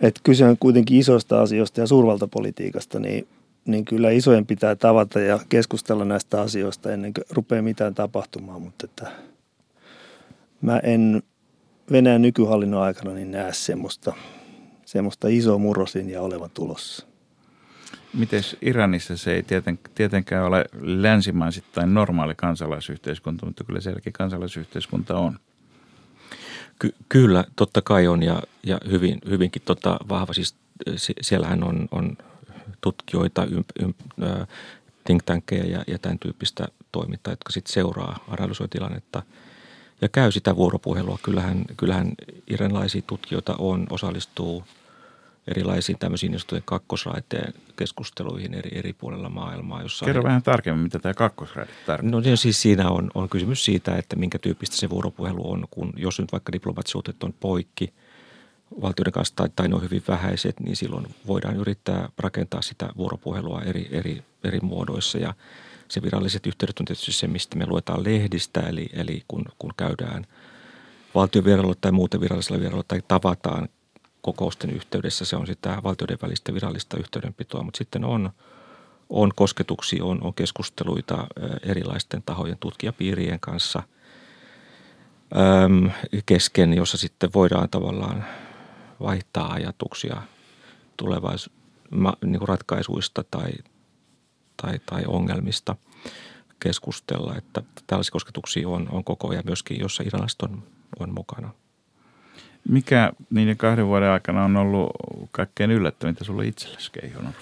että 0.00 0.20
kyse 0.22 0.44
on 0.44 0.56
kuitenkin 0.60 0.98
isoista 0.98 1.42
asioista 1.42 1.80
ja 1.80 1.86
suurvaltapolitiikasta, 1.86 3.00
niin, 3.00 3.28
niin 3.64 3.84
kyllä 3.84 4.10
isojen 4.10 4.46
pitää 4.46 4.76
tavata 4.76 5.20
ja 5.20 5.38
keskustella 5.48 6.04
näistä 6.04 6.40
asioista 6.40 6.92
ennen 6.92 7.14
kuin 7.14 7.24
rupeaa 7.30 7.62
mitään 7.62 7.94
tapahtumaan, 7.94 8.62
mutta 8.62 8.86
että 8.86 9.10
mä 10.62 10.78
en 10.78 11.22
Venäjän 11.92 12.22
nykyhallinnon 12.22 12.82
aikana 12.82 13.14
niin 13.14 13.30
näe 13.30 13.52
semmoista, 13.52 14.12
semmoista 14.88 15.28
isoa 15.28 15.58
murroslinjaa 15.58 16.22
olevan 16.22 16.50
tulossa. 16.54 17.06
Miten 18.14 18.42
Iranissa 18.62 19.16
se 19.16 19.34
ei 19.34 19.42
tieten, 19.42 19.78
tietenkään 19.94 20.44
ole 20.44 20.64
länsimaisittain 20.80 21.94
normaali 21.94 22.34
kansalaisyhteiskunta, 22.34 23.46
mutta 23.46 23.64
kyllä 23.64 23.80
sielläkin 23.80 24.12
kansalaisyhteiskunta 24.12 25.18
on. 25.18 25.38
Ky- 26.78 26.94
kyllä, 27.08 27.44
totta 27.56 27.82
kai 27.82 28.06
on 28.06 28.22
ja, 28.22 28.42
ja 28.66 28.80
hyvin, 28.90 29.18
hyvinkin 29.28 29.62
tota 29.64 29.98
vahva. 30.08 30.32
Siis 30.32 30.56
sie- 30.96 31.14
siellähän 31.20 31.64
on, 31.64 31.88
on 31.90 32.16
tutkijoita, 32.80 33.44
ymp, 33.44 33.68
ymp, 33.82 33.96
ö, 34.22 34.46
think 35.04 35.22
tankeja 35.22 35.66
ja, 35.66 35.84
ja 35.86 35.98
tämän 35.98 36.18
tyyppistä 36.18 36.68
toimintaa, 36.92 37.32
jotka 37.32 37.52
sitten 37.52 37.72
seuraa, 37.72 38.24
analysoi 38.28 38.68
tilannetta 38.68 39.22
ja 40.00 40.08
käy 40.08 40.32
sitä 40.32 40.56
vuoropuhelua. 40.56 41.18
Kyllähän, 41.22 41.64
kyllähän 41.76 42.12
iranilaisia 42.50 43.02
tutkijoita 43.02 43.54
on, 43.58 43.86
osallistuu 43.90 44.64
erilaisiin 45.48 45.98
tämmöisiin 45.98 46.32
niin 46.32 46.62
kakkosraiteen 46.64 47.54
keskusteluihin 47.76 48.54
eri, 48.54 48.78
eri 48.78 48.92
puolilla 48.92 49.28
maailmaa. 49.28 49.82
Jossa 49.82 50.06
Kerro 50.06 50.22
he- 50.22 50.26
vähän 50.26 50.42
tarkemmin, 50.42 50.82
mitä 50.82 50.98
tämä 50.98 51.14
kakkosraide 51.14 51.72
tarkoittaa. 51.86 52.10
No 52.10 52.20
niin, 52.20 52.36
siis 52.36 52.62
siinä 52.62 52.90
on, 52.90 53.10
on 53.14 53.28
kysymys 53.28 53.64
siitä, 53.64 53.96
että 53.96 54.16
minkä 54.16 54.38
tyyppistä 54.38 54.76
se 54.76 54.90
vuoropuhelu 54.90 55.50
on, 55.50 55.64
kun 55.70 55.92
jos 55.96 56.20
nyt 56.20 56.32
vaikka 56.32 56.52
diplomaattisuudet 56.52 57.22
on 57.22 57.34
poikki 57.40 57.92
valtioiden 58.82 59.12
kanssa 59.12 59.36
tai, 59.36 59.48
tai 59.56 59.68
ne 59.68 59.74
on 59.74 59.82
hyvin 59.82 60.02
vähäiset, 60.08 60.60
niin 60.60 60.76
silloin 60.76 61.06
voidaan 61.26 61.56
yrittää 61.56 62.08
rakentaa 62.18 62.62
sitä 62.62 62.88
vuoropuhelua 62.96 63.62
eri, 63.62 63.88
eri, 63.90 64.22
eri 64.44 64.60
muodoissa 64.62 65.18
ja 65.18 65.34
se 65.88 66.02
viralliset 66.02 66.46
yhteydet 66.46 66.80
on 66.80 66.86
tietysti 66.86 67.12
se, 67.12 67.26
mistä 67.26 67.56
me 67.56 67.66
luetaan 67.66 68.04
lehdistä, 68.04 68.60
eli, 68.60 68.88
eli 68.92 69.22
kun, 69.28 69.44
kun 69.58 69.72
käydään 69.76 70.26
valtiovierailulla 71.14 71.76
tai 71.80 71.92
muuten 71.92 72.20
virallisella 72.20 72.60
vierailulla 72.60 72.84
tai 72.88 73.02
tavataan 73.08 73.68
kokousten 74.22 74.70
yhteydessä, 74.70 75.24
se 75.24 75.36
on 75.36 75.46
sitä 75.46 75.80
valtioiden 75.84 76.18
välistä 76.22 76.54
virallista 76.54 76.96
yhteydenpitoa, 76.96 77.62
mutta 77.62 77.78
sitten 77.78 78.04
on, 78.04 78.30
on 79.10 79.30
kosketuksia, 79.36 80.04
on, 80.04 80.22
on 80.22 80.34
keskusteluita 80.34 81.26
ö, 81.38 81.56
erilaisten 81.62 82.22
tahojen 82.26 82.58
tutkijapiirien 82.60 83.40
kanssa 83.40 83.82
äm, 85.64 85.90
kesken, 86.26 86.74
jossa 86.74 86.96
sitten 86.96 87.30
voidaan 87.34 87.68
tavallaan 87.68 88.24
vaihtaa 89.00 89.52
ajatuksia 89.52 90.22
tulevais, 90.96 91.50
niin 92.24 92.48
ratkaisuista 92.48 93.24
tai, 93.30 93.50
tai, 94.62 94.78
tai 94.86 95.02
ongelmista 95.06 95.76
keskustella. 96.60 97.36
Että 97.36 97.62
tällaisia 97.86 98.12
kosketuksia 98.12 98.68
on, 98.68 98.88
on 98.90 99.04
koko 99.04 99.28
ajan 99.28 99.44
myöskin, 99.46 99.80
jossa 99.80 100.02
iranilaiset 100.06 100.42
on, 100.42 100.62
on 100.98 101.14
mukana. 101.14 101.50
Mikä 102.68 103.12
niiden 103.30 103.56
kahden 103.56 103.86
vuoden 103.86 104.10
aikana 104.10 104.44
on 104.44 104.56
ollut 104.56 104.90
kaikkein 105.30 105.70
yllättävintä 105.70 106.24
sulle 106.24 106.46
itsellesi, 106.46 106.92
Keijo 106.92 107.16
Nurmi? 107.16 107.32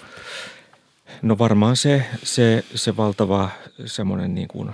No 1.21 1.37
varmaan 1.37 1.75
se, 1.75 2.05
se, 2.23 2.65
se 2.75 2.97
valtava 2.97 3.49
semmoinen 3.85 4.35
niin 4.35 4.47
kuin 4.47 4.69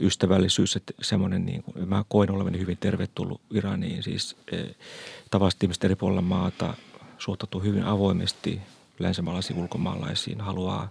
ystävällisyys, 0.00 0.76
että 0.76 0.92
semmoinen 1.00 1.46
niin 1.46 1.62
kuin, 1.62 1.88
mä 1.88 2.04
koin 2.08 2.30
olevani 2.30 2.58
hyvin 2.58 2.78
tervetullut 2.80 3.40
Iraniin. 3.50 4.02
Siis 4.02 4.36
eh, 4.52 4.74
tavallisesti 5.30 5.66
ihmiset 5.66 5.84
eri 5.84 5.96
puolilla 5.96 6.22
maata 6.22 6.74
suhtautuu 7.18 7.60
hyvin 7.60 7.84
avoimesti 7.84 8.60
länsimaalaisiin 8.98 9.58
ulkomaalaisiin, 9.58 10.40
haluaa 10.40 10.88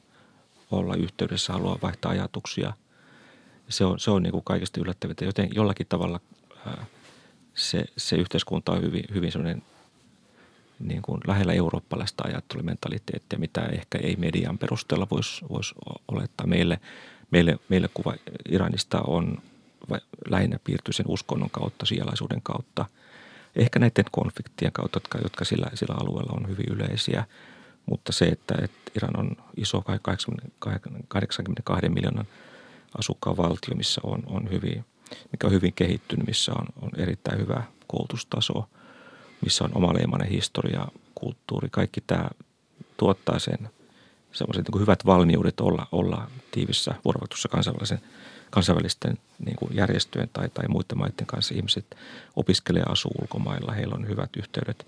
olla 0.72 0.96
yhteydessä, 0.96 1.54
haluaa 1.54 1.80
vaihtaa 1.82 2.12
ajatuksia. 2.12 2.74
Se 3.70 3.86
on, 3.86 4.00
se 4.00 4.12
on 4.12 4.24
niin 4.24 4.32
kuin 4.32 4.44
kaikista 4.44 4.82
yllättävintä. 4.82 5.26
Joten 5.26 5.50
jollakin 5.54 5.88
tavalla 5.90 6.20
se, 7.56 7.86
se 7.98 8.16
yhteiskunta 8.16 8.72
on 8.72 8.82
hyvin, 8.82 9.04
hyvin 9.14 9.32
semmoinen 9.32 9.64
niin 10.80 11.02
kuin 11.02 11.22
lähellä 11.28 11.54
eurooppalaista 11.54 12.24
ajattelumentaliteettia, 12.28 13.40
mitä 13.40 13.62
ehkä 13.62 13.98
ei 13.98 14.16
median 14.16 14.58
perusteella 14.58 15.08
voisi 15.12 15.46
vois 15.50 15.76
olettaa. 16.08 16.48
Meille, 16.48 16.80
meille, 17.32 17.60
meille 17.70 17.90
kuva 17.94 18.14
Iranista 18.50 19.02
on 19.02 19.38
lähinnä 20.30 20.60
piirtyy 20.64 20.94
sen 20.94 21.06
uskonnon 21.10 21.50
kautta, 21.50 21.86
sialaisuuden 21.86 22.42
kautta, 22.44 22.86
ehkä 23.56 23.80
näiden 23.80 24.06
konfliktien 24.12 24.72
kautta, 24.72 24.98
jotka, 24.98 25.18
jotka 25.18 25.46
sillä, 25.46 25.68
sillä 25.74 25.96
alueella 25.96 26.34
on 26.38 26.48
hyvin 26.48 26.66
yleisiä. 26.70 27.26
Mutta 27.86 28.12
se, 28.12 28.26
että, 28.26 28.56
että 28.62 28.92
Iran 28.96 29.20
on 29.20 29.38
iso 29.58 29.84
80, 30.02 30.56
82 31.08 31.90
miljoonan 31.90 32.28
asukkaan 32.98 33.38
valtio, 33.38 33.76
missä 33.76 34.02
on, 34.04 34.24
on 34.26 34.50
hyvin, 34.52 34.86
mikä 35.32 35.48
on 35.48 35.54
hyvin 35.54 35.74
kehittynyt, 35.74 36.28
missä 36.28 36.52
on, 36.52 36.66
on 36.82 36.90
erittäin 36.98 37.40
hyvä 37.40 37.64
koulutustaso, 37.88 38.70
missä 39.42 39.64
on 39.64 39.72
omaleimainen 39.76 40.30
historia, 40.30 40.88
kulttuuri, 41.16 41.70
kaikki 41.72 42.02
tämä 42.02 42.30
tuottaa 42.98 43.40
sen 43.40 43.70
sellaiset 44.32 44.70
niin 44.70 44.82
hyvät 44.82 45.06
valmiudet 45.06 45.60
olla, 45.60 45.88
olla 45.92 46.28
tiivissä 46.52 46.96
vuorovaikutuksessa 47.06 47.50
kansainvälisen, 47.50 48.02
kansainvälisten 48.50 49.18
niin 49.46 49.56
kuin 49.56 49.76
järjestöjen 49.76 50.30
tai, 50.34 50.50
tai 50.50 50.68
muiden 50.68 50.98
maiden 50.98 51.26
kanssa. 51.26 51.56
Ihmiset 51.56 51.98
opiskelee, 52.36 52.84
asuu 52.90 53.12
ulkomailla, 53.22 53.72
heillä 53.72 53.96
on 53.96 54.08
hyvät 54.08 54.30
yhteydet 54.38 54.88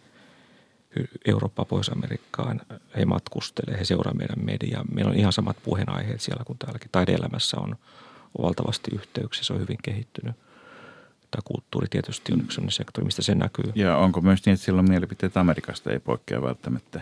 Eurooppaan, 1.25 1.65
Pohjois-Amerikkaan. 1.65 2.61
He 2.97 3.05
matkustelee, 3.05 3.79
he 3.79 3.85
seuraa 3.85 4.13
meidän 4.13 4.45
mediaa. 4.45 4.85
Meillä 4.93 5.11
on 5.11 5.17
ihan 5.17 5.33
samat 5.33 5.57
puheenaiheet 5.63 6.21
siellä 6.21 6.43
kuin 6.43 6.59
täälläkin. 6.59 6.89
Taideelämässä 6.91 7.57
on 7.59 7.75
valtavasti 8.41 8.91
yhteyksiä, 8.95 9.43
se 9.43 9.53
on 9.53 9.59
hyvin 9.59 9.77
kehittynyt. 9.83 10.35
Tämä 11.31 11.41
kulttuuri 11.45 11.87
tietysti 11.89 12.33
on 12.33 12.41
yksi 12.41 12.55
sellainen 12.55 12.71
sektori, 12.71 13.05
mistä 13.05 13.21
se 13.21 13.35
näkyy. 13.35 13.71
Ja 13.75 13.97
onko 13.97 14.21
myös 14.21 14.45
niin, 14.45 14.53
että 14.53 14.65
silloin 14.65 14.89
mielipiteet 14.89 15.37
Amerikasta 15.37 15.91
ei 15.91 15.99
poikkea 15.99 16.41
välttämättä 16.41 17.01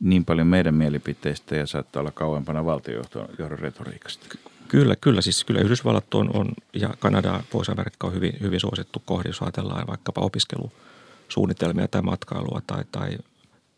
niin 0.00 0.24
paljon 0.24 0.46
meidän 0.46 0.74
mielipiteistä 0.74 1.56
ja 1.56 1.66
saattaa 1.66 2.00
olla 2.00 2.10
kauempana 2.10 2.64
valtiojohdon 2.64 3.58
retoriikasta? 3.58 4.26
Kyllä, 4.68 4.96
kyllä. 4.96 5.20
Siis 5.20 5.44
kyllä 5.44 5.60
Yhdysvallat 5.60 6.14
on, 6.14 6.36
on 6.36 6.48
ja 6.72 6.94
Kanada, 6.98 7.40
Pohjois-Amerikka 7.50 8.06
on 8.06 8.14
hyvin, 8.14 8.36
hyvin 8.40 8.60
suosittu 8.60 9.02
kohde, 9.04 9.28
jos 9.28 9.42
ajatellaan 9.42 9.86
vaikkapa 9.86 10.20
opiskelusuunnitelmia 10.20 11.88
tai 11.88 12.02
matkailua 12.02 12.62
tai, 12.66 12.84
tai, 12.92 13.18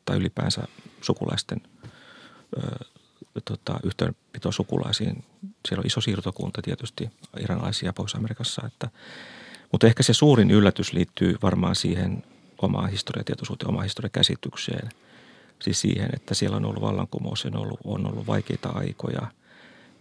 tai 0.04 0.16
ylipäänsä 0.16 0.62
sukulaisten 1.00 1.60
ö, 2.56 2.84
tota, 3.44 3.80
yhteydenpito 3.84 4.52
sukulaisiin. 4.52 5.24
Siellä 5.68 5.80
on 5.80 5.86
iso 5.86 6.00
siirtokunta 6.00 6.62
tietysti 6.62 7.10
iranilaisia 7.40 7.92
Pohjois-Amerikassa, 7.92 8.62
että, 8.66 8.88
mutta 9.72 9.86
ehkä 9.86 10.02
se 10.02 10.12
suurin 10.12 10.50
yllätys 10.50 10.92
liittyy 10.92 11.36
varmaan 11.42 11.76
siihen 11.76 12.22
omaan 12.62 12.90
historiatietoisuuteen, 12.90 13.68
omaan 13.68 13.84
historiakäsitykseen. 13.84 14.88
Siis 15.62 15.80
siihen, 15.80 16.10
että 16.14 16.34
siellä 16.34 16.56
on 16.56 16.64
ollut 16.64 16.82
vallankumous, 16.82 17.46
on 17.46 17.56
ollut, 17.56 17.80
on 17.84 18.06
ollut 18.06 18.26
vaikeita 18.26 18.68
aikoja– 18.68 19.26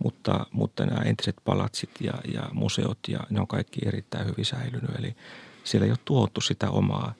mutta, 0.03 0.45
mutta 0.51 0.85
nämä 0.85 1.01
entiset 1.01 1.35
palatsit 1.45 1.89
ja, 1.99 2.13
ja 2.33 2.49
museot, 2.53 2.99
ja 3.07 3.19
ne 3.29 3.39
on 3.39 3.47
kaikki 3.47 3.79
erittäin 3.85 4.27
hyvin 4.27 4.45
säilynyt. 4.45 4.95
Eli 4.99 5.15
siellä 5.63 5.85
ei 5.85 5.91
ole 5.91 5.99
tuotu 6.05 6.41
sitä 6.41 6.69
omaa, 6.69 7.13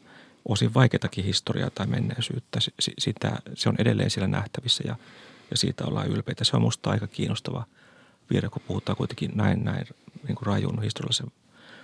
osin 0.46 0.74
vaikeatakin 0.74 1.26
historiaa 1.26 1.70
tai 1.70 1.88
menneisyyttä. 1.88 2.60
Sitä, 3.00 3.32
se 3.56 3.70
on 3.70 3.76
edelleen 3.80 4.10
siellä 4.10 4.28
nähtävissä 4.28 4.84
ja, 4.88 4.96
ja 5.52 5.58
siitä 5.58 5.86
ollaan 5.86 6.08
ylpeitä. 6.08 6.44
Se 6.44 6.56
on 6.56 6.62
minusta 6.62 6.90
aika 6.90 7.08
kiinnostava 7.08 7.64
viedä, 8.34 8.50
kun 8.50 8.62
puhutaan 8.68 8.96
kuitenkin 8.96 9.32
näin, 9.36 9.64
näin 9.64 9.88
niin 10.28 10.36
kuin 10.36 10.48
rajun 10.48 10.82
historiallisen 10.82 11.32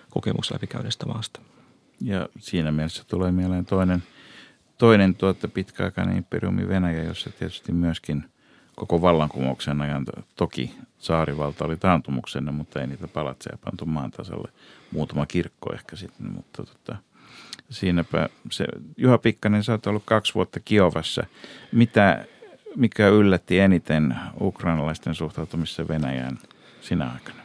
kokemuksen 0.10 0.56
läpikäyneestä 0.56 1.06
maasta. 1.06 1.42
Ja 2.02 2.30
siinä 2.40 2.72
mielessä 2.72 3.04
tulee 3.08 3.32
mieleen 3.32 3.66
toinen, 3.66 4.04
toinen 4.78 5.16
tuota 5.16 5.48
pitkäaikainen 5.48 6.18
imperiumi 6.18 6.68
Venäjä, 6.68 7.04
jossa 7.04 7.30
tietysti 7.30 7.72
myöskin 7.72 8.24
koko 8.76 9.02
vallankumouksen 9.02 9.82
ajan 9.82 10.06
toki 10.36 10.76
saarivalta 10.98 11.66
oli 11.66 11.78
taantumuksena, 11.78 12.52
mutta 12.52 12.82
ei 12.82 12.88
niitä 12.88 13.08
palatseja 13.08 13.58
pantu 13.58 13.86
maan 13.86 14.12
tasalle. 14.12 14.52
Muutama 14.92 15.26
kirkko 15.26 15.74
ehkä 15.74 15.96
sitten, 15.96 16.32
mutta 16.32 16.64
tota, 16.64 16.96
siinäpä 17.70 18.30
se, 18.52 18.66
Juha 18.98 19.18
Pikkanen, 19.18 19.64
sä 19.64 19.72
oot 19.72 19.88
ollut 19.88 20.04
kaksi 20.06 20.36
vuotta 20.36 20.60
Kiovassa. 20.60 21.24
Mitä, 21.72 22.26
mikä 22.76 23.08
yllätti 23.08 23.60
eniten 23.60 24.16
ukrainalaisten 24.42 25.16
suhtautumissa 25.16 25.88
Venäjään 25.88 26.40
sinä 26.82 27.12
aikana? 27.14 27.44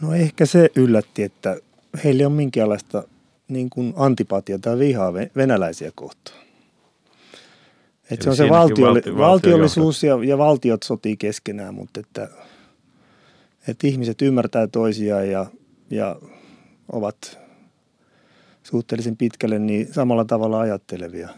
No 0.00 0.14
ehkä 0.14 0.46
se 0.46 0.70
yllätti, 0.76 1.22
että 1.22 1.56
heillä 2.04 2.26
on 2.26 2.32
minkäänlaista 2.32 3.04
niin 3.48 3.70
kuin 3.70 3.92
antipatia 3.96 4.58
tai 4.58 4.78
vihaa 4.78 5.14
venäläisiä 5.14 5.92
kohtaan. 5.94 6.40
Että 8.10 8.24
se 8.24 8.30
on 8.30 8.36
se 8.36 8.48
valtioli, 8.48 8.94
valti, 8.94 9.16
valtiollisuus 9.16 10.02
ja, 10.02 10.24
ja 10.24 10.38
valtiot 10.38 10.82
sotii 10.82 11.16
keskenään, 11.16 11.74
mutta 11.74 12.00
että, 12.00 12.28
että 13.68 13.86
ihmiset 13.86 14.22
ymmärtää 14.22 14.66
toisiaan 14.66 15.30
ja, 15.30 15.46
ja 15.90 16.16
ovat 16.92 17.38
suhteellisen 18.62 19.16
pitkälle 19.16 19.58
niin 19.58 19.94
samalla 19.94 20.24
tavalla 20.24 20.60
ajattelevia, 20.60 21.28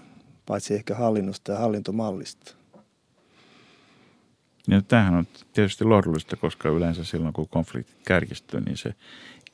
paitsi 0.47 0.75
ehkä 0.75 0.95
hallinnosta 0.95 1.53
ja 1.53 1.59
hallintomallista. 1.59 2.62
Ja 4.69 4.83
tämähän 4.83 5.15
on 5.15 5.27
tietysti 5.53 5.85
lohdullista, 5.85 6.37
koska 6.37 6.69
yleensä 6.69 7.05
silloin 7.05 7.33
kun 7.33 7.49
konflikti 7.49 7.93
kärkistyy, 8.07 8.61
niin 8.61 8.77
se 8.77 8.95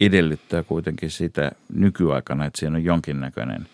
edellyttää 0.00 0.62
kuitenkin 0.62 1.11
sitä 1.11 1.52
nykyaikana, 1.74 2.44
että 2.44 2.61
siinä 2.61 2.76
on 2.76 2.84
jonkinnäköinen 2.84 3.66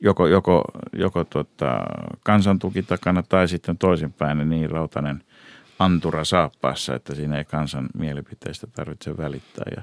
joko, 0.00 0.26
joko, 0.26 0.64
joko 0.92 1.24
tota, 1.24 1.80
kansantuki 2.22 2.82
takana 2.82 3.22
tai 3.22 3.48
sitten 3.48 3.78
toisinpäin 3.78 4.50
niin 4.50 4.70
rautainen 4.70 5.22
antura 5.78 6.24
saappaassa, 6.24 6.94
että 6.94 7.14
siinä 7.14 7.38
ei 7.38 7.44
kansan 7.44 7.88
mielipiteistä 7.98 8.66
tarvitse 8.66 9.16
välittää. 9.16 9.64
Ja, 9.76 9.82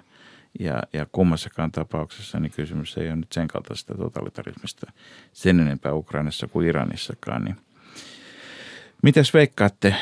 ja, 0.59 0.83
ja 0.93 1.05
kummassakaan 1.11 1.71
tapauksessa 1.71 2.39
niin 2.39 2.51
kysymys 2.51 2.97
ei 2.97 3.07
ole 3.07 3.15
nyt 3.15 3.31
sen 3.31 3.47
kaltaisesta 3.47 3.95
totalitarismista 3.95 4.91
sen 5.33 5.59
enempää 5.59 5.93
Ukrainassa 5.93 6.47
kuin 6.47 6.67
Iranissakaan. 6.67 7.45
Niin. 7.45 7.55
Mitäs 9.03 9.33
veikkaatte, 9.33 9.95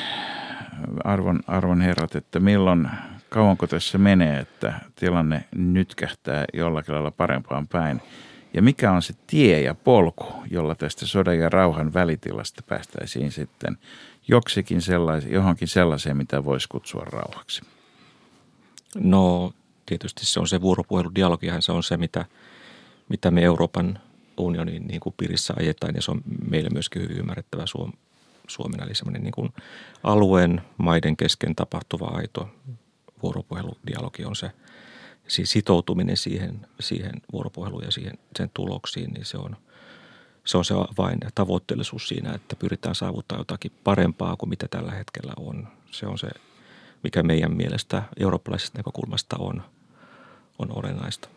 arvon, 1.04 1.40
arvon 1.48 1.82
herrat, 1.82 2.16
että 2.16 2.40
milloin, 2.40 2.90
kauanko 3.30 3.68
tässä 3.68 3.98
menee, 3.98 4.40
että 4.40 4.74
tilanne 4.96 5.44
nyt 5.56 5.96
kähtää 5.96 6.46
jollakin 6.54 6.94
lailla 6.94 7.12
parempaan 7.12 7.68
päin? 7.68 8.02
Ja 8.54 8.62
mikä 8.62 8.92
on 8.92 9.02
se 9.02 9.14
tie 9.28 9.62
ja 9.62 9.76
polku, 9.76 10.26
jolla 10.52 10.76
tästä 10.76 11.06
sodan 11.06 11.38
ja 11.40 11.50
rauhan 11.50 11.94
välitilasta 11.94 12.64
päästäisiin 12.68 13.32
sitten 13.32 13.78
joksikin 14.28 14.82
sellaisen, 14.82 15.32
johonkin 15.32 15.68
sellaiseen, 15.68 16.18
mitä 16.18 16.46
voisi 16.46 16.70
kutsua 16.70 17.06
rauhaksi? 17.06 17.62
No 18.96 19.54
tietysti 19.86 20.26
se 20.26 20.40
on 20.40 20.48
se 20.48 20.62
vuoropuhelu, 20.62 21.12
dialogihan 21.16 21.62
se 21.62 21.72
on 21.72 21.84
se, 21.84 21.98
mitä, 21.98 22.26
mitä 23.10 23.32
me 23.32 23.44
Euroopan 23.44 24.00
unionin 24.38 24.88
niin 24.88 25.00
kuin 25.00 25.16
piirissä 25.18 25.54
ajetaan 25.58 25.96
ja 25.96 26.02
se 26.02 26.12
on 26.12 26.22
meille 26.50 26.70
myöskin 26.70 27.02
hyvin 27.02 27.18
ymmärrettävä 27.18 27.66
Suom, 27.66 27.92
Suomen, 28.50 28.84
eli 28.84 28.96
semmoinen 28.96 29.24
niin 29.24 29.32
kuin 29.32 29.54
alueen 30.04 30.62
maiden 30.78 31.18
kesken 31.18 31.56
tapahtuva 31.56 32.06
aito 32.06 32.50
vuoropuhelu, 33.24 33.78
dialogi 33.88 34.26
on 34.26 34.36
se, 34.36 34.52
siis 35.28 35.52
sitoutuminen 35.52 36.18
siihen, 36.18 36.68
siihen 36.80 37.12
vuoropuheluun 37.32 37.84
ja 37.84 37.92
siihen, 37.92 38.18
sen 38.38 38.52
tuloksiin, 38.54 39.12
niin 39.12 39.26
se 39.26 39.38
on, 39.38 39.58
se 40.46 40.58
on 40.58 40.66
se 40.66 40.74
vain 40.98 41.20
tavoitteellisuus 41.36 42.08
siinä, 42.08 42.34
että 42.34 42.56
pyritään 42.56 42.96
saavuttaa 42.96 43.38
jotakin 43.38 43.72
parempaa 43.84 44.36
kuin 44.36 44.50
mitä 44.50 44.68
tällä 44.68 44.92
hetkellä 44.92 45.34
on. 45.38 45.68
Se 45.92 46.08
on 46.08 46.18
se, 46.18 46.30
mikä 47.04 47.24
meidän 47.24 47.58
mielestä 47.58 48.04
eurooppalaisesta 48.20 48.80
näkökulmasta 48.80 49.36
on, 49.40 49.64
on 50.60 50.78
olennaista. 50.78 51.30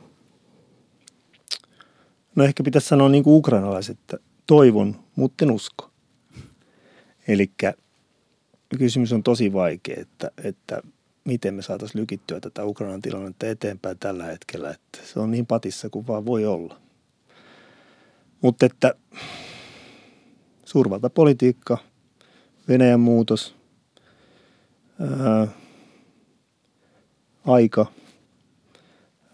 No 2.36 2.44
ehkä 2.44 2.62
pitäisi 2.62 2.88
sanoa 2.88 3.08
niin 3.08 3.24
kuin 3.24 3.34
ukrainalaiset, 3.34 3.98
että 4.00 4.18
toivon, 4.46 5.04
mutta 5.16 5.44
en 5.44 5.50
usko. 5.50 5.91
Eli 7.28 7.50
kysymys 8.78 9.12
on 9.12 9.22
tosi 9.22 9.52
vaikea, 9.52 9.96
että, 10.00 10.30
että 10.44 10.82
miten 11.24 11.54
me 11.54 11.62
saataisiin 11.62 12.00
lykittyä 12.00 12.40
tätä 12.40 12.64
Ukrainan 12.64 13.02
tilannetta 13.02 13.46
eteenpäin 13.46 13.98
tällä 13.98 14.24
hetkellä. 14.24 14.70
Että 14.70 14.98
se 15.12 15.20
on 15.20 15.30
niin 15.30 15.46
patissa 15.46 15.90
kuin 15.90 16.06
vaan 16.06 16.26
voi 16.26 16.46
olla. 16.46 16.80
Mutta 18.40 18.66
että 18.66 18.94
suurvaltapolitiikka, 20.64 21.78
Venäjän 22.68 23.00
muutos, 23.00 23.54
ää, 25.00 25.46
aika, 27.46 27.86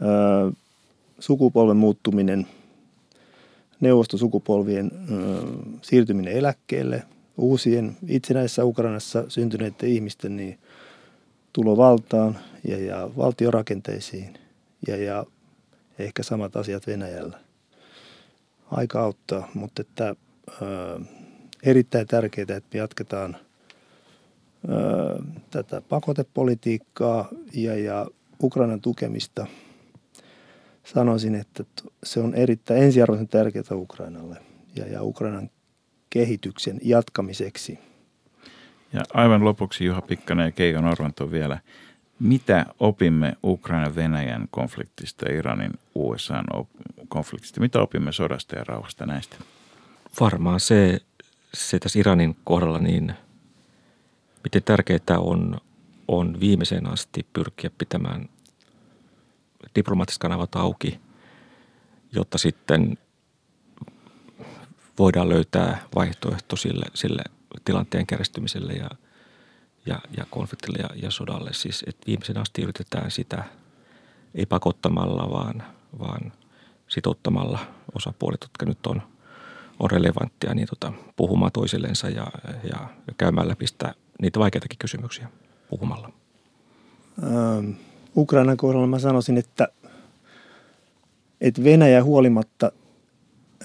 ää, 0.00 0.52
sukupolven 1.18 1.76
muuttuminen, 1.76 2.46
neuvostosukupolvien 3.80 4.90
ää, 4.94 5.18
siirtyminen 5.82 6.32
eläkkeelle, 6.32 7.02
uusien 7.38 7.96
itsenäisessä 8.08 8.64
Ukrainassa 8.64 9.24
syntyneiden 9.28 9.88
ihmisten 9.88 10.36
niin 10.36 10.58
tulovaltaan 11.52 12.38
ja, 12.64 12.78
ja 12.78 13.10
valtiorakenteisiin 13.16 14.38
ja, 14.86 14.96
ja 14.96 15.24
ehkä 15.98 16.22
samat 16.22 16.56
asiat 16.56 16.86
Venäjällä. 16.86 17.38
Aika 18.70 19.00
auttaa, 19.00 19.48
mutta 19.54 19.82
että, 19.82 20.14
ö, 20.62 21.00
erittäin 21.62 22.06
tärkeää, 22.06 22.56
että 22.56 22.68
me 22.72 22.78
jatketaan 22.78 23.36
ö, 24.68 25.22
tätä 25.50 25.80
pakotepolitiikkaa 25.80 27.28
ja, 27.54 27.76
ja 27.76 28.06
Ukrainan 28.42 28.80
tukemista. 28.80 29.46
Sanoisin, 30.84 31.34
että 31.34 31.64
se 32.04 32.20
on 32.20 32.34
erittäin 32.34 32.82
ensiarvoisen 32.82 33.28
tärkeää 33.28 33.64
Ukrainalle 33.72 34.36
ja, 34.76 34.86
ja 34.86 35.02
Ukrainan 35.02 35.50
kehityksen 36.10 36.80
jatkamiseksi– 36.82 37.78
ja 38.92 39.02
aivan 39.14 39.44
lopuksi 39.44 39.84
Juha 39.84 40.02
Pikkanen 40.02 40.44
ja 40.44 40.52
Keijo 40.52 40.80
Norvanto 40.80 41.30
vielä. 41.30 41.58
Mitä 42.18 42.66
opimme 42.80 43.36
Ukrainan 43.44 43.94
Venäjän 43.94 44.48
konfliktista 44.50 45.28
ja 45.28 45.38
Iranin 45.38 45.70
USA 45.94 46.42
konfliktista? 47.08 47.60
Mitä 47.60 47.80
opimme 47.80 48.12
sodasta 48.12 48.56
ja 48.56 48.64
rauhasta 48.64 49.06
näistä? 49.06 49.36
Varmaan 50.20 50.60
se, 50.60 51.00
se 51.54 51.78
tässä 51.78 51.98
Iranin 51.98 52.36
kohdalla 52.44 52.78
niin, 52.78 53.12
miten 54.44 54.62
tärkeää 54.62 55.18
on, 55.18 55.60
on 56.08 56.40
viimeiseen 56.40 56.86
asti 56.86 57.26
pyrkiä 57.32 57.70
pitämään 57.78 58.28
diplomaattiset 59.74 60.20
kanavat 60.20 60.56
auki, 60.56 61.00
jotta 62.12 62.38
sitten 62.38 62.98
voidaan 64.98 65.28
löytää 65.28 65.82
vaihtoehto 65.94 66.56
sille, 66.56 66.84
sille 66.94 67.22
tilanteen 67.64 68.06
kärjistymiselle 68.06 68.72
ja, 68.72 68.90
ja, 69.86 69.98
ja 70.16 70.26
konfliktille 70.30 70.78
ja, 70.78 70.88
ja 71.02 71.10
sodalle. 71.10 71.50
Siis 71.52 71.84
että 71.86 72.06
viimeisen 72.06 72.38
asti 72.38 72.62
yritetään 72.62 73.10
sitä 73.10 73.44
ei 74.34 74.46
pakottamalla, 74.46 75.30
vaan, 75.30 75.62
vaan 75.98 76.32
sitouttamalla 76.88 77.58
osapuolet, 77.94 78.40
jotka 78.42 78.66
nyt 78.66 78.86
on, 78.86 79.02
on 79.80 79.90
relevanttia, 79.90 80.54
niin 80.54 80.68
tota, 80.68 80.92
puhumaan 81.16 81.52
toisillensa 81.52 82.08
ja, 82.08 82.26
ja, 82.64 82.88
ja 83.06 83.14
käymään 83.18 83.48
läpi 83.48 83.66
sitä, 83.66 83.94
niitä 84.22 84.40
vaikeitakin 84.40 84.78
kysymyksiä 84.78 85.28
puhumalla. 85.70 86.12
Ähm, 87.22 87.70
Ukrainan 88.16 88.56
kohdalla 88.56 88.86
mä 88.86 88.98
sanoisin, 88.98 89.38
että, 89.38 89.68
että 91.40 91.64
Venäjä 91.64 92.04
huolimatta 92.04 92.72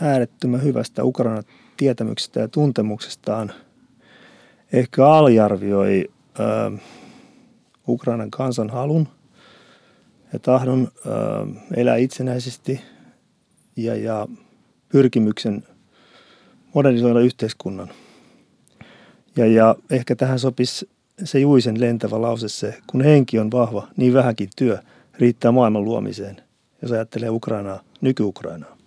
äärettömän 0.02 0.64
hyvästä 0.64 1.04
Ukrainan 1.04 1.44
tietämyksestä 1.78 2.40
ja 2.40 2.48
tuntemuksestaan– 2.48 3.52
ehkä 4.74 5.08
aliarvioi 5.08 6.10
äh, 6.40 6.82
Ukrainan 7.88 8.32
kansan 8.32 8.70
halun 8.70 9.08
ja 10.34 10.40
tahdon 10.40 10.92
äh, 10.98 11.64
elää 11.76 11.96
itsenäisesti 11.96 12.82
ja, 13.76 13.96
ja 13.96 14.28
pyrkimyksen 14.90 15.64
modernisoida 16.74 17.20
yhteiskunnan. 17.20 17.90
Ja, 19.36 19.46
ja 19.46 19.76
ehkä 19.90 20.16
tähän 20.16 20.40
sopisi 20.40 20.90
se 21.24 21.40
Juisen 21.40 21.82
lentävä 21.82 22.22
lause 22.22 22.50
se, 22.50 22.78
kun 22.88 23.02
henki 23.02 23.40
on 23.40 23.52
vahva, 23.52 23.88
niin 23.98 24.14
vähänkin 24.14 24.50
työ 24.56 24.78
riittää 25.20 25.52
maailman 25.52 25.86
luomiseen, 25.86 26.38
jos 26.82 26.92
ajattelee 26.92 27.30
Ukrainaa, 27.30 27.80
nyky-Ukrainaa 28.02 28.78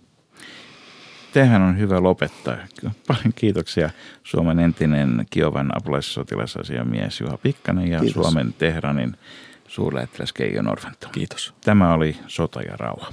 tähän 1.37 1.61
on 1.61 1.79
hyvä 1.79 2.03
lopettaa. 2.03 2.57
Paljon 3.07 3.33
kiitoksia 3.35 3.89
Suomen 4.23 4.59
entinen 4.59 5.25
Kiovan 5.29 5.77
apulaissotilasasiamies 5.77 7.21
Juha 7.21 7.37
Pikkanen 7.37 7.87
ja 7.87 7.99
Kiitos. 7.99 8.13
Suomen 8.13 8.53
Tehranin 8.53 9.17
suurlähettiläs 9.67 10.33
Keijo 10.33 10.61
Norvento. 10.61 11.09
Kiitos. 11.11 11.53
Tämä 11.65 11.93
oli 11.93 12.17
Sota 12.27 12.61
ja 12.61 12.77
rauha. 12.77 13.11